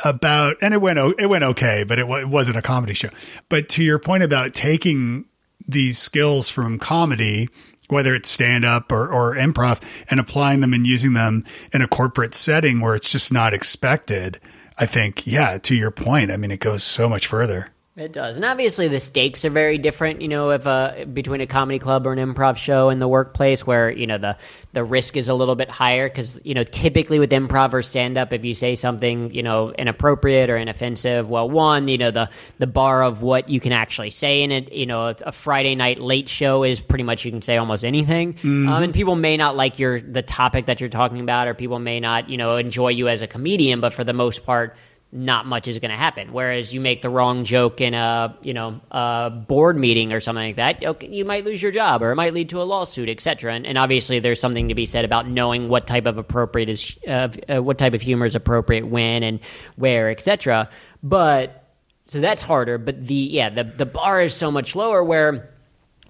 about, 0.04 0.56
and 0.60 0.74
it 0.74 0.80
went, 0.80 0.98
it 1.18 1.26
went 1.28 1.44
okay, 1.44 1.84
but 1.84 1.98
it, 1.98 2.08
it 2.08 2.28
wasn't 2.28 2.56
a 2.56 2.62
comedy 2.62 2.94
show. 2.94 3.08
But 3.48 3.68
to 3.70 3.82
your 3.82 3.98
point 3.98 4.22
about 4.22 4.54
taking 4.54 5.26
these 5.66 5.98
skills 5.98 6.48
from 6.48 6.78
comedy, 6.78 7.48
whether 7.88 8.14
it's 8.14 8.28
stand 8.28 8.64
up 8.64 8.90
or, 8.90 9.12
or 9.12 9.34
improv, 9.34 9.80
and 10.10 10.20
applying 10.20 10.60
them 10.60 10.72
and 10.72 10.86
using 10.86 11.12
them 11.12 11.44
in 11.72 11.82
a 11.82 11.88
corporate 11.88 12.34
setting 12.34 12.80
where 12.80 12.94
it's 12.94 13.10
just 13.10 13.32
not 13.32 13.54
expected. 13.54 14.40
I 14.78 14.86
think, 14.86 15.26
yeah, 15.26 15.58
to 15.58 15.74
your 15.74 15.90
point, 15.90 16.30
I 16.30 16.36
mean, 16.36 16.50
it 16.50 16.60
goes 16.60 16.82
so 16.84 17.08
much 17.08 17.26
further. 17.26 17.68
It 17.96 18.12
does, 18.12 18.36
and 18.36 18.44
obviously 18.44 18.88
the 18.88 19.00
stakes 19.00 19.46
are 19.46 19.50
very 19.50 19.78
different. 19.78 20.20
You 20.20 20.28
know, 20.28 20.50
if 20.50 20.66
uh, 20.66 21.06
between 21.06 21.40
a 21.40 21.46
comedy 21.46 21.78
club 21.78 22.06
or 22.06 22.12
an 22.12 22.18
improv 22.18 22.58
show 22.58 22.90
in 22.90 22.98
the 22.98 23.08
workplace, 23.08 23.66
where 23.66 23.90
you 23.90 24.06
know 24.06 24.18
the 24.18 24.36
the 24.74 24.84
risk 24.84 25.16
is 25.16 25.30
a 25.30 25.34
little 25.34 25.54
bit 25.54 25.70
higher, 25.70 26.06
because 26.06 26.38
you 26.44 26.52
know 26.52 26.62
typically 26.62 27.18
with 27.18 27.30
improv 27.30 27.72
or 27.72 27.80
stand 27.80 28.18
up, 28.18 28.34
if 28.34 28.44
you 28.44 28.52
say 28.52 28.74
something 28.74 29.32
you 29.32 29.42
know 29.42 29.72
inappropriate 29.72 30.50
or 30.50 30.58
inoffensive, 30.58 31.30
well, 31.30 31.48
one, 31.48 31.88
you 31.88 31.96
know 31.96 32.10
the 32.10 32.28
the 32.58 32.66
bar 32.66 33.02
of 33.02 33.22
what 33.22 33.48
you 33.48 33.60
can 33.60 33.72
actually 33.72 34.10
say 34.10 34.42
in 34.42 34.52
it, 34.52 34.74
you 34.74 34.84
know, 34.84 35.06
a, 35.06 35.16
a 35.24 35.32
Friday 35.32 35.74
night 35.74 35.98
late 35.98 36.28
show 36.28 36.64
is 36.64 36.80
pretty 36.80 37.04
much 37.04 37.24
you 37.24 37.30
can 37.30 37.40
say 37.40 37.56
almost 37.56 37.82
anything, 37.82 38.36
um, 38.44 38.82
and 38.82 38.92
people 38.92 39.16
may 39.16 39.38
not 39.38 39.56
like 39.56 39.78
your 39.78 39.98
the 40.02 40.20
topic 40.20 40.66
that 40.66 40.82
you're 40.82 40.90
talking 40.90 41.20
about, 41.20 41.48
or 41.48 41.54
people 41.54 41.78
may 41.78 41.98
not 41.98 42.28
you 42.28 42.36
know 42.36 42.56
enjoy 42.56 42.88
you 42.88 43.08
as 43.08 43.22
a 43.22 43.26
comedian, 43.26 43.80
but 43.80 43.94
for 43.94 44.04
the 44.04 44.12
most 44.12 44.44
part 44.44 44.76
not 45.12 45.46
much 45.46 45.68
is 45.68 45.78
going 45.78 45.90
to 45.90 45.96
happen. 45.96 46.32
Whereas 46.32 46.74
you 46.74 46.80
make 46.80 47.00
the 47.00 47.08
wrong 47.08 47.44
joke 47.44 47.80
in 47.80 47.94
a 47.94 48.36
you 48.42 48.52
know 48.52 48.80
a 48.90 49.30
board 49.30 49.76
meeting 49.76 50.12
or 50.12 50.20
something 50.20 50.44
like 50.44 50.56
that, 50.56 50.84
okay, 50.84 51.08
you 51.08 51.24
might 51.24 51.44
lose 51.44 51.62
your 51.62 51.72
job 51.72 52.02
or 52.02 52.10
it 52.10 52.16
might 52.16 52.34
lead 52.34 52.50
to 52.50 52.60
a 52.60 52.64
lawsuit, 52.64 53.08
etc. 53.08 53.54
And, 53.54 53.66
and 53.66 53.78
obviously, 53.78 54.18
there's 54.18 54.40
something 54.40 54.68
to 54.68 54.74
be 54.74 54.86
said 54.86 55.04
about 55.04 55.28
knowing 55.28 55.68
what 55.68 55.86
type 55.86 56.06
of 56.06 56.18
appropriate 56.18 56.68
is 56.68 56.98
uh, 57.06 57.28
uh, 57.48 57.62
what 57.62 57.78
type 57.78 57.94
of 57.94 58.02
humor 58.02 58.26
is 58.26 58.34
appropriate 58.34 58.86
when 58.86 59.22
and 59.22 59.40
where, 59.76 60.10
etc. 60.10 60.68
But 61.02 61.64
so 62.06 62.20
that's 62.20 62.42
harder. 62.42 62.78
But 62.78 63.06
the 63.06 63.14
yeah 63.14 63.50
the 63.50 63.64
the 63.64 63.86
bar 63.86 64.20
is 64.20 64.34
so 64.34 64.50
much 64.50 64.74
lower 64.74 65.02
where 65.02 65.54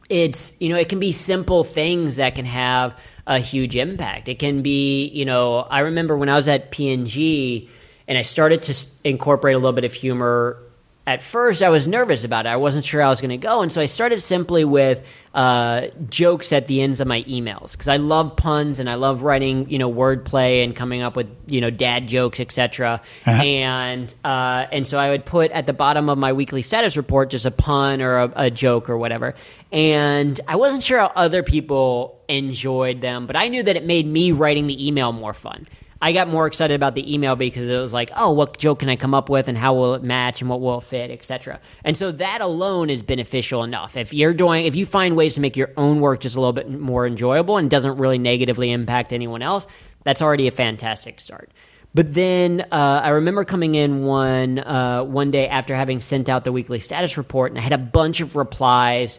it's 0.08 0.54
you 0.58 0.70
know 0.70 0.76
it 0.76 0.88
can 0.88 1.00
be 1.00 1.12
simple 1.12 1.64
things 1.64 2.16
that 2.16 2.34
can 2.34 2.46
have 2.46 2.98
a 3.26 3.38
huge 3.38 3.76
impact. 3.76 4.28
It 4.28 4.38
can 4.38 4.62
be 4.62 5.06
you 5.08 5.26
know 5.26 5.58
I 5.58 5.80
remember 5.80 6.16
when 6.16 6.28
I 6.28 6.36
was 6.36 6.48
at 6.48 6.70
P&G 6.70 7.68
and 8.08 8.16
I 8.16 8.22
started 8.22 8.62
to 8.62 8.86
incorporate 9.04 9.54
a 9.54 9.58
little 9.58 9.72
bit 9.72 9.84
of 9.84 9.92
humor. 9.92 10.62
At 11.08 11.22
first, 11.22 11.62
I 11.62 11.68
was 11.68 11.86
nervous 11.86 12.24
about 12.24 12.46
it. 12.46 12.48
I 12.48 12.56
wasn't 12.56 12.84
sure 12.84 13.00
how 13.00 13.06
I 13.06 13.10
was 13.10 13.20
going 13.20 13.30
to 13.30 13.36
go, 13.36 13.62
and 13.62 13.70
so 13.70 13.80
I 13.80 13.86
started 13.86 14.20
simply 14.20 14.64
with 14.64 15.04
uh, 15.34 15.88
jokes 16.08 16.52
at 16.52 16.66
the 16.66 16.80
ends 16.80 16.98
of 16.98 17.06
my 17.06 17.22
emails 17.24 17.72
because 17.72 17.86
I 17.86 17.98
love 17.98 18.34
puns 18.34 18.80
and 18.80 18.90
I 18.90 18.94
love 18.94 19.22
writing, 19.22 19.70
you 19.70 19.78
know, 19.78 19.92
wordplay 19.92 20.64
and 20.64 20.74
coming 20.74 21.02
up 21.02 21.14
with, 21.14 21.28
you 21.46 21.60
know, 21.60 21.70
dad 21.70 22.08
jokes, 22.08 22.40
etc. 22.40 23.02
And 23.44 24.12
uh, 24.24 24.66
and 24.72 24.88
so 24.88 24.98
I 24.98 25.10
would 25.10 25.24
put 25.24 25.52
at 25.52 25.66
the 25.66 25.72
bottom 25.72 26.08
of 26.08 26.18
my 26.18 26.32
weekly 26.32 26.62
status 26.62 26.96
report 26.96 27.30
just 27.30 27.46
a 27.46 27.52
pun 27.52 28.00
or 28.02 28.16
a, 28.16 28.32
a 28.34 28.50
joke 28.50 28.90
or 28.90 28.98
whatever. 28.98 29.34
And 29.70 30.40
I 30.48 30.56
wasn't 30.56 30.82
sure 30.82 30.98
how 30.98 31.12
other 31.14 31.44
people 31.44 32.18
enjoyed 32.28 33.00
them, 33.00 33.26
but 33.26 33.36
I 33.36 33.46
knew 33.46 33.62
that 33.62 33.76
it 33.76 33.84
made 33.84 34.06
me 34.06 34.32
writing 34.32 34.66
the 34.66 34.88
email 34.88 35.12
more 35.12 35.34
fun. 35.34 35.68
I 36.00 36.12
got 36.12 36.28
more 36.28 36.46
excited 36.46 36.74
about 36.74 36.94
the 36.94 37.12
email 37.12 37.36
because 37.36 37.70
it 37.70 37.76
was 37.76 37.92
like, 37.92 38.10
oh, 38.14 38.30
what 38.32 38.58
joke 38.58 38.80
can 38.80 38.88
I 38.88 38.96
come 38.96 39.14
up 39.14 39.28
with 39.28 39.48
and 39.48 39.56
how 39.56 39.74
will 39.74 39.94
it 39.94 40.02
match 40.02 40.40
and 40.40 40.50
what 40.50 40.60
will 40.60 40.78
it 40.78 40.84
fit, 40.84 41.10
etc. 41.10 41.58
And 41.84 41.96
so 41.96 42.12
that 42.12 42.40
alone 42.42 42.90
is 42.90 43.02
beneficial 43.02 43.64
enough. 43.64 43.96
If 43.96 44.12
you're 44.12 44.34
doing, 44.34 44.66
if 44.66 44.76
you 44.76 44.84
find 44.84 45.16
ways 45.16 45.34
to 45.34 45.40
make 45.40 45.56
your 45.56 45.70
own 45.76 46.00
work 46.00 46.20
just 46.20 46.36
a 46.36 46.40
little 46.40 46.52
bit 46.52 46.70
more 46.70 47.06
enjoyable 47.06 47.56
and 47.56 47.70
doesn't 47.70 47.96
really 47.96 48.18
negatively 48.18 48.70
impact 48.72 49.12
anyone 49.12 49.40
else, 49.40 49.66
that's 50.04 50.20
already 50.20 50.48
a 50.48 50.52
fantastic 50.52 51.20
start. 51.20 51.50
But 51.94 52.12
then 52.12 52.60
uh, 52.70 53.00
I 53.02 53.08
remember 53.08 53.44
coming 53.44 53.74
in 53.74 54.04
one 54.04 54.58
uh, 54.58 55.02
one 55.02 55.30
day 55.30 55.48
after 55.48 55.74
having 55.74 56.02
sent 56.02 56.28
out 56.28 56.44
the 56.44 56.52
weekly 56.52 56.78
status 56.78 57.16
report, 57.16 57.52
and 57.52 57.58
I 57.58 57.62
had 57.62 57.72
a 57.72 57.78
bunch 57.78 58.20
of 58.20 58.36
replies 58.36 59.18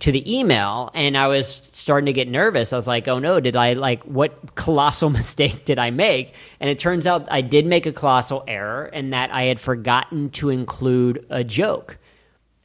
to 0.00 0.12
the 0.12 0.38
email 0.38 0.90
and 0.94 1.16
I 1.16 1.28
was 1.28 1.46
starting 1.72 2.06
to 2.06 2.12
get 2.12 2.28
nervous. 2.28 2.72
I 2.72 2.76
was 2.76 2.86
like, 2.86 3.06
"Oh 3.08 3.18
no, 3.18 3.38
did 3.40 3.56
I 3.56 3.74
like 3.74 4.02
what 4.04 4.54
colossal 4.54 5.10
mistake 5.20 5.64
did 5.64 5.78
I 5.78 5.90
make?" 5.90 6.34
And 6.58 6.68
it 6.68 6.78
turns 6.78 7.06
out 7.06 7.26
I 7.30 7.40
did 7.42 7.66
make 7.66 7.86
a 7.86 7.92
colossal 7.92 8.44
error 8.48 8.84
and 8.92 9.12
that 9.12 9.30
I 9.32 9.44
had 9.44 9.60
forgotten 9.60 10.30
to 10.30 10.50
include 10.50 11.24
a 11.30 11.44
joke. 11.44 11.98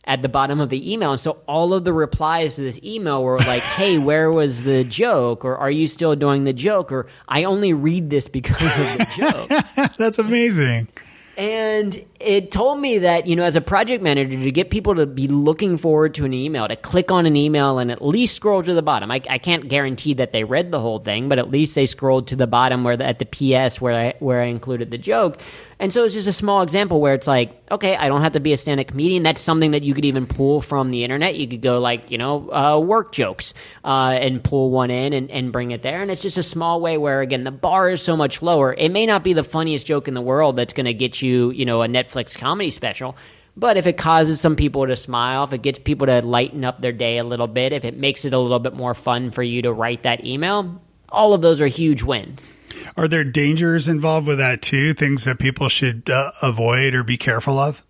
at 0.08 0.22
the 0.22 0.30
bottom 0.30 0.60
of 0.62 0.70
the 0.70 0.94
email. 0.94 1.14
And 1.14 1.20
so 1.20 1.40
all 1.48 1.74
of 1.74 1.84
the 1.84 1.92
replies 1.92 2.58
to 2.58 2.62
this 2.62 2.80
email 2.84 3.24
were 3.24 3.40
like, 3.40 3.64
hey, 3.64 3.98
where 3.98 4.32
was 4.32 4.62
the 4.64 4.84
joke? 4.84 5.44
Or 5.44 5.58
are 5.58 5.72
you 5.72 5.88
still 5.88 6.16
doing 6.16 6.44
the 6.44 6.54
joke? 6.54 6.92
Or 6.92 7.08
I 7.28 7.46
only 7.46 7.74
read 7.74 8.12
this 8.12 8.28
because 8.28 8.62
of 8.62 8.98
the 9.00 9.08
joke. 9.18 9.50
That's 9.98 10.20
amazing. 10.20 10.90
And 11.38 12.06
it 12.20 12.52
told 12.52 12.80
me 12.80 13.00
that, 13.00 13.28
you 13.28 13.36
know, 13.36 13.44
as 13.44 13.58
a 13.58 13.62
project 13.62 14.02
manager, 14.02 14.38
to 14.38 14.52
get 14.52 14.70
people 14.70 14.96
to 14.96 15.06
be 15.06 15.28
looking 15.28 15.78
forward 15.78 16.14
to 16.16 16.26
an 16.26 16.34
email, 16.34 16.68
to 16.68 16.78
click 16.78 17.12
on 17.12 17.26
an 17.26 17.36
email 17.36 17.78
and 17.78 17.92
at 17.92 18.02
least 18.02 18.36
scroll 18.36 18.64
to 18.64 18.74
the 18.74 18.82
bottom. 18.82 19.12
I, 19.12 19.22
I 19.30 19.38
can't 19.38 19.68
guarantee 19.68 20.14
that 20.14 20.32
they 20.32 20.46
read 20.46 20.72
the 20.72 20.80
whole 20.80 21.00
thing, 21.00 21.28
but 21.28 21.38
at 21.38 21.52
least 21.52 21.76
they 21.76 21.86
scrolled 21.86 22.28
to 22.28 22.38
the 22.38 22.48
bottom 22.48 22.86
where 22.86 22.96
the, 22.96 23.06
at 23.06 23.20
the 23.20 23.26
PS 23.26 23.82
where 23.82 23.94
I, 23.94 24.14
where 24.20 24.42
I 24.42 24.46
included 24.46 24.92
the 24.92 24.98
joke. 24.98 25.40
And 25.80 25.92
so 25.92 26.06
it's 26.06 26.14
just 26.14 26.28
a 26.28 26.34
small 26.34 26.62
example 26.62 27.02
where 27.02 27.14
it's 27.14 27.28
like, 27.28 27.62
okay, 27.70 27.96
I 27.98 28.08
don't 28.08 28.22
have 28.22 28.34
to 28.34 28.40
be 28.40 28.54
a 28.54 28.58
stand 28.58 28.80
up 28.80 28.88
comedian. 28.88 29.24
That's 29.24 29.42
something 29.42 29.72
that 29.72 29.84
you 29.84 29.94
could 29.94 30.06
even 30.06 30.26
pull 30.26 30.62
from 30.62 30.92
the 30.92 31.04
internet. 31.04 31.36
You 31.36 31.48
could 31.48 31.62
go 31.62 31.80
like, 31.80 32.12
you 32.12 32.18
know, 32.18 32.50
uh, 32.52 32.80
work 32.80 33.12
jokes 33.12 33.54
uh, 33.84 34.18
and 34.20 34.42
pull 34.44 34.72
one 34.72 34.90
in 34.90 35.12
and, 35.12 35.30
and 35.30 35.52
bring 35.52 35.72
it 35.72 35.82
there. 35.82 36.02
And 36.02 36.10
it's 36.10 36.22
just 36.22 36.38
a 36.38 36.44
small 36.44 36.80
way 36.80 36.98
where, 36.98 37.20
again, 37.22 37.44
the 37.44 37.52
bar 37.52 37.90
is 37.90 38.02
so 38.02 38.16
much 38.16 38.42
lower. 38.42 38.74
It 38.74 38.90
may 38.90 39.06
not 39.06 39.24
be 39.24 39.34
the 39.34 39.44
funniest 39.44 39.86
joke 39.86 40.08
in 40.08 40.14
the 40.14 40.22
world 40.22 40.56
that's 40.56 40.74
going 40.74 40.86
to 40.86 40.94
get 40.94 41.22
you, 41.22 41.52
you 41.52 41.66
know, 41.66 41.82
a 41.82 41.88
Netflix 41.88 42.38
comedy 42.38 42.70
special. 42.70 43.18
But 43.58 43.78
if 43.78 43.88
it 43.88 43.98
causes 43.98 44.42
some 44.42 44.56
people 44.56 44.86
to 44.86 44.98
smile, 44.98 45.46
if 45.46 45.54
it 45.54 45.62
gets 45.62 45.80
people 45.80 46.08
to 46.08 46.22
lighten 46.26 46.66
up 46.66 46.82
their 46.82 46.92
day 46.92 47.18
a 47.18 47.24
little 47.24 47.48
bit, 47.48 47.72
if 47.72 47.86
it 47.86 47.98
makes 47.98 48.26
it 48.26 48.34
a 48.34 48.40
little 48.40 48.60
bit 48.60 48.74
more 48.74 48.94
fun 48.94 49.32
for 49.32 49.44
you 49.44 49.62
to 49.62 49.72
write 49.72 50.04
that 50.04 50.26
email, 50.26 50.82
all 51.16 51.34
of 51.34 51.42
those 51.42 51.62
are 51.62 51.68
huge 51.68 52.04
wins. 52.04 52.52
Are 52.98 53.08
there 53.08 53.24
dangers 53.24 53.88
involved 53.88 54.28
with 54.28 54.38
that 54.38 54.62
too? 54.62 54.94
Things 54.94 55.26
that 55.26 55.40
people 55.40 55.70
should 55.70 56.10
uh, 56.10 56.32
avoid 56.42 56.94
or 56.94 57.04
be 57.04 57.18
careful 57.18 57.58
of? 57.58 57.84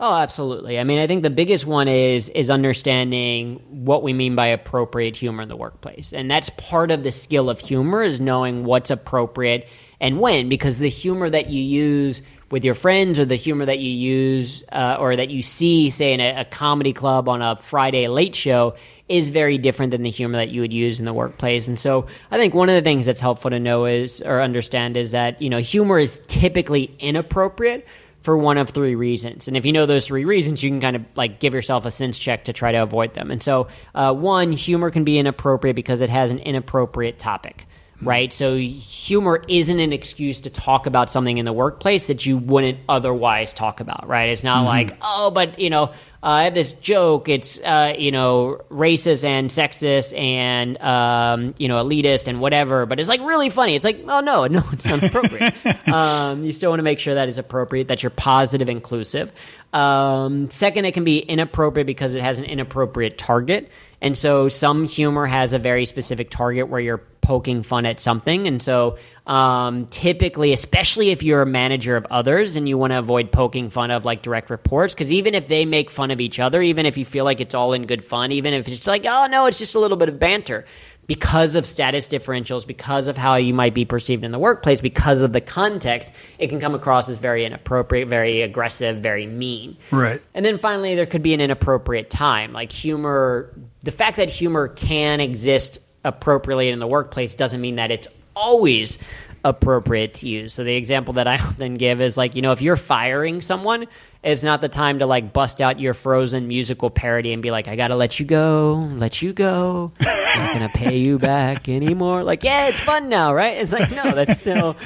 Oh, 0.00 0.14
absolutely. 0.14 0.78
I 0.78 0.84
mean, 0.84 1.00
I 1.00 1.08
think 1.08 1.24
the 1.24 1.30
biggest 1.30 1.66
one 1.66 1.88
is 1.88 2.28
is 2.28 2.50
understanding 2.50 3.60
what 3.68 4.04
we 4.04 4.12
mean 4.12 4.36
by 4.36 4.48
appropriate 4.48 5.16
humor 5.16 5.42
in 5.42 5.48
the 5.48 5.56
workplace. 5.56 6.12
And 6.12 6.30
that's 6.30 6.50
part 6.50 6.92
of 6.92 7.02
the 7.02 7.10
skill 7.10 7.50
of 7.50 7.58
humor 7.58 8.04
is 8.04 8.20
knowing 8.20 8.64
what's 8.64 8.90
appropriate 8.90 9.66
and 10.00 10.20
when 10.20 10.48
because 10.48 10.78
the 10.78 10.88
humor 10.88 11.28
that 11.28 11.50
you 11.50 11.60
use 11.60 12.22
with 12.50 12.64
your 12.64 12.74
friends 12.74 13.18
or 13.18 13.24
the 13.24 13.34
humor 13.34 13.66
that 13.66 13.80
you 13.80 13.90
use 13.90 14.62
uh, 14.70 14.96
or 15.00 15.16
that 15.16 15.30
you 15.30 15.42
see 15.42 15.90
say 15.90 16.12
in 16.12 16.20
a, 16.20 16.42
a 16.42 16.44
comedy 16.44 16.92
club 16.92 17.28
on 17.28 17.42
a 17.42 17.56
Friday 17.56 18.06
late 18.06 18.36
show 18.36 18.76
is 19.08 19.30
very 19.30 19.58
different 19.58 19.90
than 19.90 20.02
the 20.02 20.10
humor 20.10 20.38
that 20.38 20.50
you 20.50 20.60
would 20.60 20.72
use 20.72 20.98
in 20.98 21.04
the 21.04 21.12
workplace. 21.12 21.66
And 21.68 21.78
so 21.78 22.06
I 22.30 22.36
think 22.36 22.54
one 22.54 22.68
of 22.68 22.74
the 22.74 22.82
things 22.82 23.06
that's 23.06 23.20
helpful 23.20 23.50
to 23.50 23.58
know 23.58 23.86
is 23.86 24.20
or 24.20 24.42
understand 24.42 24.96
is 24.96 25.12
that, 25.12 25.40
you 25.40 25.48
know, 25.48 25.58
humor 25.58 25.98
is 25.98 26.20
typically 26.26 26.94
inappropriate 26.98 27.86
for 28.22 28.36
one 28.36 28.58
of 28.58 28.70
three 28.70 28.94
reasons. 28.94 29.48
And 29.48 29.56
if 29.56 29.64
you 29.64 29.72
know 29.72 29.86
those 29.86 30.06
three 30.06 30.24
reasons, 30.24 30.62
you 30.62 30.70
can 30.70 30.80
kind 30.80 30.96
of 30.96 31.04
like 31.16 31.40
give 31.40 31.54
yourself 31.54 31.86
a 31.86 31.90
sense 31.90 32.18
check 32.18 32.44
to 32.44 32.52
try 32.52 32.72
to 32.72 32.82
avoid 32.82 33.14
them. 33.14 33.30
And 33.30 33.42
so, 33.42 33.68
uh, 33.94 34.12
one, 34.12 34.52
humor 34.52 34.90
can 34.90 35.04
be 35.04 35.18
inappropriate 35.18 35.76
because 35.76 36.00
it 36.00 36.10
has 36.10 36.30
an 36.30 36.38
inappropriate 36.40 37.18
topic 37.18 37.66
right? 38.02 38.32
So 38.32 38.56
humor 38.56 39.42
isn't 39.48 39.80
an 39.80 39.92
excuse 39.92 40.40
to 40.42 40.50
talk 40.50 40.86
about 40.86 41.10
something 41.10 41.38
in 41.38 41.44
the 41.44 41.52
workplace 41.52 42.06
that 42.06 42.24
you 42.24 42.38
wouldn't 42.38 42.78
otherwise 42.88 43.52
talk 43.52 43.80
about, 43.80 44.06
right? 44.06 44.30
It's 44.30 44.44
not 44.44 44.64
like, 44.64 44.96
oh, 45.02 45.30
but 45.30 45.58
you 45.58 45.70
know, 45.70 45.92
uh, 46.22 46.26
I 46.26 46.44
have 46.44 46.54
this 46.54 46.72
joke. 46.74 47.28
It's 47.28 47.60
uh, 47.60 47.94
you 47.96 48.10
know 48.10 48.60
racist 48.70 49.24
and 49.24 49.50
sexist 49.50 50.18
and 50.18 50.76
um, 50.82 51.54
you 51.58 51.68
know 51.68 51.84
elitist 51.84 52.26
and 52.26 52.40
whatever, 52.40 52.86
but 52.86 52.98
it's 52.98 53.08
like 53.08 53.20
really 53.20 53.50
funny. 53.50 53.76
It's 53.76 53.84
like, 53.84 54.02
oh 54.08 54.20
no, 54.20 54.46
no, 54.48 54.64
it's 54.72 54.84
not 54.84 55.02
appropriate. 55.02 55.88
um, 55.88 56.42
you 56.44 56.52
still 56.52 56.70
want 56.70 56.80
to 56.80 56.84
make 56.84 56.98
sure 56.98 57.14
that 57.14 57.28
is 57.28 57.38
appropriate, 57.38 57.88
that 57.88 58.02
you're 58.02 58.10
positive, 58.10 58.68
inclusive. 58.68 59.32
Um, 59.72 60.50
second, 60.50 60.86
it 60.86 60.92
can 60.92 61.04
be 61.04 61.18
inappropriate 61.18 61.86
because 61.86 62.14
it 62.14 62.22
has 62.22 62.38
an 62.38 62.44
inappropriate 62.44 63.18
target. 63.18 63.70
And 64.00 64.16
so 64.16 64.48
some 64.48 64.84
humor 64.84 65.26
has 65.26 65.52
a 65.52 65.58
very 65.58 65.84
specific 65.84 66.30
target 66.30 66.68
where 66.68 66.80
you're 66.80 67.02
poking 67.20 67.62
fun 67.62 67.84
at 67.84 68.00
something. 68.00 68.46
And 68.46 68.62
so 68.62 68.96
um, 69.28 69.86
typically, 69.86 70.54
especially 70.54 71.10
if 71.10 71.22
you're 71.22 71.42
a 71.42 71.46
manager 71.46 71.96
of 71.96 72.06
others 72.10 72.56
and 72.56 72.66
you 72.66 72.78
want 72.78 72.92
to 72.92 72.98
avoid 72.98 73.30
poking 73.30 73.68
fun 73.68 73.90
of 73.90 74.06
like 74.06 74.22
direct 74.22 74.48
reports, 74.48 74.94
because 74.94 75.12
even 75.12 75.34
if 75.34 75.46
they 75.48 75.66
make 75.66 75.90
fun 75.90 76.10
of 76.10 76.20
each 76.20 76.40
other, 76.40 76.62
even 76.62 76.86
if 76.86 76.96
you 76.96 77.04
feel 77.04 77.26
like 77.26 77.40
it's 77.40 77.54
all 77.54 77.74
in 77.74 77.84
good 77.84 78.02
fun, 78.02 78.32
even 78.32 78.54
if 78.54 78.66
it's 78.66 78.86
like, 78.86 79.04
oh 79.06 79.28
no, 79.30 79.44
it's 79.44 79.58
just 79.58 79.74
a 79.74 79.78
little 79.78 79.98
bit 79.98 80.08
of 80.08 80.18
banter, 80.18 80.64
because 81.06 81.54
of 81.54 81.66
status 81.66 82.08
differentials, 82.08 82.66
because 82.66 83.06
of 83.06 83.16
how 83.16 83.36
you 83.36 83.52
might 83.52 83.74
be 83.74 83.84
perceived 83.84 84.24
in 84.24 84.30
the 84.30 84.38
workplace, 84.38 84.80
because 84.80 85.20
of 85.20 85.32
the 85.32 85.40
context, 85.40 86.10
it 86.38 86.48
can 86.48 86.58
come 86.58 86.74
across 86.74 87.08
as 87.08 87.18
very 87.18 87.44
inappropriate, 87.44 88.08
very 88.08 88.42
aggressive, 88.42 88.98
very 88.98 89.26
mean. 89.26 89.76
Right. 89.90 90.22
And 90.34 90.44
then 90.44 90.58
finally, 90.58 90.94
there 90.94 91.06
could 91.06 91.22
be 91.22 91.34
an 91.34 91.40
inappropriate 91.40 92.10
time. 92.10 92.52
Like 92.52 92.72
humor, 92.72 93.54
the 93.82 93.90
fact 93.90 94.16
that 94.18 94.30
humor 94.30 94.68
can 94.68 95.20
exist 95.20 95.80
appropriately 96.04 96.68
in 96.68 96.78
the 96.78 96.86
workplace 96.86 97.34
doesn't 97.34 97.60
mean 97.60 97.76
that 97.76 97.90
it's 97.90 98.08
always 98.38 98.98
appropriate 99.44 100.14
to 100.14 100.28
use. 100.28 100.52
So 100.52 100.64
the 100.64 100.74
example 100.74 101.14
that 101.14 101.26
I 101.26 101.38
often 101.38 101.74
give 101.74 102.00
is 102.00 102.16
like, 102.16 102.34
you 102.34 102.42
know, 102.42 102.52
if 102.52 102.62
you're 102.62 102.76
firing 102.76 103.40
someone, 103.40 103.86
it's 104.22 104.42
not 104.42 104.60
the 104.60 104.68
time 104.68 104.98
to 104.98 105.06
like 105.06 105.32
bust 105.32 105.60
out 105.62 105.78
your 105.78 105.94
frozen 105.94 106.48
musical 106.48 106.90
parody 106.90 107.32
and 107.32 107.40
be 107.40 107.52
like, 107.52 107.68
I 107.68 107.76
gotta 107.76 107.94
let 107.94 108.18
you 108.18 108.26
go, 108.26 108.88
let 108.96 109.22
you 109.22 109.32
go. 109.32 109.92
I'm 110.00 110.44
not 110.44 110.52
gonna 110.54 110.68
pay 110.74 110.98
you 110.98 111.18
back 111.18 111.68
anymore. 111.68 112.24
Like, 112.24 112.42
yeah, 112.42 112.66
it's 112.66 112.80
fun 112.80 113.08
now, 113.08 113.32
right? 113.32 113.56
It's 113.56 113.72
like, 113.72 113.90
no, 113.92 114.10
that's 114.10 114.40
still 114.40 114.76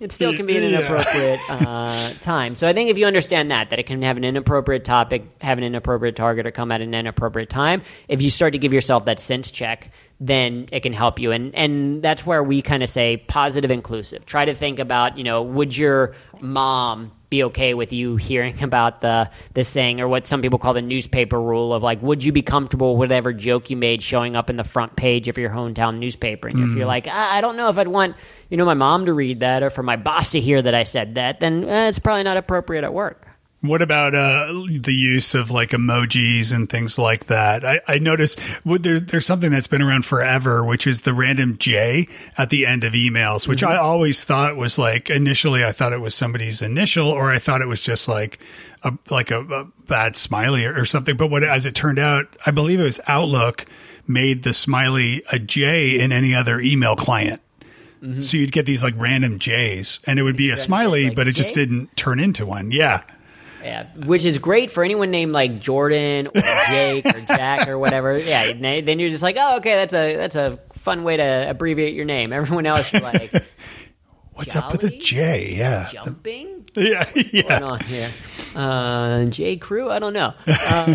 it 0.00 0.12
still 0.12 0.34
can 0.34 0.46
be 0.46 0.56
an 0.56 0.64
inappropriate 0.64 1.40
uh, 1.50 2.14
time. 2.22 2.54
So 2.54 2.66
I 2.66 2.72
think 2.72 2.88
if 2.88 2.96
you 2.96 3.04
understand 3.04 3.50
that, 3.50 3.68
that 3.68 3.78
it 3.78 3.84
can 3.84 4.00
have 4.00 4.16
an 4.16 4.24
inappropriate 4.24 4.84
topic, 4.84 5.24
have 5.42 5.58
an 5.58 5.64
inappropriate 5.64 6.16
target, 6.16 6.46
or 6.46 6.50
come 6.50 6.72
at 6.72 6.80
an 6.80 6.94
inappropriate 6.94 7.50
time, 7.50 7.82
if 8.08 8.22
you 8.22 8.30
start 8.30 8.54
to 8.54 8.58
give 8.58 8.72
yourself 8.72 9.04
that 9.04 9.20
sense 9.20 9.50
check, 9.50 9.92
then 10.20 10.68
it 10.70 10.80
can 10.80 10.92
help 10.92 11.18
you. 11.18 11.32
And 11.32 11.54
and 11.54 12.02
that's 12.02 12.26
where 12.26 12.44
we 12.44 12.62
kind 12.62 12.82
of 12.82 12.90
say 12.90 13.16
positive 13.16 13.70
inclusive. 13.70 14.26
Try 14.26 14.44
to 14.44 14.54
think 14.54 14.78
about, 14.78 15.16
you 15.16 15.24
know, 15.24 15.42
would 15.42 15.76
your 15.76 16.14
mom 16.40 17.12
be 17.30 17.44
okay 17.44 17.74
with 17.74 17.92
you 17.92 18.16
hearing 18.16 18.62
about 18.62 19.00
the 19.00 19.30
this 19.54 19.70
thing 19.70 20.00
or 20.00 20.08
what 20.08 20.26
some 20.26 20.42
people 20.42 20.58
call 20.58 20.74
the 20.74 20.82
newspaper 20.82 21.40
rule 21.40 21.72
of 21.72 21.82
like 21.82 22.02
would 22.02 22.22
you 22.24 22.32
be 22.32 22.42
comfortable 22.42 22.96
with 22.96 23.08
whatever 23.08 23.32
joke 23.32 23.70
you 23.70 23.76
made 23.76 24.02
showing 24.02 24.34
up 24.34 24.50
in 24.50 24.56
the 24.56 24.64
front 24.64 24.96
page 24.96 25.28
of 25.28 25.38
your 25.38 25.48
hometown 25.48 25.98
newspaper 25.98 26.48
and 26.48 26.58
if 26.58 26.76
you're 26.76 26.86
like 26.86 27.06
I, 27.06 27.38
I 27.38 27.40
don't 27.40 27.56
know 27.56 27.68
if 27.68 27.78
I'd 27.78 27.86
want 27.86 28.16
you 28.48 28.56
know 28.56 28.64
my 28.64 28.74
mom 28.74 29.06
to 29.06 29.12
read 29.12 29.40
that 29.40 29.62
or 29.62 29.70
for 29.70 29.84
my 29.84 29.94
boss 29.94 30.32
to 30.32 30.40
hear 30.40 30.60
that 30.60 30.74
I 30.74 30.82
said 30.82 31.14
that 31.14 31.38
then 31.38 31.68
eh, 31.68 31.88
it's 31.88 32.00
probably 32.00 32.24
not 32.24 32.36
appropriate 32.36 32.82
at 32.82 32.92
work 32.92 33.29
What 33.62 33.82
about 33.82 34.14
uh, 34.14 34.46
the 34.70 34.94
use 34.94 35.34
of 35.34 35.50
like 35.50 35.70
emojis 35.70 36.54
and 36.54 36.66
things 36.66 36.98
like 36.98 37.26
that? 37.26 37.62
I, 37.62 37.80
I 37.86 37.98
noticed 37.98 38.40
well, 38.64 38.78
there, 38.78 38.98
there's 38.98 39.26
something 39.26 39.50
that's 39.50 39.66
been 39.66 39.82
around 39.82 40.06
forever, 40.06 40.64
which 40.64 40.86
is 40.86 41.02
the 41.02 41.12
random 41.12 41.58
J 41.58 42.08
at 42.38 42.48
the 42.48 42.66
end 42.66 42.84
of 42.84 42.94
emails, 42.94 43.46
which 43.46 43.62
I 43.62 43.76
always 43.76 44.24
thought 44.24 44.56
was 44.56 44.78
like 44.78 45.10
initially 45.10 45.62
I 45.62 45.72
thought 45.72 45.92
it 45.92 46.00
was 46.00 46.14
somebody's 46.14 46.62
initial, 46.62 47.08
or 47.08 47.30
I 47.30 47.38
thought 47.38 47.60
it 47.60 47.68
was 47.68 47.82
just 47.82 48.08
like 48.08 48.38
a 48.82 48.96
like 49.10 49.30
a, 49.30 49.40
a 49.40 49.64
bad 49.86 50.16
smiley 50.16 50.64
or, 50.64 50.80
or 50.80 50.84
something. 50.86 51.18
But 51.18 51.30
what 51.30 51.42
as 51.42 51.66
it 51.66 51.74
turned 51.74 51.98
out, 51.98 52.28
I 52.46 52.52
believe 52.52 52.80
it 52.80 52.84
was 52.84 53.00
Outlook 53.08 53.66
made 54.06 54.42
the 54.42 54.54
smiley 54.54 55.22
a 55.30 55.38
J 55.38 56.00
in 56.00 56.12
any 56.12 56.34
other 56.34 56.60
email 56.60 56.96
client. 56.96 57.40
So 58.22 58.38
you'd 58.38 58.52
get 58.52 58.64
these 58.64 58.82
like 58.82 58.94
random 58.96 59.38
J's, 59.38 60.00
and 60.06 60.18
it 60.18 60.22
would 60.22 60.36
be 60.36 60.48
a 60.48 60.56
smiley, 60.56 61.08
like 61.08 61.16
but 61.16 61.28
it 61.28 61.32
just 61.32 61.54
didn't 61.54 61.94
turn 61.98 62.18
into 62.18 62.46
one. 62.46 62.70
Yeah. 62.70 63.02
Yeah 63.62 63.86
which 64.06 64.24
is 64.24 64.38
great 64.38 64.70
for 64.70 64.82
anyone 64.84 65.10
named 65.10 65.32
like 65.32 65.60
Jordan 65.60 66.26
or 66.28 66.40
Jake 66.68 67.06
or 67.06 67.20
Jack 67.20 67.68
or 67.68 67.78
whatever 67.78 68.16
yeah 68.18 68.52
then 68.52 68.98
you're 68.98 69.10
just 69.10 69.22
like 69.22 69.36
oh 69.38 69.56
okay 69.58 69.74
that's 69.76 69.94
a 69.94 70.16
that's 70.16 70.36
a 70.36 70.58
fun 70.74 71.04
way 71.04 71.16
to 71.16 71.46
abbreviate 71.50 71.94
your 71.94 72.04
name 72.06 72.32
everyone 72.32 72.66
else 72.66 72.92
you're 72.92 73.02
like 73.02 73.32
What's 74.32 74.56
up 74.56 74.72
with 74.72 74.80
the 74.80 74.88
J? 74.90 75.54
Yeah. 75.58 75.88
jumping 75.92 76.66
Yeah. 76.74 77.04
going 77.12 77.26
Yeah. 77.32 77.62
on 77.62 77.80
here? 77.80 78.10
Uh, 78.54 79.24
J. 79.26 79.58
Crew? 79.58 79.90
I 79.90 79.98
don't 79.98 80.14
know. 80.14 80.32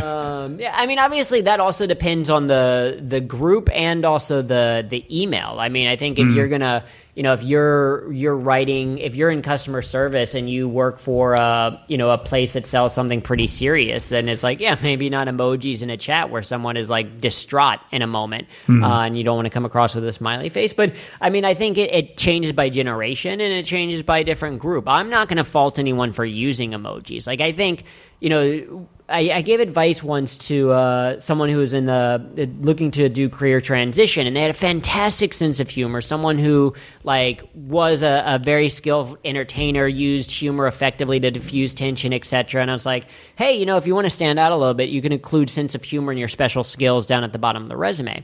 Um, 0.01 0.59
yeah, 0.59 0.73
I 0.75 0.87
mean, 0.87 0.97
obviously 0.97 1.41
that 1.41 1.59
also 1.59 1.85
depends 1.85 2.31
on 2.31 2.47
the 2.47 2.99
the 3.05 3.21
group 3.21 3.69
and 3.71 4.03
also 4.03 4.41
the 4.41 4.83
the 4.89 5.05
email. 5.21 5.57
I 5.59 5.69
mean, 5.69 5.85
I 5.87 5.95
think 5.95 6.17
if 6.17 6.27
you're 6.29 6.47
gonna, 6.47 6.85
you 7.15 7.23
know, 7.23 7.31
if 7.31 7.43
you're 7.43 8.11
you're 8.11 8.35
writing, 8.35 8.97
if 8.97 9.15
you're 9.15 9.31
in 9.31 9.41
customer 9.41 9.81
service 9.81 10.35
and 10.35 10.49
you 10.49 10.67
work 10.67 10.99
for 10.99 11.33
a 11.33 11.81
you 11.87 11.97
know 11.97 12.11
a 12.11 12.17
place 12.17 12.53
that 12.53 12.67
sells 12.67 12.93
something 12.93 13.21
pretty 13.21 13.47
serious, 13.47 14.09
then 14.09 14.27
it's 14.27 14.43
like, 14.43 14.59
yeah, 14.59 14.77
maybe 14.83 15.09
not 15.09 15.27
emojis 15.27 15.81
in 15.81 15.89
a 15.89 15.95
chat 15.95 16.29
where 16.29 16.43
someone 16.43 16.75
is 16.75 16.89
like 16.89 17.21
distraught 17.21 17.79
in 17.91 18.01
a 18.01 18.07
moment, 18.07 18.49
uh, 18.69 19.01
and 19.01 19.15
you 19.15 19.23
don't 19.23 19.37
want 19.37 19.45
to 19.45 19.49
come 19.49 19.63
across 19.63 19.95
with 19.95 20.05
a 20.05 20.11
smiley 20.11 20.49
face. 20.49 20.73
But 20.73 20.93
I 21.21 21.29
mean, 21.29 21.45
I 21.45 21.53
think 21.53 21.77
it, 21.77 21.93
it 21.93 22.17
changes 22.17 22.51
by 22.51 22.69
generation 22.69 23.39
and 23.39 23.53
it 23.53 23.63
changes 23.63 24.03
by 24.03 24.23
different 24.23 24.59
group. 24.59 24.85
I'm 24.87 25.09
not 25.09 25.29
going 25.29 25.37
to 25.37 25.45
fault 25.45 25.79
anyone 25.79 26.11
for 26.11 26.25
using 26.25 26.71
emojis. 26.71 27.27
Like 27.27 27.39
I 27.39 27.53
think 27.53 27.85
you 28.19 28.29
know 28.29 28.87
I, 29.07 29.31
I 29.31 29.41
gave 29.41 29.59
advice 29.59 30.01
once 30.01 30.35
to 30.39 30.71
uh, 30.71 31.19
someone 31.19 31.49
who 31.49 31.57
was 31.57 31.73
in 31.73 31.85
the 31.85 32.49
looking 32.61 32.89
to 32.91 33.07
do 33.07 33.29
career 33.29 33.61
transition, 33.61 34.25
and 34.25 34.35
they 34.35 34.41
had 34.41 34.49
a 34.49 34.53
fantastic 34.53 35.33
sense 35.35 35.59
of 35.59 35.69
humor. 35.69 36.01
Someone 36.01 36.39
who 36.39 36.73
like 37.03 37.43
was 37.53 38.01
a, 38.01 38.23
a 38.25 38.39
very 38.39 38.67
skilled 38.67 39.17
entertainer, 39.23 39.87
used 39.87 40.31
humor 40.31 40.65
effectively 40.65 41.19
to 41.19 41.29
diffuse 41.29 41.73
tension, 41.75 42.13
etc. 42.13 42.63
And 42.63 42.71
I 42.71 42.73
was 42.73 42.85
like, 42.85 43.05
hey, 43.35 43.55
you 43.55 43.65
know, 43.67 43.77
if 43.77 43.85
you 43.85 43.93
want 43.93 44.05
to 44.05 44.09
stand 44.11 44.39
out 44.39 44.51
a 44.51 44.55
little 44.55 44.73
bit, 44.73 44.89
you 44.89 45.03
can 45.03 45.11
include 45.11 45.51
sense 45.51 45.75
of 45.75 45.83
humor 45.83 46.11
in 46.11 46.17
your 46.17 46.27
special 46.27 46.63
skills 46.63 47.05
down 47.05 47.23
at 47.23 47.31
the 47.31 47.39
bottom 47.39 47.61
of 47.61 47.69
the 47.69 47.77
resume. 47.77 48.23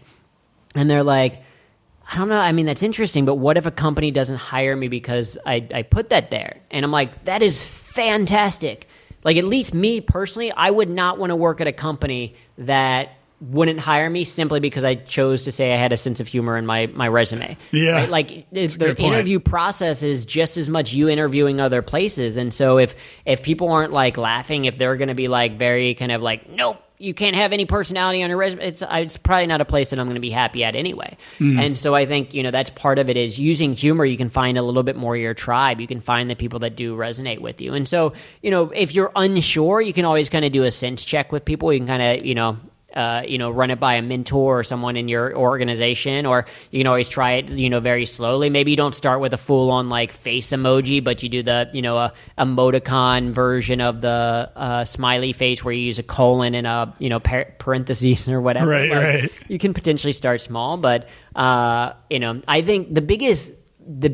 And 0.74 0.90
they're 0.90 1.04
like, 1.04 1.44
I 2.12 2.18
don't 2.18 2.28
know. 2.28 2.40
I 2.40 2.52
mean, 2.52 2.66
that's 2.66 2.84
interesting, 2.84 3.24
but 3.24 3.36
what 3.36 3.56
if 3.56 3.68
a 3.68 3.72
company 3.72 4.10
doesn't 4.10 4.38
hire 4.38 4.76
me 4.76 4.88
because 4.88 5.38
I, 5.46 5.68
I 5.74 5.84
put 5.84 6.10
that 6.10 6.32
there? 6.32 6.60
And 6.72 6.84
I'm 6.84 6.92
like, 6.92 7.26
that 7.26 7.44
is 7.44 7.64
fantastic. 7.64 8.88
Like, 9.24 9.38
at 9.38 9.44
least 9.46 9.74
me 9.74 10.02
personally, 10.02 10.52
I 10.52 10.70
would 10.70 10.90
not 10.90 11.18
want 11.18 11.30
to 11.32 11.36
work 11.36 11.62
at 11.62 11.68
a 11.68 11.72
company 11.72 12.36
that 12.58 13.18
wouldn't 13.42 13.80
hire 13.80 14.10
me 14.10 14.24
simply 14.24 14.60
because 14.60 14.84
I 14.84 14.96
chose 14.96 15.44
to 15.44 15.52
say 15.52 15.74
I 15.74 15.78
had 15.78 15.92
a 15.92 15.98
sense 15.98 16.20
of 16.20 16.28
humor 16.28 16.58
in 16.58 16.66
my, 16.68 16.86
my 16.88 17.08
resume. 17.08 17.58
Yeah. 17.72 18.02
Right? 18.02 18.10
Like 18.10 18.50
the 18.52 18.96
interview 19.00 19.40
process 19.40 20.04
is 20.04 20.26
just 20.26 20.58
as 20.58 20.70
much 20.70 20.94
you 20.94 21.10
interviewing 21.10 21.60
other 21.60 21.82
places. 21.82 22.38
And 22.38 22.54
so 22.54 22.78
if 22.78 22.96
if 23.26 23.42
people 23.42 23.70
aren't 23.70 23.94
like 23.94 24.18
laughing, 24.18 24.66
if 24.66 24.78
they're 24.78 24.96
gonna 24.96 25.16
be 25.16 25.28
like 25.28 25.58
very 25.58 25.96
kind 25.96 26.12
of 26.12 26.22
like, 26.22 26.50
nope, 26.50 26.84
you 27.02 27.14
can't 27.14 27.36
have 27.36 27.52
any 27.52 27.66
personality 27.66 28.22
on 28.22 28.30
your 28.30 28.38
resume. 28.38 28.64
It's 28.64 28.84
it's 28.88 29.18
probably 29.18 29.48
not 29.48 29.60
a 29.60 29.66
place 29.66 29.90
that 29.90 30.00
I'm 30.00 30.06
going 30.06 30.16
to 30.16 30.22
be 30.22 30.30
happy 30.30 30.64
at 30.64 30.76
anyway. 30.76 31.18
Mm. 31.40 31.60
And 31.60 31.78
so 31.78 31.96
I 31.96 32.06
think 32.06 32.34
you 32.34 32.44
know 32.44 32.52
that's 32.52 32.70
part 32.70 33.00
of 33.00 33.10
it 33.10 33.18
is 33.18 33.40
using 33.40 33.74
humor. 33.74 34.06
You 34.06 34.18
can 34.18 34.30
find 34.30 34.58
a 34.58 34.62
little 34.62 34.84
bit 34.84 34.96
more 34.96 35.18
your 35.18 35.34
tribe. 35.34 35.82
You 35.82 35.88
can 35.88 36.02
find 36.02 36.30
the 36.30 36.36
people 36.36 36.60
that 36.60 36.76
do 36.76 36.96
resonate 36.96 37.40
with 37.40 37.62
you. 37.62 37.74
And 37.74 37.88
so 37.88 38.14
you 38.42 38.52
know 38.52 38.70
if 38.70 38.94
you're 38.94 39.12
unsure, 39.16 39.82
you 39.82 39.94
can 39.94 40.06
always 40.06 40.30
kind 40.30 40.46
of 40.46 40.52
do 40.52 40.64
a 40.64 40.72
sense 40.72 41.04
check 41.04 41.32
with 41.32 41.44
people. 41.44 41.74
You 41.74 41.80
can 41.80 41.88
kind 41.88 42.04
of 42.20 42.26
you 42.26 42.36
know 42.36 42.58
uh, 42.96 43.24
you 43.28 43.38
know, 43.38 43.50
run 43.50 43.72
it 43.72 43.80
by 43.80 43.96
a 43.96 44.02
mentor 44.02 44.60
or 44.60 44.64
someone 44.64 44.98
in 44.98 45.08
your 45.08 45.36
organization, 45.36 46.26
or 46.26 46.46
you 46.72 46.80
can 46.80 46.88
always 46.88 47.10
try 47.10 47.34
it, 47.34 47.50
you 47.50 47.70
know, 47.70 47.80
very 47.80 48.06
slowly. 48.06 48.50
Maybe 48.50 48.72
you 48.72 48.78
don't 48.78 48.96
start 48.96 49.20
with 49.20 49.34
a 49.34 49.38
full 49.38 49.72
on 49.72 49.90
like 49.90 50.12
face 50.12 50.50
emoji, 50.50 51.04
but 51.04 51.24
you 51.24 51.30
do 51.30 51.44
the, 51.44 51.70
you 51.74 51.82
know, 51.82 51.98
a 51.98 52.14
emoticon 52.38 53.32
version 53.32 53.82
of 53.82 54.02
the 54.02 54.52
uh, 54.56 54.86
smiley 54.86 55.34
face 55.34 55.64
where 55.64 55.74
you 55.74 55.82
use 55.82 56.00
a 56.00 56.04
colon 56.04 56.56
and 56.56 56.68
a, 56.68 56.94
you 57.00 57.10
know, 57.10 57.20
par- 57.20 57.54
parentheses 57.60 58.28
or 58.28 58.42
whatever. 58.42 58.72
Right, 58.72 58.90
like, 58.90 59.04
right. 59.04 59.32
You 59.48 59.60
can 59.60 59.74
potentially 59.74 60.14
start 60.14 60.42
small, 60.42 60.78
but, 60.78 61.08
uh, 61.36 61.94
you 62.10 62.20
know, 62.20 62.42
I 62.48 62.62
think 62.62 62.94
the 62.94 63.02
biggest, 63.02 63.54
the 63.80 64.10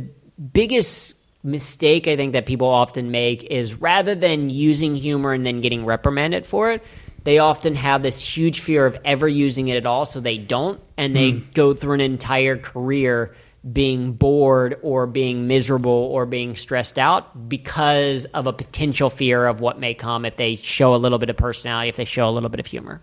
biggest 0.54 1.16
mistake 1.44 2.08
I 2.08 2.16
think 2.18 2.34
that 2.34 2.46
people 2.46 2.68
often 2.68 3.10
make 3.10 3.44
is 3.44 3.76
rather 3.76 4.16
than 4.16 4.50
using 4.50 4.96
humor 4.96 5.32
and 5.32 5.46
then 5.46 5.62
getting 5.62 5.86
reprimanded 5.86 6.46
for 6.46 6.72
it, 6.72 6.84
they 7.28 7.40
often 7.40 7.76
have 7.76 8.04
this 8.04 8.24
huge 8.24 8.62
fear 8.62 8.86
of 8.86 8.96
ever 9.04 9.28
using 9.28 9.68
it 9.68 9.76
at 9.76 9.86
all, 9.86 10.06
so 10.06 10.22
they 10.22 10.38
don't, 10.38 10.80
and 10.96 11.14
they 11.14 11.34
mm. 11.34 11.54
go 11.54 11.74
through 11.74 11.96
an 11.96 12.00
entire 12.00 12.56
career 12.56 13.36
being 13.70 14.14
bored 14.14 14.80
or 14.82 15.06
being 15.08 15.46
miserable 15.46 15.92
or 15.92 16.26
being 16.26 16.56
stressed 16.56 16.98
out 16.98 17.50
because 17.50 18.24
of 18.28 18.48
a 18.48 18.54
potential 18.54 19.10
fear 19.10 19.46
of 19.46 19.60
what 19.60 19.78
may 19.78 19.94
come 19.94 20.24
if 20.24 20.38
they 20.38 20.56
show 20.56 20.96
a 20.96 20.98
little 20.98 21.20
bit 21.20 21.30
of 21.30 21.36
personality, 21.36 21.90
if 21.90 21.98
they 21.98 22.06
show 22.06 22.30
a 22.30 22.32
little 22.32 22.48
bit 22.48 22.62
of 22.62 22.66
humor. 22.66 23.02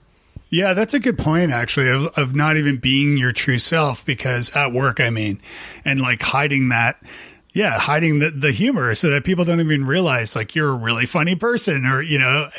Yeah, 0.49 0.73
that's 0.73 0.95
a 0.95 1.01
good 1.01 1.19
point, 1.19 1.51
actually, 1.51 1.91
of, 1.91 2.07
of 2.17 2.35
not 2.35 2.57
even 2.57 2.79
being 2.79 3.19
your 3.19 3.33
true 3.33 3.59
self 3.59 4.07
because 4.07 4.51
at 4.57 4.73
work, 4.73 5.01
I 5.01 5.11
mean, 5.11 5.39
and 5.85 6.01
like 6.01 6.23
hiding 6.23 6.71
that 6.71 6.97
yeah, 7.55 7.79
hiding 7.79 8.19
the, 8.19 8.31
the 8.31 8.51
humor 8.51 8.97
so 8.97 9.11
that 9.11 9.23
people 9.23 9.45
don't 9.45 9.61
even 9.61 9.85
realize 9.85 10.35
like 10.35 10.57
you're 10.57 10.71
a 10.71 10.77
really 10.77 11.07
funny 11.07 11.37
person 11.37 11.87
or, 11.87 12.03
you 12.03 12.19
know, 12.19 12.51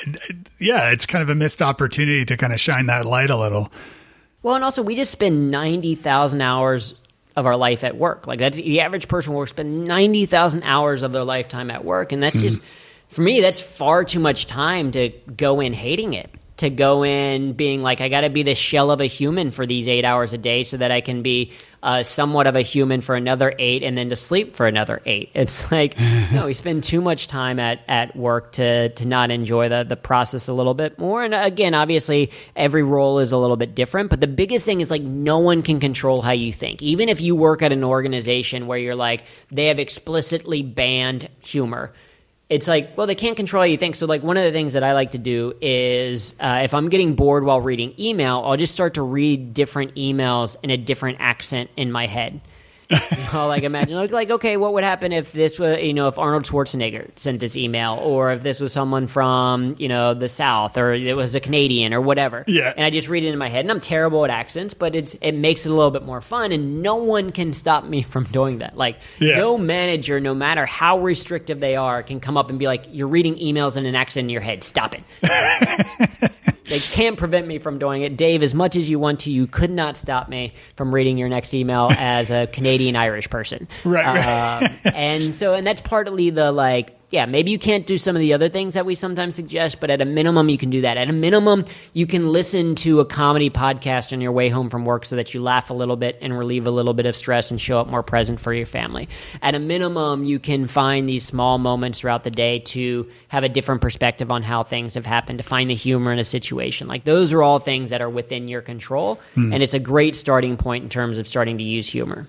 yeah, 0.57 0.89
it's 0.91 1.05
kind 1.05 1.21
of 1.21 1.29
a 1.29 1.35
missed 1.35 1.61
opportunity 1.61 2.23
to 2.23 2.37
kind 2.37 2.53
of 2.53 2.61
shine 2.61 2.85
that 2.85 3.05
light 3.05 3.29
a 3.29 3.35
little. 3.35 3.69
Well, 4.41 4.55
and 4.55 4.63
also 4.63 4.81
we 4.81 4.95
just 4.95 5.11
spend 5.11 5.51
90,000 5.51 6.41
hours 6.41 6.95
of 7.35 7.45
our 7.45 7.57
life 7.57 7.83
at 7.83 7.97
work. 7.97 8.25
Like 8.25 8.39
that's 8.39 8.55
the 8.55 8.79
average 8.79 9.09
person 9.09 9.33
will 9.33 9.45
spend 9.45 9.83
90,000 9.83 10.63
hours 10.63 11.03
of 11.03 11.11
their 11.11 11.25
lifetime 11.25 11.69
at 11.71 11.83
work. 11.83 12.13
And 12.13 12.23
that's 12.23 12.37
mm-hmm. 12.37 12.47
just, 12.47 12.61
for 13.09 13.21
me, 13.21 13.41
that's 13.41 13.59
far 13.59 14.05
too 14.05 14.21
much 14.21 14.47
time 14.47 14.91
to 14.91 15.09
go 15.35 15.59
in 15.59 15.73
hating 15.73 16.13
it 16.13 16.31
to 16.57 16.69
go 16.69 17.03
in 17.03 17.53
being 17.53 17.83
like 17.83 17.99
I 17.99 18.07
got 18.07 18.21
to 18.21 18.29
be 18.29 18.43
the 18.43 18.55
shell 18.55 18.91
of 18.91 19.01
a 19.01 19.05
human 19.05 19.51
for 19.51 19.65
these 19.65 19.87
eight 19.87 20.05
hours 20.05 20.31
a 20.31 20.37
day 20.37 20.63
so 20.63 20.77
that 20.77 20.91
I 20.91 21.01
can 21.01 21.21
be 21.21 21.51
uh, 21.85 22.01
somewhat 22.01 22.47
of 22.47 22.55
a 22.55 22.61
human 22.63 22.99
for 22.99 23.15
another 23.15 23.53
eight 23.59 23.83
and 23.83 23.95
then 23.95 24.09
to 24.09 24.15
sleep 24.15 24.55
for 24.55 24.65
another 24.65 25.01
eight. 25.05 25.29
It's 25.45 25.71
like 25.71 25.95
no, 26.33 26.47
we 26.47 26.55
spend 26.55 26.83
too 26.83 27.01
much 27.01 27.27
time 27.27 27.59
at, 27.59 27.81
at 27.87 28.15
work 28.15 28.53
to 28.53 28.89
to 28.89 29.05
not 29.05 29.29
enjoy 29.29 29.69
the 29.69 29.83
the 29.83 29.95
process 29.95 30.47
a 30.47 30.53
little 30.53 30.73
bit 30.73 30.97
more. 30.97 31.23
And 31.23 31.35
again, 31.35 31.75
obviously, 31.75 32.31
every 32.55 32.81
role 32.81 33.19
is 33.19 33.31
a 33.31 33.37
little 33.37 33.57
bit 33.57 33.75
different, 33.75 34.09
but 34.09 34.21
the 34.21 34.27
biggest 34.27 34.65
thing 34.65 34.81
is 34.81 34.89
like 34.89 35.03
no 35.03 35.37
one 35.37 35.61
can 35.61 35.79
control 35.79 36.23
how 36.23 36.31
you 36.31 36.51
think. 36.51 36.81
Even 36.81 37.09
if 37.09 37.21
you 37.21 37.35
work 37.35 37.61
at 37.61 37.71
an 37.71 37.83
organization 37.83 38.65
where 38.65 38.79
you're 38.79 38.95
like 38.95 39.23
they 39.51 39.67
have 39.67 39.77
explicitly 39.77 40.63
banned 40.63 41.29
humor 41.41 41.93
it's 42.49 42.67
like, 42.67 42.95
well, 42.95 43.07
they 43.07 43.15
can't 43.15 43.35
control 43.35 43.61
how 43.61 43.65
you 43.65 43.77
think. 43.77 43.95
So, 43.95 44.05
like, 44.05 44.21
one 44.21 44.37
of 44.37 44.43
the 44.43 44.51
things 44.51 44.73
that 44.73 44.83
I 44.83 44.93
like 44.93 45.11
to 45.11 45.17
do 45.17 45.53
is 45.61 46.35
uh, 46.39 46.61
if 46.63 46.73
I'm 46.73 46.89
getting 46.89 47.15
bored 47.15 47.43
while 47.43 47.59
reading 47.59 47.93
email, 47.99 48.43
I'll 48.45 48.57
just 48.57 48.73
start 48.73 48.95
to 48.95 49.01
read 49.01 49.53
different 49.53 49.95
emails 49.95 50.55
in 50.61 50.69
a 50.69 50.77
different 50.77 51.17
accent 51.19 51.69
in 51.75 51.91
my 51.91 52.05
head. 52.05 52.41
you 52.91 53.33
know, 53.33 53.47
like 53.47 53.63
imagine 53.63 53.95
like, 53.95 54.11
like 54.11 54.29
okay 54.29 54.57
what 54.57 54.73
would 54.73 54.83
happen 54.83 55.11
if 55.11 55.31
this 55.31 55.57
was 55.57 55.81
you 55.81 55.93
know 55.93 56.07
if 56.07 56.19
arnold 56.19 56.43
schwarzenegger 56.43 57.09
sent 57.17 57.39
this 57.39 57.57
email 57.57 57.93
or 58.03 58.31
if 58.31 58.43
this 58.43 58.59
was 58.59 58.71
someone 58.71 59.07
from 59.07 59.75
you 59.79 59.87
know 59.87 60.13
the 60.13 60.27
south 60.27 60.77
or 60.77 60.93
it 60.93 61.17
was 61.17 61.33
a 61.35 61.39
canadian 61.39 61.93
or 61.93 62.01
whatever? 62.01 62.43
Yeah. 62.47 62.73
And 62.75 62.85
i 62.85 62.89
just 62.89 63.07
read 63.07 63.23
it 63.23 63.29
in 63.29 63.39
my 63.39 63.49
head 63.49 63.65
and 63.65 63.71
i'm 63.71 63.79
terrible 63.79 64.23
at 64.23 64.29
accents 64.29 64.73
but 64.73 64.95
it's 64.95 65.15
it 65.21 65.31
makes 65.31 65.65
it 65.65 65.69
a 65.69 65.73
little 65.73 65.91
bit 65.91 66.03
more 66.03 66.21
fun 66.21 66.51
and 66.51 66.83
no 66.83 66.95
one 66.95 67.31
can 67.31 67.53
stop 67.53 67.85
me 67.85 68.01
from 68.15 68.25
doing 68.25 68.59
that. 68.59 68.77
Like 68.77 68.99
yeah. 69.19 69.37
no 69.37 69.57
manager 69.57 70.19
no 70.19 70.33
matter 70.33 70.65
how 70.65 70.99
restrictive 70.99 71.59
they 71.59 71.75
are 71.75 72.03
can 72.03 72.19
come 72.19 72.37
up 72.37 72.49
and 72.49 72.59
be 72.59 72.67
like 72.67 72.85
you're 72.91 73.07
reading 73.07 73.35
emails 73.37 73.77
in 73.77 73.85
an 73.85 73.95
accent 73.95 74.25
in 74.25 74.29
your 74.29 74.41
head. 74.41 74.63
Stop 74.63 74.93
it 74.93 76.31
They 76.67 76.79
can't 76.79 77.17
prevent 77.17 77.47
me 77.47 77.59
from 77.59 77.79
doing 77.79 78.01
it. 78.01 78.17
Dave, 78.17 78.41
as 78.43 78.53
much 78.53 78.75
as 78.75 78.89
you 78.89 78.99
want 78.99 79.21
to, 79.21 79.31
you 79.31 79.47
could 79.47 79.71
not 79.71 79.97
stop 79.97 80.29
me 80.29 80.53
from 80.75 80.93
reading 80.93 81.17
your 81.17 81.29
next 81.29 81.53
email 81.53 81.89
as 81.91 82.31
a 82.31 82.47
Canadian 82.47 82.95
Irish 82.95 83.29
person. 83.29 83.67
Right. 83.85 84.05
right. 84.05 84.63
Um, 84.63 84.93
and 84.95 85.35
so, 85.35 85.53
and 85.53 85.65
that's 85.65 85.81
partly 85.81 86.31
the 86.31 86.51
like, 86.51 86.97
yeah, 87.15 87.25
maybe 87.25 87.49
you 87.49 87.57
can't 87.57 87.87
do 87.87 87.97
some 87.97 88.17
of 88.17 88.19
the 88.19 88.33
other 88.33 88.49
things 88.49 88.73
that 88.73 88.85
we 88.85 88.93
sometimes 88.93 89.35
suggest, 89.35 89.79
but 89.79 89.89
at 89.89 90.01
a 90.01 90.05
minimum, 90.05 90.49
you 90.49 90.57
can 90.57 90.69
do 90.69 90.81
that. 90.81 90.97
At 90.97 91.09
a 91.09 91.13
minimum, 91.13 91.63
you 91.93 92.05
can 92.05 92.33
listen 92.33 92.75
to 92.75 92.99
a 92.99 93.05
comedy 93.05 93.49
podcast 93.49 94.11
on 94.11 94.19
your 94.19 94.33
way 94.33 94.49
home 94.49 94.69
from 94.69 94.83
work 94.83 95.05
so 95.05 95.15
that 95.15 95.33
you 95.33 95.41
laugh 95.41 95.69
a 95.69 95.73
little 95.73 95.95
bit 95.95 96.17
and 96.21 96.37
relieve 96.37 96.67
a 96.67 96.71
little 96.71 96.93
bit 96.93 97.05
of 97.05 97.15
stress 97.15 97.51
and 97.51 97.61
show 97.61 97.79
up 97.79 97.87
more 97.87 98.03
present 98.03 98.41
for 98.41 98.53
your 98.53 98.65
family. 98.65 99.07
At 99.41 99.55
a 99.55 99.59
minimum, 99.59 100.25
you 100.25 100.39
can 100.39 100.67
find 100.67 101.07
these 101.07 101.23
small 101.23 101.57
moments 101.57 101.99
throughout 101.99 102.25
the 102.25 102.31
day 102.31 102.59
to 102.59 103.09
have 103.29 103.45
a 103.45 103.49
different 103.49 103.79
perspective 103.79 104.29
on 104.29 104.43
how 104.43 104.63
things 104.63 104.95
have 104.95 105.05
happened, 105.05 105.39
to 105.39 105.43
find 105.43 105.69
the 105.69 105.73
humor 105.73 106.11
in 106.11 106.19
a 106.19 106.25
situation. 106.25 106.89
Like 106.89 107.05
those 107.05 107.31
are 107.31 107.41
all 107.41 107.59
things 107.59 107.91
that 107.91 108.01
are 108.01 108.09
within 108.09 108.49
your 108.49 108.61
control. 108.61 109.21
Mm. 109.37 109.53
And 109.53 109.63
it's 109.63 109.73
a 109.73 109.79
great 109.79 110.17
starting 110.17 110.57
point 110.57 110.83
in 110.83 110.89
terms 110.89 111.17
of 111.17 111.29
starting 111.29 111.59
to 111.59 111.63
use 111.63 111.87
humor. 111.87 112.27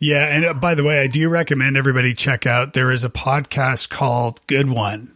Yeah, 0.00 0.34
and 0.34 0.44
uh, 0.46 0.54
by 0.54 0.74
the 0.74 0.82
way, 0.82 1.02
I 1.02 1.08
do 1.08 1.28
recommend 1.28 1.76
everybody 1.76 2.14
check 2.14 2.46
out. 2.46 2.72
There 2.72 2.90
is 2.90 3.04
a 3.04 3.10
podcast 3.10 3.90
called 3.90 4.40
Good 4.46 4.70
One 4.70 5.14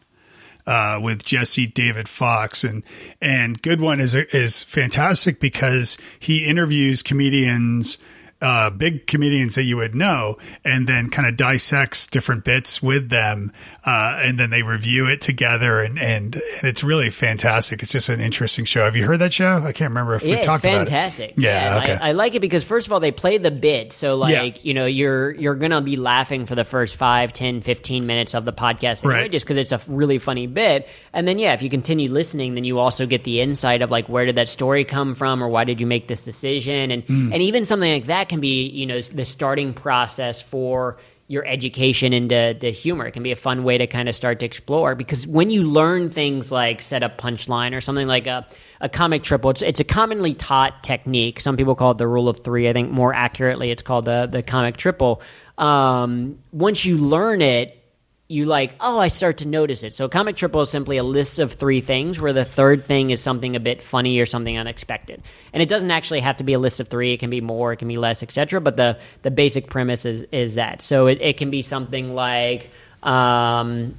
uh, 0.66 1.00
with 1.02 1.24
Jesse 1.24 1.66
David 1.66 2.06
Fox, 2.06 2.62
and 2.62 2.82
and 3.18 3.62
Good 3.62 3.80
One 3.80 3.98
is 3.98 4.14
is 4.14 4.62
fantastic 4.62 5.40
because 5.40 5.96
he 6.18 6.44
interviews 6.44 7.02
comedians 7.02 7.96
uh, 8.40 8.70
big 8.70 9.06
comedians 9.06 9.54
that 9.54 9.62
you 9.62 9.76
would 9.76 9.94
know, 9.94 10.36
and 10.64 10.86
then 10.86 11.08
kind 11.08 11.26
of 11.26 11.36
dissects 11.36 12.06
different 12.06 12.44
bits 12.44 12.82
with 12.82 13.08
them, 13.08 13.52
uh, 13.84 14.20
and 14.22 14.38
then 14.38 14.50
they 14.50 14.62
review 14.62 15.06
it 15.06 15.20
together, 15.20 15.80
and, 15.80 15.98
and, 15.98 16.34
and 16.34 16.64
it's 16.64 16.84
really 16.84 17.10
fantastic. 17.10 17.82
It's 17.82 17.92
just 17.92 18.08
an 18.08 18.20
interesting 18.20 18.64
show. 18.64 18.84
Have 18.84 18.96
you 18.96 19.06
heard 19.06 19.20
that 19.20 19.32
show? 19.32 19.62
I 19.64 19.72
can't 19.72 19.90
remember 19.90 20.14
if 20.14 20.24
yeah, 20.24 20.36
we 20.36 20.42
talked 20.42 20.64
fantastic. 20.64 21.30
about 21.30 21.38
it. 21.38 21.42
Yeah, 21.42 21.74
yeah 21.74 21.78
okay. 21.78 21.98
I, 22.00 22.08
I, 22.10 22.12
like 22.12 22.34
it 22.34 22.40
because 22.40 22.64
first 22.64 22.86
of 22.86 22.92
all, 22.92 23.00
they 23.00 23.12
play 23.12 23.38
the 23.38 23.50
bit, 23.50 23.92
so 23.92 24.16
like 24.16 24.56
yeah. 24.56 24.62
you 24.62 24.74
know 24.74 24.86
you're 24.86 25.32
you're 25.32 25.54
gonna 25.54 25.80
be 25.80 25.96
laughing 25.96 26.44
for 26.44 26.54
the 26.54 26.64
first 26.64 26.96
5, 26.96 27.32
10, 27.32 27.62
15 27.62 28.06
minutes 28.06 28.34
of 28.34 28.44
the 28.44 28.52
podcast, 28.52 29.04
anyway, 29.04 29.22
right? 29.22 29.32
Just 29.32 29.46
because 29.46 29.56
it's 29.56 29.72
a 29.72 29.80
really 29.86 30.18
funny 30.18 30.46
bit, 30.46 30.88
and 31.12 31.26
then 31.26 31.38
yeah, 31.38 31.54
if 31.54 31.62
you 31.62 31.70
continue 31.70 32.10
listening, 32.10 32.54
then 32.54 32.64
you 32.64 32.78
also 32.78 33.06
get 33.06 33.24
the 33.24 33.40
insight 33.40 33.80
of 33.80 33.90
like 33.90 34.08
where 34.08 34.26
did 34.26 34.36
that 34.36 34.48
story 34.48 34.84
come 34.84 35.14
from, 35.14 35.42
or 35.42 35.48
why 35.48 35.64
did 35.64 35.80
you 35.80 35.86
make 35.86 36.08
this 36.08 36.24
decision, 36.24 36.90
and 36.90 37.06
mm. 37.06 37.32
and 37.32 37.40
even 37.40 37.64
something 37.64 37.90
like 37.90 38.06
that 38.06 38.23
can 38.28 38.40
be 38.40 38.68
you 38.68 38.86
know 38.86 39.00
the 39.00 39.24
starting 39.24 39.74
process 39.74 40.42
for 40.42 40.98
your 41.26 41.44
education 41.46 42.12
into 42.12 42.56
the 42.60 42.70
humor. 42.70 43.06
It 43.06 43.12
can 43.12 43.22
be 43.22 43.32
a 43.32 43.36
fun 43.36 43.64
way 43.64 43.78
to 43.78 43.86
kind 43.86 44.08
of 44.08 44.14
start 44.14 44.40
to 44.40 44.46
explore 44.46 44.94
because 44.94 45.26
when 45.26 45.50
you 45.50 45.64
learn 45.64 46.10
things 46.10 46.52
like 46.52 46.82
set 46.82 47.02
up 47.02 47.16
punchline 47.18 47.74
or 47.74 47.80
something 47.80 48.06
like 48.06 48.26
a, 48.26 48.46
a 48.80 48.90
comic 48.90 49.22
triple, 49.22 49.50
it's, 49.50 49.62
it's 49.62 49.80
a 49.80 49.84
commonly 49.84 50.34
taught 50.34 50.82
technique. 50.82 51.40
Some 51.40 51.56
people 51.56 51.74
call 51.74 51.92
it 51.92 51.98
the 51.98 52.06
rule 52.06 52.28
of 52.28 52.40
three. 52.40 52.68
I 52.68 52.74
think 52.74 52.90
more 52.90 53.14
accurately, 53.14 53.70
it's 53.70 53.82
called 53.82 54.04
the, 54.04 54.26
the 54.26 54.42
comic 54.42 54.76
triple. 54.76 55.22
Um, 55.56 56.38
once 56.52 56.84
you 56.84 56.98
learn 56.98 57.40
it, 57.40 57.83
you 58.26 58.46
like, 58.46 58.74
oh, 58.80 58.98
I 58.98 59.08
start 59.08 59.38
to 59.38 59.48
notice 59.48 59.82
it. 59.82 59.92
So, 59.92 60.08
comic 60.08 60.36
triple 60.36 60.62
is 60.62 60.70
simply 60.70 60.96
a 60.96 61.02
list 61.02 61.38
of 61.38 61.52
three 61.52 61.82
things 61.82 62.20
where 62.20 62.32
the 62.32 62.44
third 62.44 62.84
thing 62.84 63.10
is 63.10 63.20
something 63.20 63.54
a 63.54 63.60
bit 63.60 63.82
funny 63.82 64.18
or 64.18 64.24
something 64.24 64.56
unexpected. 64.56 65.22
And 65.52 65.62
it 65.62 65.68
doesn't 65.68 65.90
actually 65.90 66.20
have 66.20 66.38
to 66.38 66.44
be 66.44 66.54
a 66.54 66.58
list 66.58 66.80
of 66.80 66.88
three, 66.88 67.12
it 67.12 67.18
can 67.18 67.28
be 67.28 67.42
more, 67.42 67.72
it 67.72 67.76
can 67.76 67.88
be 67.88 67.98
less, 67.98 68.22
etc. 68.22 68.60
But 68.62 68.76
the, 68.76 68.98
the 69.22 69.30
basic 69.30 69.68
premise 69.68 70.06
is, 70.06 70.22
is 70.32 70.54
that. 70.54 70.80
So, 70.80 71.06
it, 71.06 71.20
it 71.20 71.36
can 71.36 71.50
be 71.50 71.60
something 71.60 72.14
like, 72.14 72.70
um, 73.02 73.94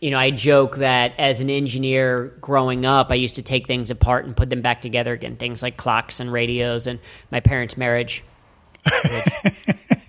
you 0.00 0.10
know, 0.10 0.18
I 0.18 0.32
joke 0.32 0.76
that 0.76 1.14
as 1.16 1.40
an 1.40 1.48
engineer 1.48 2.34
growing 2.40 2.84
up, 2.84 3.12
I 3.12 3.14
used 3.14 3.36
to 3.36 3.42
take 3.42 3.68
things 3.68 3.88
apart 3.90 4.26
and 4.26 4.36
put 4.36 4.50
them 4.50 4.62
back 4.62 4.82
together 4.82 5.12
again. 5.12 5.36
Things 5.36 5.62
like 5.62 5.76
clocks 5.76 6.18
and 6.18 6.32
radios 6.32 6.88
and 6.88 6.98
my 7.30 7.38
parents' 7.38 7.76
marriage. 7.76 8.24
I 8.86 9.22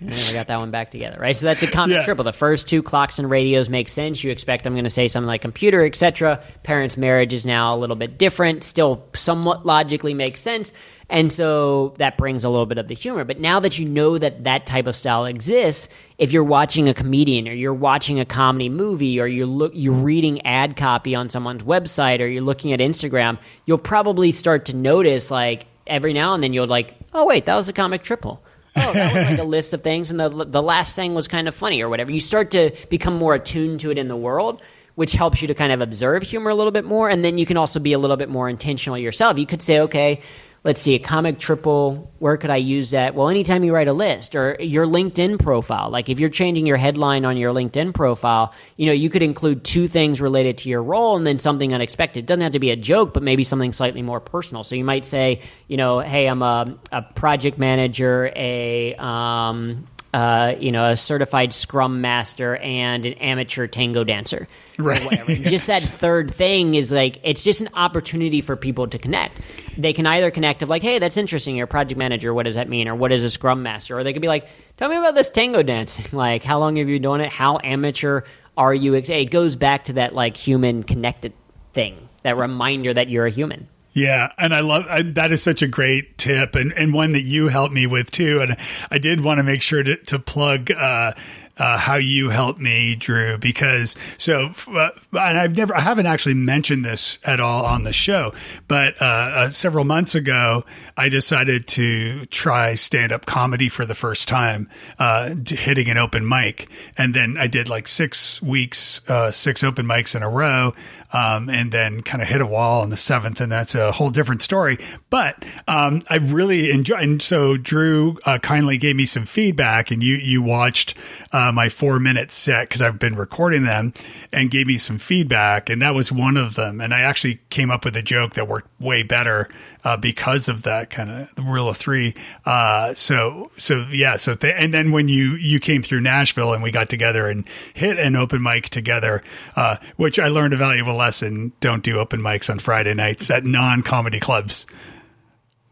never 0.00 0.32
got 0.32 0.46
that 0.48 0.58
one 0.58 0.70
back 0.70 0.90
together, 0.90 1.18
right? 1.18 1.36
So 1.36 1.46
that's 1.46 1.62
a 1.62 1.66
comic 1.66 1.96
Yeah. 1.96 2.04
triple. 2.04 2.24
The 2.24 2.32
first 2.32 2.68
two 2.68 2.82
clocks 2.82 3.18
and 3.18 3.28
radios 3.30 3.68
make 3.68 3.88
sense. 3.88 4.22
You 4.22 4.30
expect 4.30 4.66
I'm 4.66 4.74
going 4.74 4.84
to 4.84 4.90
say 4.90 5.08
something 5.08 5.26
like 5.28 5.40
computer, 5.40 5.84
etc. 5.84 6.42
Parents' 6.62 6.96
marriage 6.96 7.32
is 7.32 7.46
now 7.46 7.74
a 7.74 7.78
little 7.78 7.96
bit 7.96 8.18
different, 8.18 8.64
still 8.64 9.04
somewhat 9.14 9.64
logically 9.66 10.14
makes 10.14 10.40
sense. 10.40 10.72
And 11.08 11.32
so 11.32 11.94
that 11.98 12.18
brings 12.18 12.42
a 12.42 12.48
little 12.48 12.66
bit 12.66 12.78
of 12.78 12.88
the 12.88 12.94
humor. 12.94 13.22
But 13.24 13.38
now 13.38 13.60
that 13.60 13.78
you 13.78 13.86
know 13.88 14.18
that 14.18 14.42
that 14.42 14.66
type 14.66 14.88
of 14.88 14.96
style 14.96 15.24
exists, 15.24 15.88
if 16.18 16.32
you're 16.32 16.42
watching 16.42 16.88
a 16.88 16.94
comedian 16.94 17.46
or 17.46 17.52
you're 17.52 17.72
watching 17.72 18.18
a 18.18 18.24
comedy 18.24 18.68
movie 18.68 19.20
or 19.20 19.26
you're 19.28 19.46
look 19.46 19.70
you're 19.74 19.92
reading 19.94 20.44
ad 20.44 20.76
copy 20.76 21.14
on 21.14 21.28
someone's 21.28 21.62
website 21.62 22.18
or 22.20 22.26
you're 22.26 22.42
looking 22.42 22.72
at 22.72 22.80
Instagram, 22.80 23.38
you'll 23.66 23.78
probably 23.78 24.32
start 24.32 24.64
to 24.66 24.74
notice 24.74 25.30
like 25.30 25.66
every 25.86 26.12
now 26.12 26.34
and 26.34 26.42
then 26.42 26.52
you'll 26.52 26.66
like, 26.66 26.96
oh 27.14 27.24
wait, 27.24 27.46
that 27.46 27.54
was 27.54 27.68
a 27.68 27.72
comic 27.72 28.02
triple. 28.02 28.42
Oh, 28.76 28.92
that 28.92 29.14
was 29.14 29.30
like 29.30 29.38
a 29.38 29.44
list 29.56 29.72
of 29.74 29.82
things, 29.82 30.10
and 30.10 30.20
the 30.20 30.28
the 30.28 30.62
last 30.62 30.94
thing 30.96 31.14
was 31.14 31.28
kind 31.28 31.48
of 31.48 31.54
funny 31.54 31.82
or 31.82 31.88
whatever. 31.88 32.12
You 32.12 32.20
start 32.20 32.50
to 32.52 32.70
become 32.90 33.16
more 33.16 33.34
attuned 33.34 33.80
to 33.80 33.90
it 33.90 33.98
in 33.98 34.08
the 34.08 34.16
world, 34.16 34.62
which 34.94 35.12
helps 35.12 35.40
you 35.42 35.48
to 35.48 35.54
kind 35.54 35.72
of 35.72 35.80
observe 35.80 36.22
humor 36.22 36.50
a 36.50 36.54
little 36.54 36.72
bit 36.72 36.84
more, 36.84 37.08
and 37.08 37.24
then 37.24 37.38
you 37.38 37.46
can 37.46 37.56
also 37.56 37.80
be 37.80 37.92
a 37.92 37.98
little 37.98 38.16
bit 38.16 38.28
more 38.28 38.48
intentional 38.48 38.98
yourself. 38.98 39.38
You 39.38 39.46
could 39.46 39.62
say, 39.62 39.80
okay, 39.80 40.20
let's 40.66 40.82
see, 40.82 40.96
a 40.96 40.98
comic 40.98 41.38
triple. 41.38 42.10
Where 42.18 42.36
could 42.36 42.50
I 42.50 42.56
use 42.56 42.90
that? 42.90 43.14
Well, 43.14 43.28
anytime 43.28 43.62
you 43.62 43.72
write 43.72 43.86
a 43.86 43.92
list 43.92 44.34
or 44.34 44.56
your 44.58 44.84
LinkedIn 44.84 45.38
profile, 45.38 45.90
like 45.90 46.08
if 46.08 46.18
you're 46.18 46.28
changing 46.28 46.66
your 46.66 46.76
headline 46.76 47.24
on 47.24 47.36
your 47.36 47.52
LinkedIn 47.52 47.94
profile, 47.94 48.52
you 48.76 48.86
know, 48.86 48.92
you 48.92 49.08
could 49.08 49.22
include 49.22 49.62
two 49.62 49.86
things 49.86 50.20
related 50.20 50.58
to 50.58 50.68
your 50.68 50.82
role 50.82 51.16
and 51.16 51.24
then 51.24 51.38
something 51.38 51.72
unexpected. 51.72 52.24
It 52.24 52.26
doesn't 52.26 52.42
have 52.42 52.52
to 52.52 52.58
be 52.58 52.70
a 52.72 52.76
joke, 52.76 53.14
but 53.14 53.22
maybe 53.22 53.44
something 53.44 53.72
slightly 53.72 54.02
more 54.02 54.18
personal. 54.18 54.64
So 54.64 54.74
you 54.74 54.84
might 54.84 55.06
say, 55.06 55.40
you 55.68 55.76
know, 55.76 56.00
hey, 56.00 56.26
I'm 56.26 56.42
a, 56.42 56.76
a 56.90 57.02
project 57.02 57.58
manager, 57.58 58.32
a 58.34 58.96
um, 58.96 59.86
uh, 60.12 60.54
you 60.58 60.72
know, 60.72 60.90
a 60.90 60.96
certified 60.96 61.52
Scrum 61.52 62.00
master 62.00 62.56
and 62.56 63.04
an 63.04 63.12
amateur 63.14 63.66
tango 63.66 64.02
dancer, 64.02 64.48
Right. 64.78 65.00
Or 65.00 65.04
whatever. 65.04 65.34
just 65.34 65.66
that 65.66 65.82
third 66.02 66.34
thing 66.34 66.74
is 66.74 66.90
like 66.90 67.18
it's 67.22 67.44
just 67.44 67.60
an 67.60 67.68
opportunity 67.74 68.40
for 68.40 68.56
people 68.56 68.88
to 68.88 68.98
connect. 68.98 69.40
They 69.76 69.92
can 69.92 70.06
either 70.06 70.30
connect 70.30 70.62
of 70.62 70.68
like, 70.68 70.82
hey, 70.82 70.98
that's 70.98 71.16
interesting. 71.16 71.56
You're 71.56 71.64
a 71.64 71.68
project 71.68 71.98
manager. 71.98 72.32
What 72.32 72.44
does 72.44 72.54
that 72.54 72.68
mean? 72.68 72.88
Or 72.88 72.94
what 72.94 73.12
is 73.12 73.22
a 73.22 73.30
Scrum 73.30 73.62
master? 73.62 73.98
Or 73.98 74.04
they 74.04 74.12
could 74.12 74.22
be 74.22 74.28
like, 74.28 74.48
tell 74.76 74.88
me 74.88 74.96
about 74.96 75.14
this 75.14 75.30
tango 75.30 75.62
dancing. 75.62 76.04
Like, 76.16 76.42
how 76.42 76.58
long 76.58 76.76
have 76.76 76.88
you 76.88 76.96
been 76.96 77.02
doing 77.02 77.20
it? 77.20 77.30
How 77.30 77.58
amateur 77.62 78.22
are 78.56 78.72
you? 78.72 78.94
It 78.94 79.30
goes 79.30 79.54
back 79.54 79.84
to 79.84 79.94
that 79.94 80.14
like 80.14 80.36
human 80.36 80.82
connected 80.82 81.34
thing, 81.72 82.08
that 82.22 82.36
reminder 82.36 82.94
that 82.94 83.08
you're 83.08 83.26
a 83.26 83.30
human. 83.30 83.68
Yeah, 83.96 84.30
and 84.36 84.54
I 84.54 84.60
love 84.60 84.84
I, 84.90 85.00
that 85.00 85.32
is 85.32 85.42
such 85.42 85.62
a 85.62 85.66
great 85.66 86.18
tip 86.18 86.54
and, 86.54 86.70
and 86.74 86.92
one 86.92 87.12
that 87.12 87.22
you 87.22 87.48
helped 87.48 87.72
me 87.72 87.86
with 87.86 88.10
too. 88.10 88.40
And 88.42 88.56
I 88.90 88.98
did 88.98 89.22
want 89.22 89.38
to 89.38 89.42
make 89.42 89.62
sure 89.62 89.82
to, 89.82 89.96
to 89.96 90.18
plug 90.18 90.70
uh, 90.70 91.12
uh, 91.58 91.78
how 91.78 91.96
you 91.96 92.28
helped 92.30 92.60
me, 92.60 92.96
Drew, 92.96 93.38
because 93.38 93.96
so 94.18 94.50
uh, 94.68 94.90
and 95.12 95.38
I've 95.38 95.56
never 95.56 95.74
I 95.74 95.80
haven't 95.80 96.06
actually 96.06 96.34
mentioned 96.34 96.84
this 96.84 97.18
at 97.24 97.40
all 97.40 97.64
on 97.64 97.84
the 97.84 97.92
show, 97.92 98.32
but 98.68 98.94
uh, 99.00 99.04
uh, 99.04 99.50
several 99.50 99.84
months 99.84 100.14
ago 100.14 100.64
I 100.96 101.08
decided 101.08 101.66
to 101.68 102.24
try 102.26 102.74
stand 102.74 103.12
up 103.12 103.26
comedy 103.26 103.68
for 103.68 103.84
the 103.84 103.94
first 103.94 104.28
time, 104.28 104.68
uh, 104.98 105.34
hitting 105.46 105.88
an 105.88 105.98
open 105.98 106.28
mic, 106.28 106.68
and 106.96 107.14
then 107.14 107.36
I 107.38 107.46
did 107.46 107.68
like 107.68 107.88
six 107.88 108.42
weeks, 108.42 109.00
uh, 109.08 109.30
six 109.30 109.64
open 109.64 109.86
mics 109.86 110.14
in 110.14 110.22
a 110.22 110.28
row 110.28 110.74
um, 111.12 111.48
and 111.48 111.72
then 111.72 112.02
kind 112.02 112.22
of 112.22 112.28
hit 112.28 112.40
a 112.40 112.46
wall 112.46 112.82
on 112.82 112.90
the 112.90 112.96
seventh, 112.96 113.40
and 113.40 113.50
that's 113.50 113.74
a 113.74 113.92
whole 113.92 114.10
different 114.10 114.42
story. 114.42 114.78
But 115.10 115.44
um, 115.68 116.02
I 116.10 116.16
really 116.16 116.70
enjoy, 116.70 116.96
and 116.96 117.22
so 117.22 117.56
Drew 117.56 118.18
uh, 118.26 118.38
kindly 118.38 118.78
gave 118.78 118.96
me 118.96 119.06
some 119.06 119.24
feedback, 119.24 119.90
and 119.90 120.02
you 120.02 120.16
you 120.16 120.42
watched 120.42 120.94
uh, 121.32 121.52
my 121.52 121.68
four 121.68 121.98
minute 121.98 122.30
set 122.30 122.68
because 122.68 122.82
I've 122.82 122.98
been 122.98 123.16
recording 123.16 123.64
them, 123.64 123.92
and 124.32 124.50
gave 124.50 124.66
me 124.66 124.76
some 124.76 124.98
feedback, 124.98 125.70
and 125.70 125.80
that 125.82 125.94
was 125.94 126.10
one 126.12 126.36
of 126.36 126.54
them. 126.54 126.80
And 126.80 126.92
I 126.92 127.00
actually 127.00 127.40
came 127.50 127.70
up 127.70 127.84
with 127.84 127.96
a 127.96 128.02
joke 128.02 128.34
that 128.34 128.48
worked 128.48 128.68
way 128.80 129.02
better 129.02 129.48
uh, 129.84 129.96
because 129.96 130.48
of 130.48 130.64
that 130.64 130.90
kind 130.90 131.10
of 131.10 131.34
the 131.36 131.42
rule 131.42 131.68
of 131.68 131.76
three. 131.76 132.12
Uh, 132.44 132.92
so 132.92 133.50
so 133.56 133.86
yeah, 133.92 134.16
so 134.16 134.34
th- 134.34 134.54
and 134.58 134.74
then 134.74 134.90
when 134.90 135.06
you 135.06 135.36
you 135.36 135.60
came 135.60 135.80
through 135.80 136.00
Nashville 136.00 136.52
and 136.52 136.62
we 136.62 136.72
got 136.72 136.88
together 136.88 137.28
and 137.28 137.48
hit 137.72 137.96
an 137.98 138.16
open 138.16 138.42
mic 138.42 138.68
together, 138.68 139.22
uh, 139.54 139.76
which 139.96 140.18
I 140.18 140.26
learned 140.26 140.54
a 140.54 140.56
valuable 140.56 140.95
lesson: 140.96 141.52
don't 141.60 141.82
do 141.82 141.98
open 141.98 142.20
mics 142.20 142.50
on 142.50 142.58
Friday 142.58 142.94
nights 142.94 143.30
at 143.30 143.44
non 143.44 143.82
comedy 143.82 144.20
clubs. 144.20 144.66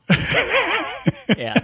yeah 1.38 1.54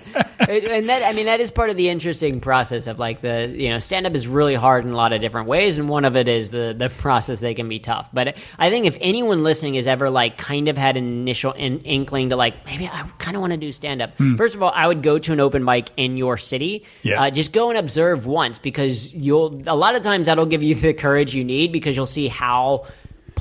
and 0.49 0.89
that 0.89 1.03
i 1.05 1.13
mean 1.13 1.27
that 1.27 1.41
is 1.41 1.51
part 1.51 1.69
of 1.69 1.77
the 1.77 1.91
interesting 1.91 2.41
process 2.41 2.87
of 2.87 2.99
like 2.99 3.21
the 3.21 3.53
you 3.55 3.69
know 3.69 3.79
stand 3.79 4.07
up 4.07 4.15
is 4.15 4.27
really 4.27 4.55
hard 4.55 4.87
in 4.87 4.93
a 4.93 4.97
lot 4.97 5.13
of 5.13 5.21
different 5.21 5.47
ways 5.49 5.77
and 5.77 5.91
one 5.91 6.07
of 6.07 6.17
it 6.17 6.27
is 6.29 6.51
the 6.51 6.75
the 6.77 6.89
process 6.89 7.41
they 7.41 7.53
can 7.53 7.69
be 7.69 7.79
tough 7.79 8.09
but 8.15 8.35
i 8.59 8.71
think 8.71 8.87
if 8.87 8.97
anyone 9.03 9.43
listening 9.43 9.75
has 9.75 9.87
ever 9.87 10.09
like 10.09 10.39
kind 10.39 10.69
of 10.69 10.79
had 10.79 10.97
an 10.97 11.05
initial 11.05 11.53
in, 11.53 11.79
inkling 11.81 12.31
to 12.31 12.37
like 12.37 12.65
maybe 12.65 12.87
i 12.89 13.03
kind 13.19 13.37
of 13.37 13.43
want 13.43 13.53
to 13.53 13.59
do 13.59 13.71
stand 13.73 14.01
up 14.01 14.15
first 14.39 14.55
of 14.55 14.63
all 14.63 14.73
i 14.75 14.87
would 14.87 15.03
go 15.03 15.19
to 15.19 15.33
an 15.35 15.41
open 15.41 15.63
mic 15.63 15.91
in 15.99 16.17
your 16.17 16.39
city 16.39 16.85
Yeah. 17.03 17.25
uh, 17.25 17.31
just 17.31 17.53
go 17.53 17.69
and 17.69 17.79
observe 17.79 18.25
once 18.25 18.59
because 18.59 19.13
you'll 19.13 19.55
a 19.69 19.77
lot 19.77 19.95
of 19.95 20.03
times 20.03 20.27
that'll 20.27 20.47
give 20.47 20.63
you 20.63 20.75
the 20.75 20.95
courage 20.95 21.35
you 21.35 21.45
need 21.45 21.73
because 21.73 21.95
you'll 21.95 22.07
see 22.07 22.29
how 22.29 22.87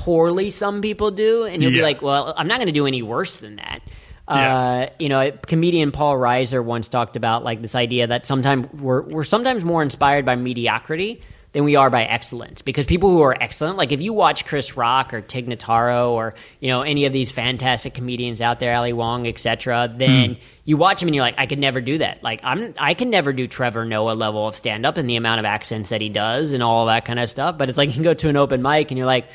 poorly 0.04 0.50
some 0.50 0.80
people 0.80 1.10
do 1.10 1.44
and 1.44 1.62
you'll 1.62 1.72
be 1.72 1.82
like 1.82 2.00
well 2.00 2.32
i'm 2.36 2.48
not 2.48 2.56
going 2.58 2.66
to 2.66 2.72
do 2.72 2.86
any 2.86 3.02
worse 3.02 3.36
than 3.36 3.56
that 3.56 3.80
Yeah. 4.28 4.56
uh, 4.56 4.86
you 5.00 5.08
know, 5.08 5.32
comedian 5.46 5.90
Paul 5.90 6.14
Reiser 6.16 6.62
once 6.64 6.86
talked 6.88 7.16
about 7.16 7.42
like 7.42 7.60
this 7.62 7.74
idea 7.74 8.06
that 8.06 8.26
sometimes 8.26 8.68
we're 8.80 9.02
we're 9.02 9.24
sometimes 9.24 9.64
more 9.64 9.82
inspired 9.82 10.24
by 10.24 10.36
mediocrity 10.36 11.20
than 11.52 11.64
we 11.64 11.74
are 11.74 11.90
by 11.90 12.04
excellence. 12.04 12.62
Because 12.62 12.86
people 12.86 13.10
who 13.10 13.22
are 13.22 13.36
excellent, 13.42 13.76
like 13.76 13.90
if 13.90 14.00
you 14.00 14.12
watch 14.12 14.46
Chris 14.46 14.76
Rock 14.76 15.12
or 15.12 15.20
Tig 15.20 15.48
Notaro 15.48 16.10
or 16.10 16.34
you 16.60 16.68
know 16.68 16.82
any 16.82 17.06
of 17.06 17.12
these 17.12 17.32
fantastic 17.32 17.92
comedians 17.92 18.40
out 18.40 18.60
there, 18.60 18.72
Ali 18.76 18.92
Wong, 18.92 19.26
etc., 19.26 19.88
then 19.92 20.36
you 20.64 20.76
watch 20.76 21.00
them 21.00 21.08
and 21.08 21.14
you're 21.16 21.24
like, 21.24 21.34
I 21.36 21.46
could 21.46 21.58
never 21.58 21.80
do 21.80 21.98
that. 21.98 22.22
Like 22.22 22.38
I'm, 22.44 22.72
I 22.78 22.94
can 22.94 23.10
never 23.10 23.32
do 23.32 23.48
Trevor 23.48 23.84
Noah 23.84 24.12
level 24.14 24.46
of 24.46 24.54
stand 24.54 24.86
up 24.86 24.96
and 24.96 25.10
the 25.10 25.16
amount 25.16 25.40
of 25.40 25.44
accents 25.44 25.90
that 25.90 26.00
he 26.00 26.08
does 26.08 26.52
and 26.52 26.62
all 26.62 26.86
that 26.86 27.04
kind 27.04 27.18
of 27.18 27.28
stuff. 27.28 27.58
But 27.58 27.68
it's 27.68 27.76
like 27.78 27.88
you 27.88 27.94
can 27.94 28.04
go 28.04 28.14
to 28.14 28.28
an 28.28 28.36
open 28.36 28.62
mic 28.62 28.92
and 28.92 28.98
you're 28.98 29.08
like. 29.16 29.26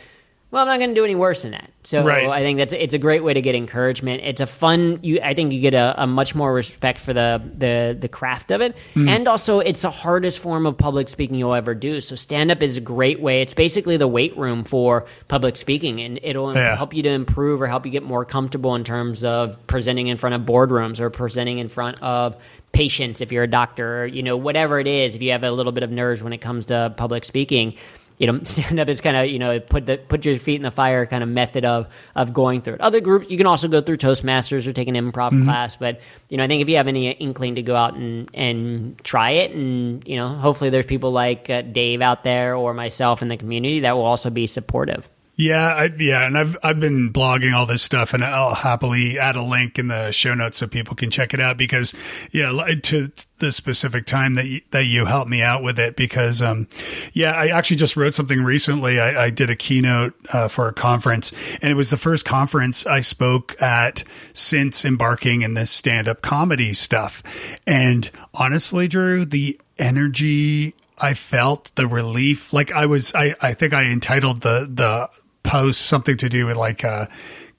Well, 0.55 0.61
I'm 0.63 0.69
not 0.69 0.77
going 0.79 0.91
to 0.91 0.95
do 0.95 1.03
any 1.03 1.15
worse 1.15 1.41
than 1.41 1.51
that. 1.51 1.69
So 1.83 2.01
Right. 2.05 2.29
I 2.29 2.39
think 2.39 2.59
that's 2.59 2.71
it's 2.71 2.93
a 2.93 2.97
great 2.97 3.25
way 3.25 3.33
to 3.33 3.41
get 3.41 3.55
encouragement. 3.55 4.21
It's 4.23 4.39
a 4.39 4.45
fun. 4.45 4.99
You, 5.03 5.19
I 5.21 5.33
think 5.33 5.51
you 5.51 5.59
get 5.59 5.73
a, 5.73 6.03
a 6.03 6.07
much 6.07 6.33
more 6.33 6.53
respect 6.53 7.01
for 7.01 7.11
the 7.11 7.41
the 7.57 7.97
the 7.99 8.07
craft 8.07 8.51
of 8.51 8.61
it, 8.61 8.73
mm. 8.95 9.09
and 9.09 9.27
also 9.27 9.59
it's 9.59 9.81
the 9.81 9.91
hardest 9.91 10.39
form 10.39 10.65
of 10.65 10.77
public 10.77 11.09
speaking 11.09 11.35
you'll 11.35 11.53
ever 11.55 11.75
do. 11.75 11.99
So 11.99 12.15
stand 12.15 12.51
up 12.51 12.63
is 12.63 12.77
a 12.77 12.81
great 12.81 13.19
way. 13.19 13.41
It's 13.41 13.53
basically 13.53 13.97
the 13.97 14.07
weight 14.07 14.37
room 14.37 14.63
for 14.63 15.07
public 15.27 15.57
speaking, 15.57 15.99
and 15.99 16.21
it'll 16.23 16.53
Yeah. 16.53 16.77
help 16.77 16.93
you 16.93 17.03
to 17.03 17.09
improve 17.09 17.61
or 17.61 17.67
help 17.67 17.85
you 17.85 17.91
get 17.91 18.03
more 18.03 18.23
comfortable 18.23 18.75
in 18.75 18.85
terms 18.85 19.25
of 19.25 19.57
presenting 19.67 20.07
in 20.07 20.15
front 20.15 20.35
of 20.35 20.43
boardrooms 20.43 21.01
or 21.01 21.09
presenting 21.09 21.57
in 21.57 21.67
front 21.67 22.01
of 22.01 22.37
patients 22.71 23.19
if 23.19 23.33
you're 23.33 23.43
a 23.43 23.47
doctor 23.47 24.03
or 24.03 24.05
you 24.05 24.21
know 24.23 24.35
whatever 24.35 24.79
it 24.81 24.87
is 24.87 25.15
if 25.15 25.21
you 25.21 25.31
have 25.31 25.43
a 25.43 25.51
little 25.51 25.71
bit 25.71 25.81
of 25.83 25.91
nerves 25.91 26.21
when 26.21 26.33
it 26.33 26.39
comes 26.39 26.65
to 26.65 26.93
public 26.97 27.23
speaking 27.23 27.73
you 28.17 28.27
know 28.27 28.39
stand 28.43 28.79
up 28.79 28.87
is 28.87 29.01
kind 29.01 29.17
of 29.17 29.27
you 29.27 29.39
know 29.39 29.59
put 29.59 29.85
the 29.85 29.97
put 29.97 30.25
your 30.25 30.37
feet 30.37 30.55
in 30.55 30.63
the 30.63 30.71
fire 30.71 31.05
kind 31.05 31.23
of 31.23 31.29
method 31.29 31.65
of 31.65 31.87
of 32.15 32.33
going 32.33 32.61
through 32.61 32.75
it. 32.75 32.81
Other 32.81 33.01
groups 33.01 33.29
you 33.29 33.37
can 33.37 33.47
also 33.47 33.67
go 33.67 33.81
through 33.81 33.97
toastmasters 33.97 34.67
or 34.67 34.73
take 34.73 34.87
an 34.87 34.95
improv 34.95 35.43
class 35.43 35.77
but 35.77 35.99
you 36.29 36.37
know 36.37 36.43
i 36.43 36.47
think 36.47 36.61
if 36.61 36.69
you 36.69 36.77
have 36.77 36.87
any 36.87 37.11
inkling 37.11 37.55
to 37.55 37.61
go 37.61 37.75
out 37.75 37.95
and 37.95 38.29
and 38.33 38.97
try 39.03 39.31
it 39.31 39.51
and 39.51 40.07
you 40.07 40.15
know 40.15 40.29
hopefully 40.29 40.69
there's 40.69 40.85
people 40.85 41.11
like 41.11 41.49
uh, 41.49 41.61
dave 41.61 42.01
out 42.01 42.23
there 42.23 42.55
or 42.55 42.73
myself 42.73 43.21
in 43.21 43.27
the 43.27 43.37
community 43.37 43.81
that 43.81 43.95
will 43.95 44.05
also 44.05 44.29
be 44.29 44.47
supportive 44.47 45.07
Yeah, 45.37 45.65
I, 45.65 45.89
yeah, 45.99 46.25
and 46.25 46.37
I've 46.37 46.55
I've 46.63 46.79
been 46.79 47.11
blogging 47.11 47.53
all 47.53 47.65
this 47.65 47.83
stuff, 47.83 48.13
and 48.13 48.23
I'll 48.23 48.55
happily 48.55 49.19
add 49.19 49.35
a 49.35 49.41
link 49.41 49.77
in 49.77 49.89
the 49.89 50.11
show 50.11 50.33
notes 50.33 50.57
so 50.57 50.67
people 50.67 50.95
can 50.95 51.11
check 51.11 51.33
it 51.33 51.41
out. 51.41 51.57
Because 51.57 51.93
yeah, 52.31 52.53
to 52.83 53.11
the 53.39 53.51
specific 53.51 54.05
time 54.05 54.35
that 54.35 54.45
you, 54.45 54.61
that 54.71 54.85
you 54.85 55.03
helped 55.03 55.29
me 55.29 55.41
out 55.41 55.61
with 55.61 55.77
it, 55.77 55.97
because 55.97 56.41
um, 56.41 56.69
yeah, 57.11 57.33
I 57.33 57.47
actually 57.47 57.75
just 57.77 57.97
wrote 57.97 58.13
something 58.13 58.41
recently. 58.45 58.97
I, 58.97 59.25
I 59.25 59.29
did 59.29 59.49
a 59.49 59.57
keynote 59.57 60.13
uh, 60.31 60.47
for 60.47 60.69
a 60.69 60.73
conference, 60.73 61.33
and 61.61 61.69
it 61.69 61.75
was 61.75 61.89
the 61.89 61.97
first 61.97 62.23
conference 62.23 62.85
I 62.85 63.01
spoke 63.01 63.61
at 63.61 64.05
since 64.31 64.85
embarking 64.85 65.41
in 65.41 65.53
this 65.53 65.69
stand 65.69 66.07
up 66.07 66.21
comedy 66.21 66.73
stuff. 66.73 67.21
And 67.67 68.09
honestly, 68.33 68.87
Drew, 68.87 69.25
the 69.25 69.59
energy 69.77 70.75
I 70.97 71.13
felt 71.13 71.71
the 71.75 71.87
relief. 71.87 72.53
Like 72.53 72.71
I 72.71 72.85
was, 72.85 73.13
I, 73.13 73.35
I 73.41 73.53
think 73.53 73.73
I 73.73 73.91
entitled 73.91 74.41
the, 74.41 74.69
the 74.71 75.09
post 75.45 75.81
something 75.81 76.17
to 76.17 76.29
do 76.29 76.47
with 76.47 76.57
like 76.57 76.83
a 76.83 77.09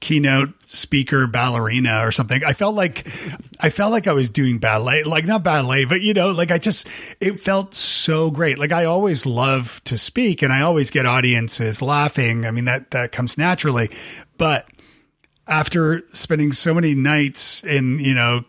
keynote 0.01 0.51
speaker 0.67 1.27
ballerina 1.27 2.01
or 2.03 2.13
something. 2.13 2.45
I 2.45 2.53
felt 2.53 2.75
like, 2.75 3.07
I 3.61 3.71
felt 3.71 3.93
like 3.93 4.07
I 4.07 4.13
was 4.13 4.29
doing 4.29 4.59
ballet, 4.59 5.05
like 5.05 5.25
not 5.25 5.43
ballet, 5.43 5.85
but 5.87 6.03
you 6.03 6.13
know, 6.13 6.33
like 6.33 6.51
I 6.51 6.59
just, 6.59 6.87
it 7.21 7.41
felt 7.41 7.75
so 7.75 8.31
great. 8.31 8.59
Like 8.59 8.73
I 8.73 8.85
always 8.85 9.25
love 9.25 9.81
to 9.85 9.97
speak 9.97 10.43
and 10.43 10.53
I 10.53 10.61
always 10.61 10.91
get 10.91 11.07
audiences 11.07 11.81
laughing. 11.81 12.45
I 12.45 12.51
mean, 12.51 12.67
that, 12.67 12.91
that 12.91 13.13
comes 13.13 13.39
naturally, 13.39 13.91
but 14.37 14.69
after 15.49 16.03
spending 16.07 16.51
so 16.53 16.75
many 16.75 16.95
nights 16.95 17.63
in, 17.63 17.99
you 18.01 18.15
know, 18.15 18.45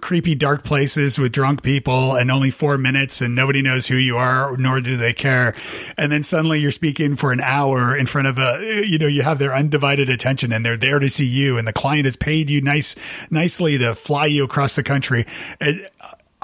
creepy 0.00 0.34
dark 0.34 0.64
places 0.64 1.18
with 1.18 1.32
drunk 1.32 1.62
people 1.62 2.14
and 2.14 2.30
only 2.30 2.50
four 2.50 2.76
minutes 2.76 3.22
and 3.22 3.34
nobody 3.34 3.62
knows 3.62 3.86
who 3.86 3.96
you 3.96 4.16
are, 4.18 4.54
nor 4.58 4.80
do 4.80 4.96
they 4.96 5.14
care. 5.14 5.54
And 5.96 6.12
then 6.12 6.22
suddenly 6.22 6.60
you're 6.60 6.70
speaking 6.70 7.16
for 7.16 7.32
an 7.32 7.40
hour 7.40 7.96
in 7.96 8.06
front 8.06 8.28
of 8.28 8.38
a, 8.38 8.84
you 8.86 8.98
know, 8.98 9.06
you 9.06 9.22
have 9.22 9.38
their 9.38 9.54
undivided 9.54 10.10
attention 10.10 10.52
and 10.52 10.64
they're 10.64 10.76
there 10.76 10.98
to 10.98 11.08
see 11.08 11.26
you 11.26 11.56
and 11.56 11.66
the 11.66 11.72
client 11.72 12.04
has 12.04 12.16
paid 12.16 12.50
you 12.50 12.60
nice, 12.60 12.96
nicely 13.30 13.78
to 13.78 13.94
fly 13.94 14.26
you 14.26 14.44
across 14.44 14.76
the 14.76 14.82
country. 14.82 15.24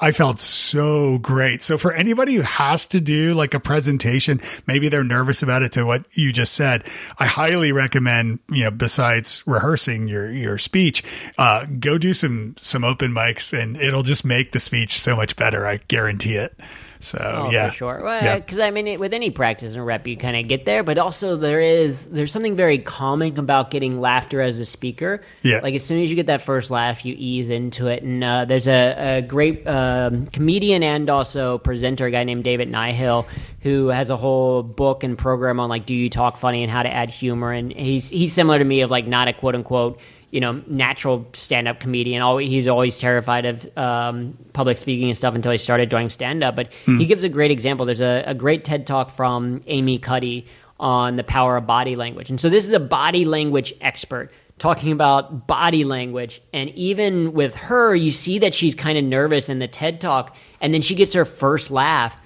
I 0.00 0.12
felt 0.12 0.38
so 0.38 1.18
great. 1.18 1.62
So 1.62 1.76
for 1.76 1.92
anybody 1.92 2.34
who 2.34 2.42
has 2.42 2.86
to 2.88 3.00
do 3.00 3.34
like 3.34 3.54
a 3.54 3.60
presentation, 3.60 4.40
maybe 4.66 4.88
they're 4.88 5.04
nervous 5.04 5.42
about 5.42 5.62
it 5.62 5.72
to 5.72 5.84
what 5.84 6.04
you 6.12 6.32
just 6.32 6.54
said. 6.54 6.84
I 7.18 7.26
highly 7.26 7.72
recommend, 7.72 8.38
you 8.48 8.64
know, 8.64 8.70
besides 8.70 9.42
rehearsing 9.46 10.08
your, 10.08 10.30
your 10.30 10.58
speech, 10.58 11.02
uh, 11.36 11.66
go 11.66 11.98
do 11.98 12.14
some, 12.14 12.54
some 12.58 12.84
open 12.84 13.12
mics 13.12 13.58
and 13.58 13.76
it'll 13.76 14.02
just 14.02 14.24
make 14.24 14.52
the 14.52 14.60
speech 14.60 14.98
so 14.98 15.16
much 15.16 15.36
better. 15.36 15.66
I 15.66 15.78
guarantee 15.88 16.34
it. 16.34 16.58
So 17.00 17.18
Oh, 17.46 17.50
yeah, 17.50 17.68
for 17.70 17.74
sure. 17.74 18.00
Well, 18.02 18.22
Yeah. 18.22 18.36
because 18.38 18.58
I 18.58 18.70
mean, 18.70 18.86
it, 18.88 18.98
with 19.00 19.14
any 19.14 19.30
practice 19.30 19.74
and 19.74 19.86
rep, 19.86 20.06
you 20.06 20.16
kind 20.16 20.36
of 20.36 20.48
get 20.48 20.64
there. 20.64 20.82
But 20.82 20.98
also, 20.98 21.36
there 21.36 21.60
is 21.60 22.06
there's 22.06 22.32
something 22.32 22.56
very 22.56 22.78
calming 22.78 23.38
about 23.38 23.70
getting 23.70 24.00
laughter 24.00 24.40
as 24.40 24.58
a 24.60 24.66
speaker. 24.66 25.22
Yeah. 25.42 25.60
Like 25.62 25.74
as 25.74 25.84
soon 25.84 26.02
as 26.02 26.10
you 26.10 26.16
get 26.16 26.26
that 26.26 26.42
first 26.42 26.70
laugh, 26.70 27.04
you 27.04 27.14
ease 27.16 27.50
into 27.50 27.86
it. 27.86 28.02
And 28.02 28.24
uh, 28.24 28.44
there's 28.46 28.66
a, 28.68 29.18
a 29.18 29.22
great 29.22 29.66
um, 29.66 30.26
comedian 30.26 30.82
and 30.82 31.08
also 31.08 31.58
presenter, 31.58 32.06
a 32.06 32.10
guy 32.10 32.24
named 32.24 32.44
David 32.44 32.68
Nihill, 32.70 33.26
who 33.60 33.88
has 33.88 34.10
a 34.10 34.16
whole 34.16 34.62
book 34.62 35.04
and 35.04 35.16
program 35.16 35.60
on 35.60 35.68
like, 35.68 35.86
do 35.86 35.94
you 35.94 36.10
talk 36.10 36.36
funny 36.36 36.62
and 36.62 36.70
how 36.70 36.82
to 36.82 36.92
add 36.92 37.10
humor. 37.10 37.52
And 37.52 37.72
he's 37.72 38.08
he's 38.10 38.32
similar 38.32 38.58
to 38.58 38.64
me 38.64 38.80
of 38.80 38.90
like 38.90 39.06
not 39.06 39.28
a 39.28 39.32
quote 39.32 39.54
unquote 39.54 40.00
you 40.30 40.40
know, 40.40 40.62
natural 40.66 41.26
stand-up 41.32 41.80
comedian. 41.80 42.20
Always, 42.22 42.48
he's 42.48 42.68
always 42.68 42.98
terrified 42.98 43.46
of 43.46 43.78
um, 43.78 44.36
public 44.52 44.78
speaking 44.78 45.08
and 45.08 45.16
stuff 45.16 45.34
until 45.34 45.52
he 45.52 45.58
started 45.58 45.88
doing 45.88 46.10
stand-up. 46.10 46.54
But 46.54 46.70
he 46.84 47.06
gives 47.06 47.24
a 47.24 47.28
great 47.28 47.50
example. 47.50 47.86
There's 47.86 48.00
a, 48.00 48.24
a 48.26 48.34
great 48.34 48.64
TED 48.64 48.86
talk 48.86 49.10
from 49.10 49.62
Amy 49.66 49.98
Cuddy 49.98 50.46
on 50.78 51.16
the 51.16 51.24
power 51.24 51.56
of 51.56 51.66
body 51.66 51.96
language, 51.96 52.30
and 52.30 52.40
so 52.40 52.48
this 52.48 52.64
is 52.64 52.72
a 52.72 52.80
body 52.80 53.24
language 53.24 53.72
expert 53.80 54.30
talking 54.58 54.92
about 54.92 55.46
body 55.46 55.84
language. 55.84 56.42
And 56.52 56.70
even 56.70 57.32
with 57.32 57.54
her, 57.54 57.94
you 57.94 58.10
see 58.10 58.40
that 58.40 58.54
she's 58.54 58.74
kind 58.74 58.98
of 58.98 59.04
nervous 59.04 59.48
in 59.48 59.60
the 59.60 59.68
TED 59.68 60.00
talk, 60.00 60.36
and 60.60 60.74
then 60.74 60.82
she 60.82 60.94
gets 60.94 61.14
her 61.14 61.24
first 61.24 61.70
laugh 61.70 62.16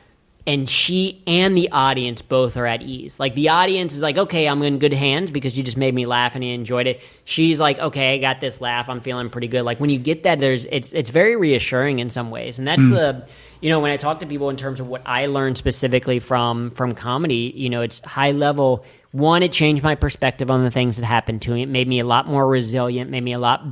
and 0.46 0.68
she 0.68 1.22
and 1.26 1.56
the 1.56 1.70
audience 1.70 2.20
both 2.20 2.56
are 2.56 2.66
at 2.66 2.82
ease. 2.82 3.20
Like 3.20 3.34
the 3.34 3.50
audience 3.50 3.94
is 3.94 4.02
like, 4.02 4.18
okay, 4.18 4.46
I'm 4.48 4.62
in 4.62 4.78
good 4.78 4.92
hands 4.92 5.30
because 5.30 5.56
you 5.56 5.62
just 5.62 5.76
made 5.76 5.94
me 5.94 6.04
laugh 6.04 6.34
and 6.34 6.42
he 6.42 6.52
enjoyed 6.52 6.86
it. 6.86 7.00
She's 7.24 7.60
like, 7.60 7.78
okay, 7.78 8.14
I 8.14 8.18
got 8.18 8.40
this 8.40 8.60
laugh. 8.60 8.88
I'm 8.88 9.00
feeling 9.00 9.30
pretty 9.30 9.48
good. 9.48 9.62
Like 9.62 9.78
when 9.78 9.90
you 9.90 9.98
get 9.98 10.24
that, 10.24 10.40
there's 10.40 10.66
it's 10.66 10.92
it's 10.92 11.10
very 11.10 11.36
reassuring 11.36 12.00
in 12.00 12.10
some 12.10 12.30
ways, 12.30 12.58
and 12.58 12.66
that's 12.66 12.82
mm. 12.82 12.90
the 12.90 13.28
you 13.60 13.70
know 13.70 13.78
when 13.78 13.92
I 13.92 13.96
talk 13.96 14.20
to 14.20 14.26
people 14.26 14.50
in 14.50 14.56
terms 14.56 14.80
of 14.80 14.88
what 14.88 15.02
I 15.06 15.26
learned 15.26 15.58
specifically 15.58 16.18
from 16.18 16.70
from 16.72 16.94
comedy, 16.94 17.52
you 17.54 17.70
know, 17.70 17.82
it's 17.82 18.00
high 18.00 18.32
level. 18.32 18.84
One, 19.12 19.42
it 19.42 19.52
changed 19.52 19.82
my 19.84 19.94
perspective 19.94 20.50
on 20.50 20.64
the 20.64 20.70
things 20.70 20.96
that 20.96 21.04
happened 21.04 21.42
to 21.42 21.50
me. 21.52 21.62
It 21.62 21.68
made 21.68 21.86
me 21.86 22.00
a 22.00 22.06
lot 22.06 22.26
more 22.26 22.46
resilient. 22.46 23.10
Made 23.10 23.22
me 23.22 23.34
a 23.34 23.38
lot 23.38 23.62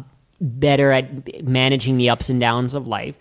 better 0.40 0.92
at 0.92 1.44
managing 1.44 1.96
the 1.96 2.10
ups 2.10 2.30
and 2.30 2.40
downs 2.40 2.74
of 2.74 2.86
life. 2.86 3.16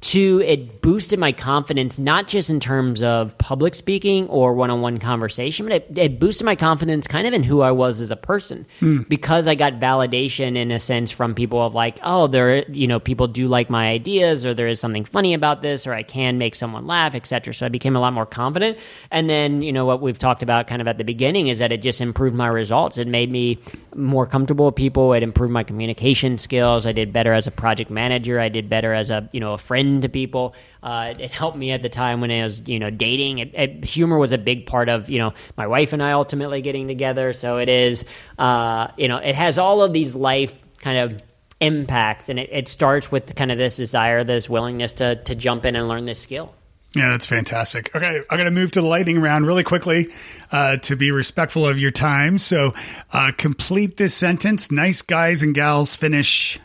Two, 0.00 0.40
it 0.46 0.80
boosted 0.80 1.18
my 1.18 1.30
confidence, 1.30 1.98
not 1.98 2.26
just 2.26 2.48
in 2.48 2.58
terms 2.58 3.02
of 3.02 3.36
public 3.36 3.74
speaking 3.74 4.26
or 4.28 4.54
one 4.54 4.70
on 4.70 4.80
one 4.80 4.98
conversation, 4.98 5.66
but 5.66 5.74
it, 5.74 5.98
it 5.98 6.18
boosted 6.18 6.46
my 6.46 6.56
confidence 6.56 7.06
kind 7.06 7.26
of 7.26 7.34
in 7.34 7.42
who 7.42 7.60
I 7.60 7.70
was 7.70 8.00
as 8.00 8.10
a 8.10 8.16
person 8.16 8.66
hmm. 8.78 9.02
because 9.08 9.46
I 9.46 9.54
got 9.54 9.74
validation 9.74 10.56
in 10.56 10.70
a 10.70 10.80
sense 10.80 11.10
from 11.10 11.34
people 11.34 11.60
of 11.60 11.74
like, 11.74 11.98
oh, 12.02 12.28
there, 12.28 12.64
you 12.70 12.86
know, 12.86 12.98
people 12.98 13.26
do 13.26 13.46
like 13.46 13.68
my 13.68 13.88
ideas 13.88 14.46
or 14.46 14.54
there 14.54 14.68
is 14.68 14.80
something 14.80 15.04
funny 15.04 15.34
about 15.34 15.60
this 15.60 15.86
or 15.86 15.92
I 15.92 16.02
can 16.02 16.38
make 16.38 16.54
someone 16.54 16.86
laugh, 16.86 17.14
etc. 17.14 17.52
So 17.52 17.66
I 17.66 17.68
became 17.68 17.94
a 17.94 18.00
lot 18.00 18.14
more 18.14 18.26
confident. 18.26 18.78
And 19.10 19.28
then, 19.28 19.60
you 19.60 19.72
know, 19.72 19.84
what 19.84 20.00
we've 20.00 20.18
talked 20.18 20.42
about 20.42 20.66
kind 20.66 20.80
of 20.80 20.88
at 20.88 20.96
the 20.96 21.04
beginning 21.04 21.48
is 21.48 21.58
that 21.58 21.72
it 21.72 21.82
just 21.82 22.00
improved 22.00 22.34
my 22.34 22.48
results. 22.48 22.96
It 22.96 23.06
made 23.06 23.30
me 23.30 23.58
more 23.94 24.26
comfortable 24.26 24.64
with 24.64 24.76
people. 24.76 25.12
It 25.12 25.22
improved 25.22 25.52
my 25.52 25.62
communication 25.62 26.38
skills. 26.38 26.86
I 26.86 26.92
did 26.92 27.12
better 27.12 27.34
as 27.34 27.46
a 27.46 27.50
project 27.50 27.90
manager. 27.90 28.40
I 28.40 28.48
did 28.48 28.70
better 28.70 28.94
as 28.94 29.10
a, 29.10 29.28
you 29.32 29.40
know, 29.40 29.52
a 29.52 29.58
friend 29.58 29.89
to 30.02 30.08
people. 30.08 30.54
Uh, 30.82 31.14
it 31.18 31.32
helped 31.32 31.56
me 31.56 31.72
at 31.72 31.82
the 31.82 31.88
time 31.88 32.20
when 32.20 32.30
I 32.30 32.44
was, 32.44 32.62
you 32.66 32.78
know, 32.78 32.90
dating. 32.90 33.38
It, 33.38 33.54
it, 33.54 33.84
humor 33.84 34.18
was 34.18 34.32
a 34.32 34.38
big 34.38 34.66
part 34.66 34.88
of, 34.88 35.10
you 35.10 35.18
know, 35.18 35.34
my 35.56 35.66
wife 35.66 35.92
and 35.92 36.02
I 36.02 36.12
ultimately 36.12 36.62
getting 36.62 36.86
together. 36.86 37.32
So 37.32 37.58
it 37.58 37.68
is, 37.68 38.04
uh, 38.38 38.88
you 38.96 39.08
know, 39.08 39.18
it 39.18 39.34
has 39.34 39.58
all 39.58 39.82
of 39.82 39.92
these 39.92 40.14
life 40.14 40.58
kind 40.78 40.98
of 40.98 41.20
impacts, 41.60 42.28
and 42.28 42.38
it, 42.38 42.48
it 42.52 42.68
starts 42.68 43.12
with 43.12 43.34
kind 43.36 43.52
of 43.52 43.58
this 43.58 43.76
desire, 43.76 44.24
this 44.24 44.48
willingness 44.48 44.94
to 44.94 45.16
to 45.24 45.34
jump 45.34 45.66
in 45.66 45.76
and 45.76 45.86
learn 45.86 46.06
this 46.06 46.20
skill. 46.20 46.54
Yeah, 46.96 47.10
that's 47.10 47.26
fantastic. 47.26 47.94
Okay, 47.94 48.20
I'm 48.30 48.36
going 48.36 48.52
to 48.52 48.60
move 48.60 48.72
to 48.72 48.80
the 48.80 48.86
lightning 48.86 49.20
round 49.20 49.46
really 49.46 49.62
quickly 49.62 50.08
uh, 50.50 50.78
to 50.78 50.96
be 50.96 51.12
respectful 51.12 51.64
of 51.64 51.78
your 51.78 51.92
time. 51.92 52.36
So, 52.36 52.74
uh, 53.12 53.30
complete 53.36 53.96
this 53.96 54.12
sentence. 54.12 54.72
Nice 54.72 55.00
guys 55.00 55.44
and 55.44 55.54
gals 55.54 55.94
finish. 55.94 56.58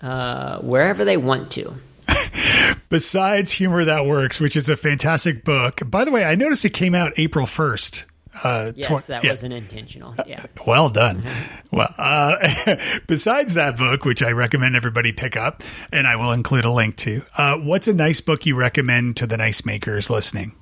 Uh, 0.00 0.60
wherever 0.60 1.04
they 1.04 1.18
want 1.18 1.50
to. 1.52 1.74
Besides 2.88 3.52
Humor 3.52 3.84
That 3.84 4.06
Works, 4.06 4.40
which 4.40 4.56
is 4.56 4.68
a 4.68 4.76
fantastic 4.76 5.44
book. 5.44 5.80
By 5.86 6.04
the 6.04 6.10
way, 6.10 6.24
I 6.24 6.34
noticed 6.34 6.64
it 6.64 6.74
came 6.74 6.94
out 6.94 7.12
April 7.16 7.46
1st. 7.46 8.06
Uh, 8.44 8.72
Yes, 8.74 8.86
tw- 8.86 9.06
that 9.08 9.24
yeah. 9.24 9.30
wasn't 9.32 9.52
intentional. 9.52 10.14
Yeah. 10.26 10.44
Well 10.66 10.88
done. 10.88 11.22
Well, 11.70 11.94
uh, 11.98 12.36
besides 13.06 13.54
that 13.54 13.76
book, 13.76 14.04
which 14.04 14.22
I 14.22 14.30
recommend 14.32 14.74
everybody 14.74 15.12
pick 15.12 15.36
up, 15.36 15.62
and 15.92 16.06
I 16.06 16.16
will 16.16 16.32
include 16.32 16.64
a 16.64 16.70
link 16.70 16.96
to, 16.98 17.22
uh, 17.36 17.58
what's 17.58 17.88
a 17.88 17.94
nice 17.94 18.20
book 18.22 18.46
you 18.46 18.56
recommend 18.56 19.16
to 19.18 19.26
the 19.26 19.36
nice 19.36 19.64
makers 19.66 20.08
listening? 20.08 20.54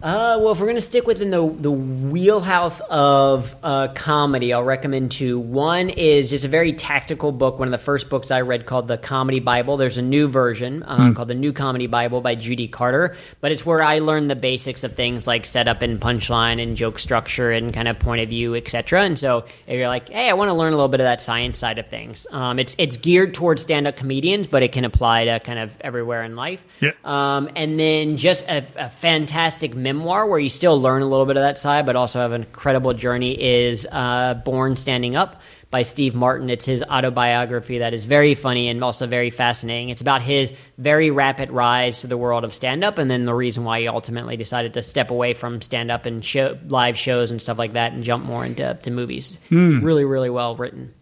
Uh, 0.00 0.38
well, 0.40 0.52
if 0.52 0.60
we're 0.60 0.66
going 0.66 0.76
to 0.76 0.80
stick 0.80 1.08
within 1.08 1.30
the 1.30 1.42
the 1.42 1.72
wheelhouse 1.72 2.80
of 2.88 3.56
uh, 3.64 3.88
comedy, 3.96 4.52
I'll 4.52 4.62
recommend 4.62 5.10
two. 5.10 5.40
One 5.40 5.90
is 5.90 6.30
just 6.30 6.44
a 6.44 6.48
very 6.48 6.72
tactical 6.72 7.32
book. 7.32 7.58
One 7.58 7.66
of 7.66 7.72
the 7.72 7.84
first 7.84 8.08
books 8.08 8.30
I 8.30 8.42
read 8.42 8.64
called 8.64 8.86
the 8.86 8.96
Comedy 8.96 9.40
Bible. 9.40 9.76
There's 9.76 9.98
a 9.98 10.02
new 10.02 10.28
version 10.28 10.84
uh, 10.84 11.12
called 11.14 11.26
the 11.26 11.34
New 11.34 11.52
Comedy 11.52 11.88
Bible 11.88 12.20
by 12.20 12.36
Judy 12.36 12.68
Carter, 12.68 13.16
but 13.40 13.50
it's 13.50 13.66
where 13.66 13.82
I 13.82 13.98
learned 13.98 14.30
the 14.30 14.36
basics 14.36 14.84
of 14.84 14.94
things 14.94 15.26
like 15.26 15.44
setup 15.44 15.82
and 15.82 16.00
punchline 16.00 16.62
and 16.62 16.76
joke 16.76 17.00
structure 17.00 17.50
and 17.50 17.74
kind 17.74 17.88
of 17.88 17.98
point 17.98 18.20
of 18.22 18.28
view, 18.28 18.54
etc. 18.54 19.02
And 19.02 19.18
so 19.18 19.46
if 19.66 19.76
you're 19.76 19.88
like, 19.88 20.10
hey, 20.10 20.30
I 20.30 20.34
want 20.34 20.48
to 20.48 20.54
learn 20.54 20.72
a 20.72 20.76
little 20.76 20.86
bit 20.86 21.00
of 21.00 21.06
that 21.06 21.20
science 21.20 21.58
side 21.58 21.78
of 21.78 21.88
things. 21.88 22.24
Um, 22.30 22.60
it's 22.60 22.76
it's 22.78 22.96
geared 22.98 23.34
towards 23.34 23.62
stand 23.62 23.88
up 23.88 23.96
comedians, 23.96 24.46
but 24.46 24.62
it 24.62 24.70
can 24.70 24.84
apply 24.84 25.24
to 25.24 25.40
kind 25.40 25.58
of 25.58 25.72
everywhere 25.80 26.22
in 26.22 26.36
life. 26.36 26.62
Yeah. 26.78 26.92
Um, 27.02 27.50
and 27.56 27.80
then 27.80 28.16
just 28.16 28.44
a, 28.46 28.64
a 28.76 28.90
fantastic 28.90 29.74
memoir 29.92 30.26
where 30.26 30.38
you 30.38 30.50
still 30.50 30.80
learn 30.80 31.02
a 31.02 31.06
little 31.06 31.26
bit 31.26 31.36
of 31.36 31.42
that 31.42 31.58
side, 31.58 31.86
but 31.86 31.96
also 31.96 32.20
have 32.20 32.32
an 32.32 32.42
incredible 32.42 32.94
journey 32.94 33.40
is 33.40 33.86
uh, 33.90 34.34
Born 34.44 34.76
Standing 34.76 35.16
Up 35.16 35.40
by 35.70 35.82
Steve 35.82 36.14
Martin. 36.14 36.50
It's 36.50 36.64
his 36.64 36.82
autobiography 36.82 37.78
that 37.78 37.92
is 37.94 38.04
very 38.04 38.34
funny 38.34 38.68
and 38.68 38.82
also 38.82 39.06
very 39.06 39.30
fascinating. 39.30 39.90
It's 39.90 40.00
about 40.00 40.22
his 40.22 40.52
very 40.78 41.10
rapid 41.10 41.50
rise 41.50 42.00
to 42.02 42.06
the 42.06 42.16
world 42.16 42.44
of 42.44 42.54
stand 42.54 42.84
up 42.84 42.98
and 42.98 43.10
then 43.10 43.24
the 43.24 43.34
reason 43.34 43.64
why 43.64 43.80
he 43.80 43.88
ultimately 43.88 44.36
decided 44.36 44.74
to 44.74 44.82
step 44.82 45.10
away 45.10 45.34
from 45.34 45.60
stand 45.60 45.90
up 45.90 46.06
and 46.06 46.24
show, 46.24 46.58
live 46.66 46.96
shows 46.96 47.30
and 47.30 47.40
stuff 47.40 47.58
like 47.58 47.72
that 47.74 47.92
and 47.92 48.02
jump 48.02 48.24
more 48.24 48.44
into 48.44 48.78
to 48.82 48.90
movies. 48.90 49.36
Really, 49.50 50.04
really 50.04 50.30
well 50.30 50.56
written. 50.56 50.94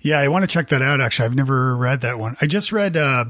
Yeah, 0.00 0.20
I 0.20 0.28
want 0.28 0.44
to 0.44 0.48
check 0.48 0.68
that 0.68 0.82
out. 0.82 1.00
Actually, 1.00 1.26
I've 1.26 1.34
never 1.34 1.76
read 1.76 2.02
that 2.02 2.18
one. 2.20 2.36
I 2.40 2.46
just 2.46 2.70
read 2.70 2.96
uh, 2.96 3.24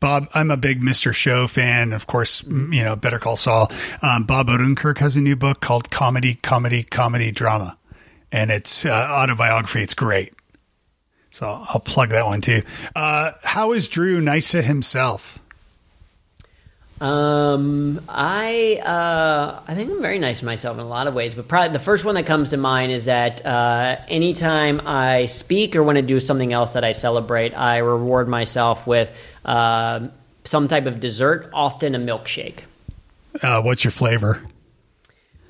Bob. 0.00 0.28
I'm 0.34 0.50
a 0.50 0.56
big 0.56 0.80
Mr. 0.80 1.14
Show 1.14 1.46
fan. 1.46 1.92
Of 1.92 2.06
course, 2.06 2.42
you 2.44 2.82
know 2.82 2.96
Better 2.96 3.18
Call 3.18 3.36
Saul. 3.36 3.70
Um, 4.02 4.24
Bob 4.24 4.48
Odenkirk 4.48 4.98
has 4.98 5.16
a 5.16 5.20
new 5.20 5.36
book 5.36 5.60
called 5.60 5.90
Comedy, 5.90 6.34
Comedy, 6.34 6.82
Comedy, 6.82 7.30
Drama, 7.30 7.78
and 8.30 8.50
it's 8.50 8.84
uh, 8.84 8.90
autobiography. 8.90 9.80
It's 9.82 9.94
great. 9.94 10.32
So 11.30 11.46
I'll 11.46 11.80
plug 11.80 12.10
that 12.10 12.24
one 12.26 12.40
too. 12.40 12.62
Uh, 12.94 13.32
how 13.42 13.72
is 13.72 13.88
Drew 13.88 14.20
nice 14.20 14.52
to 14.52 14.62
himself? 14.62 15.38
Um, 17.00 18.00
I 18.08 18.80
uh, 18.82 19.60
I 19.68 19.74
think 19.74 19.90
I'm 19.90 20.00
very 20.00 20.18
nice 20.18 20.38
to 20.38 20.46
myself 20.46 20.78
in 20.78 20.82
a 20.82 20.88
lot 20.88 21.06
of 21.06 21.14
ways, 21.14 21.34
but 21.34 21.46
probably 21.46 21.72
the 21.76 21.84
first 21.84 22.06
one 22.06 22.14
that 22.14 22.24
comes 22.24 22.50
to 22.50 22.56
mind 22.56 22.90
is 22.90 23.04
that 23.04 23.44
uh, 23.44 23.96
anytime 24.08 24.80
I 24.86 25.26
speak 25.26 25.76
or 25.76 25.82
want 25.82 25.96
to 25.96 26.02
do 26.02 26.20
something 26.20 26.54
else 26.54 26.72
that 26.72 26.84
I 26.84 26.92
celebrate, 26.92 27.52
I 27.52 27.78
reward 27.78 28.28
myself 28.28 28.86
with 28.86 29.10
uh, 29.44 30.08
some 30.44 30.68
type 30.68 30.86
of 30.86 30.98
dessert, 30.98 31.50
often 31.52 31.94
a 31.94 31.98
milkshake. 31.98 32.60
Uh, 33.42 33.60
what's 33.60 33.84
your 33.84 33.90
flavor? 33.90 34.42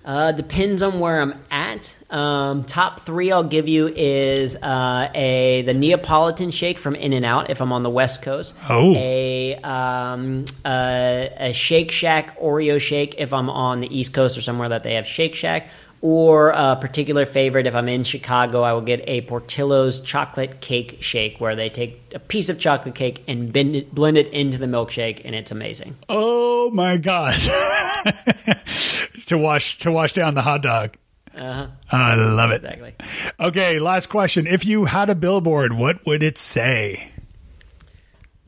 Uh, 0.06 0.30
depends 0.30 0.82
on 0.82 1.00
where 1.00 1.20
I'm 1.20 1.34
at. 1.50 1.92
Um, 2.10 2.62
top 2.62 3.00
three 3.00 3.32
I'll 3.32 3.42
give 3.42 3.66
you 3.66 3.88
is 3.88 4.54
uh, 4.54 5.10
a 5.12 5.62
the 5.62 5.74
Neapolitan 5.74 6.52
shake 6.52 6.78
from 6.78 6.94
In-N-Out 6.94 7.50
if 7.50 7.60
I'm 7.60 7.72
on 7.72 7.82
the 7.82 7.90
West 7.90 8.22
Coast. 8.22 8.54
Oh. 8.68 8.94
A 8.94 9.56
um, 9.56 10.44
uh, 10.64 11.26
a 11.38 11.52
Shake 11.52 11.90
Shack 11.90 12.38
Oreo 12.38 12.80
shake 12.80 13.16
if 13.18 13.32
I'm 13.32 13.50
on 13.50 13.80
the 13.80 13.98
East 13.98 14.12
Coast 14.14 14.38
or 14.38 14.42
somewhere 14.42 14.68
that 14.68 14.84
they 14.84 14.94
have 14.94 15.06
Shake 15.06 15.34
Shack. 15.34 15.68
Or 16.02 16.50
a 16.50 16.76
particular 16.76 17.24
favorite 17.26 17.66
if 17.66 17.74
I'm 17.74 17.88
in 17.88 18.04
Chicago, 18.04 18.62
I 18.62 18.72
will 18.74 18.82
get 18.82 19.02
a 19.08 19.22
Portillo's 19.22 20.00
chocolate 20.00 20.60
cake 20.60 20.98
shake 21.00 21.40
where 21.40 21.56
they 21.56 21.70
take 21.70 22.00
a 22.14 22.18
piece 22.18 22.48
of 22.48 22.58
chocolate 22.60 22.94
cake 22.94 23.24
and 23.26 23.52
blend 23.52 23.74
it, 23.74 23.94
blend 23.94 24.16
it 24.18 24.28
into 24.28 24.58
the 24.58 24.66
milkshake, 24.66 25.22
and 25.24 25.34
it's 25.34 25.50
amazing. 25.50 25.96
Oh 26.08 26.70
my 26.70 26.98
god! 26.98 27.32
to 29.26 29.38
wash 29.38 29.78
to 29.78 29.90
wash 29.90 30.12
down 30.12 30.34
the 30.34 30.42
hot 30.42 30.62
dog. 30.62 30.96
Uh-huh. 31.34 31.66
I 31.90 32.14
love 32.14 32.50
it. 32.50 32.64
Exactly. 32.64 32.94
Okay, 33.38 33.78
last 33.78 34.06
question. 34.06 34.46
If 34.46 34.64
you 34.64 34.86
had 34.86 35.10
a 35.10 35.14
billboard, 35.14 35.74
what 35.74 36.06
would 36.06 36.22
it 36.22 36.38
say? 36.38 37.10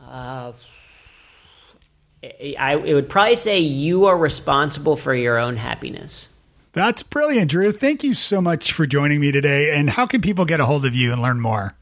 Uh, 0.01 0.53
I, 2.59 2.77
it 2.77 2.95
would 2.95 3.09
probably 3.09 3.37
say 3.37 3.61
you 3.61 4.07
are 4.07 4.17
responsible 4.17 4.97
for 4.97 5.15
your 5.15 5.39
own 5.39 5.57
happiness. 5.57 6.28
That's 6.79 7.03
brilliant, 7.03 7.51
Drew. 7.51 7.73
Thank 7.73 8.05
you 8.05 8.15
so 8.15 8.41
much 8.41 8.71
for 8.71 8.87
joining 8.87 9.21
me 9.21 9.33
today. 9.33 9.77
And 9.77 9.91
how 9.91 10.07
can 10.07 10.21
people 10.21 10.45
get 10.45 10.61
a 10.61 10.65
hold 10.65 10.87
of 10.87 10.95
you 10.95 11.13
and 11.13 11.21
learn 11.21 11.41
more? 11.41 11.75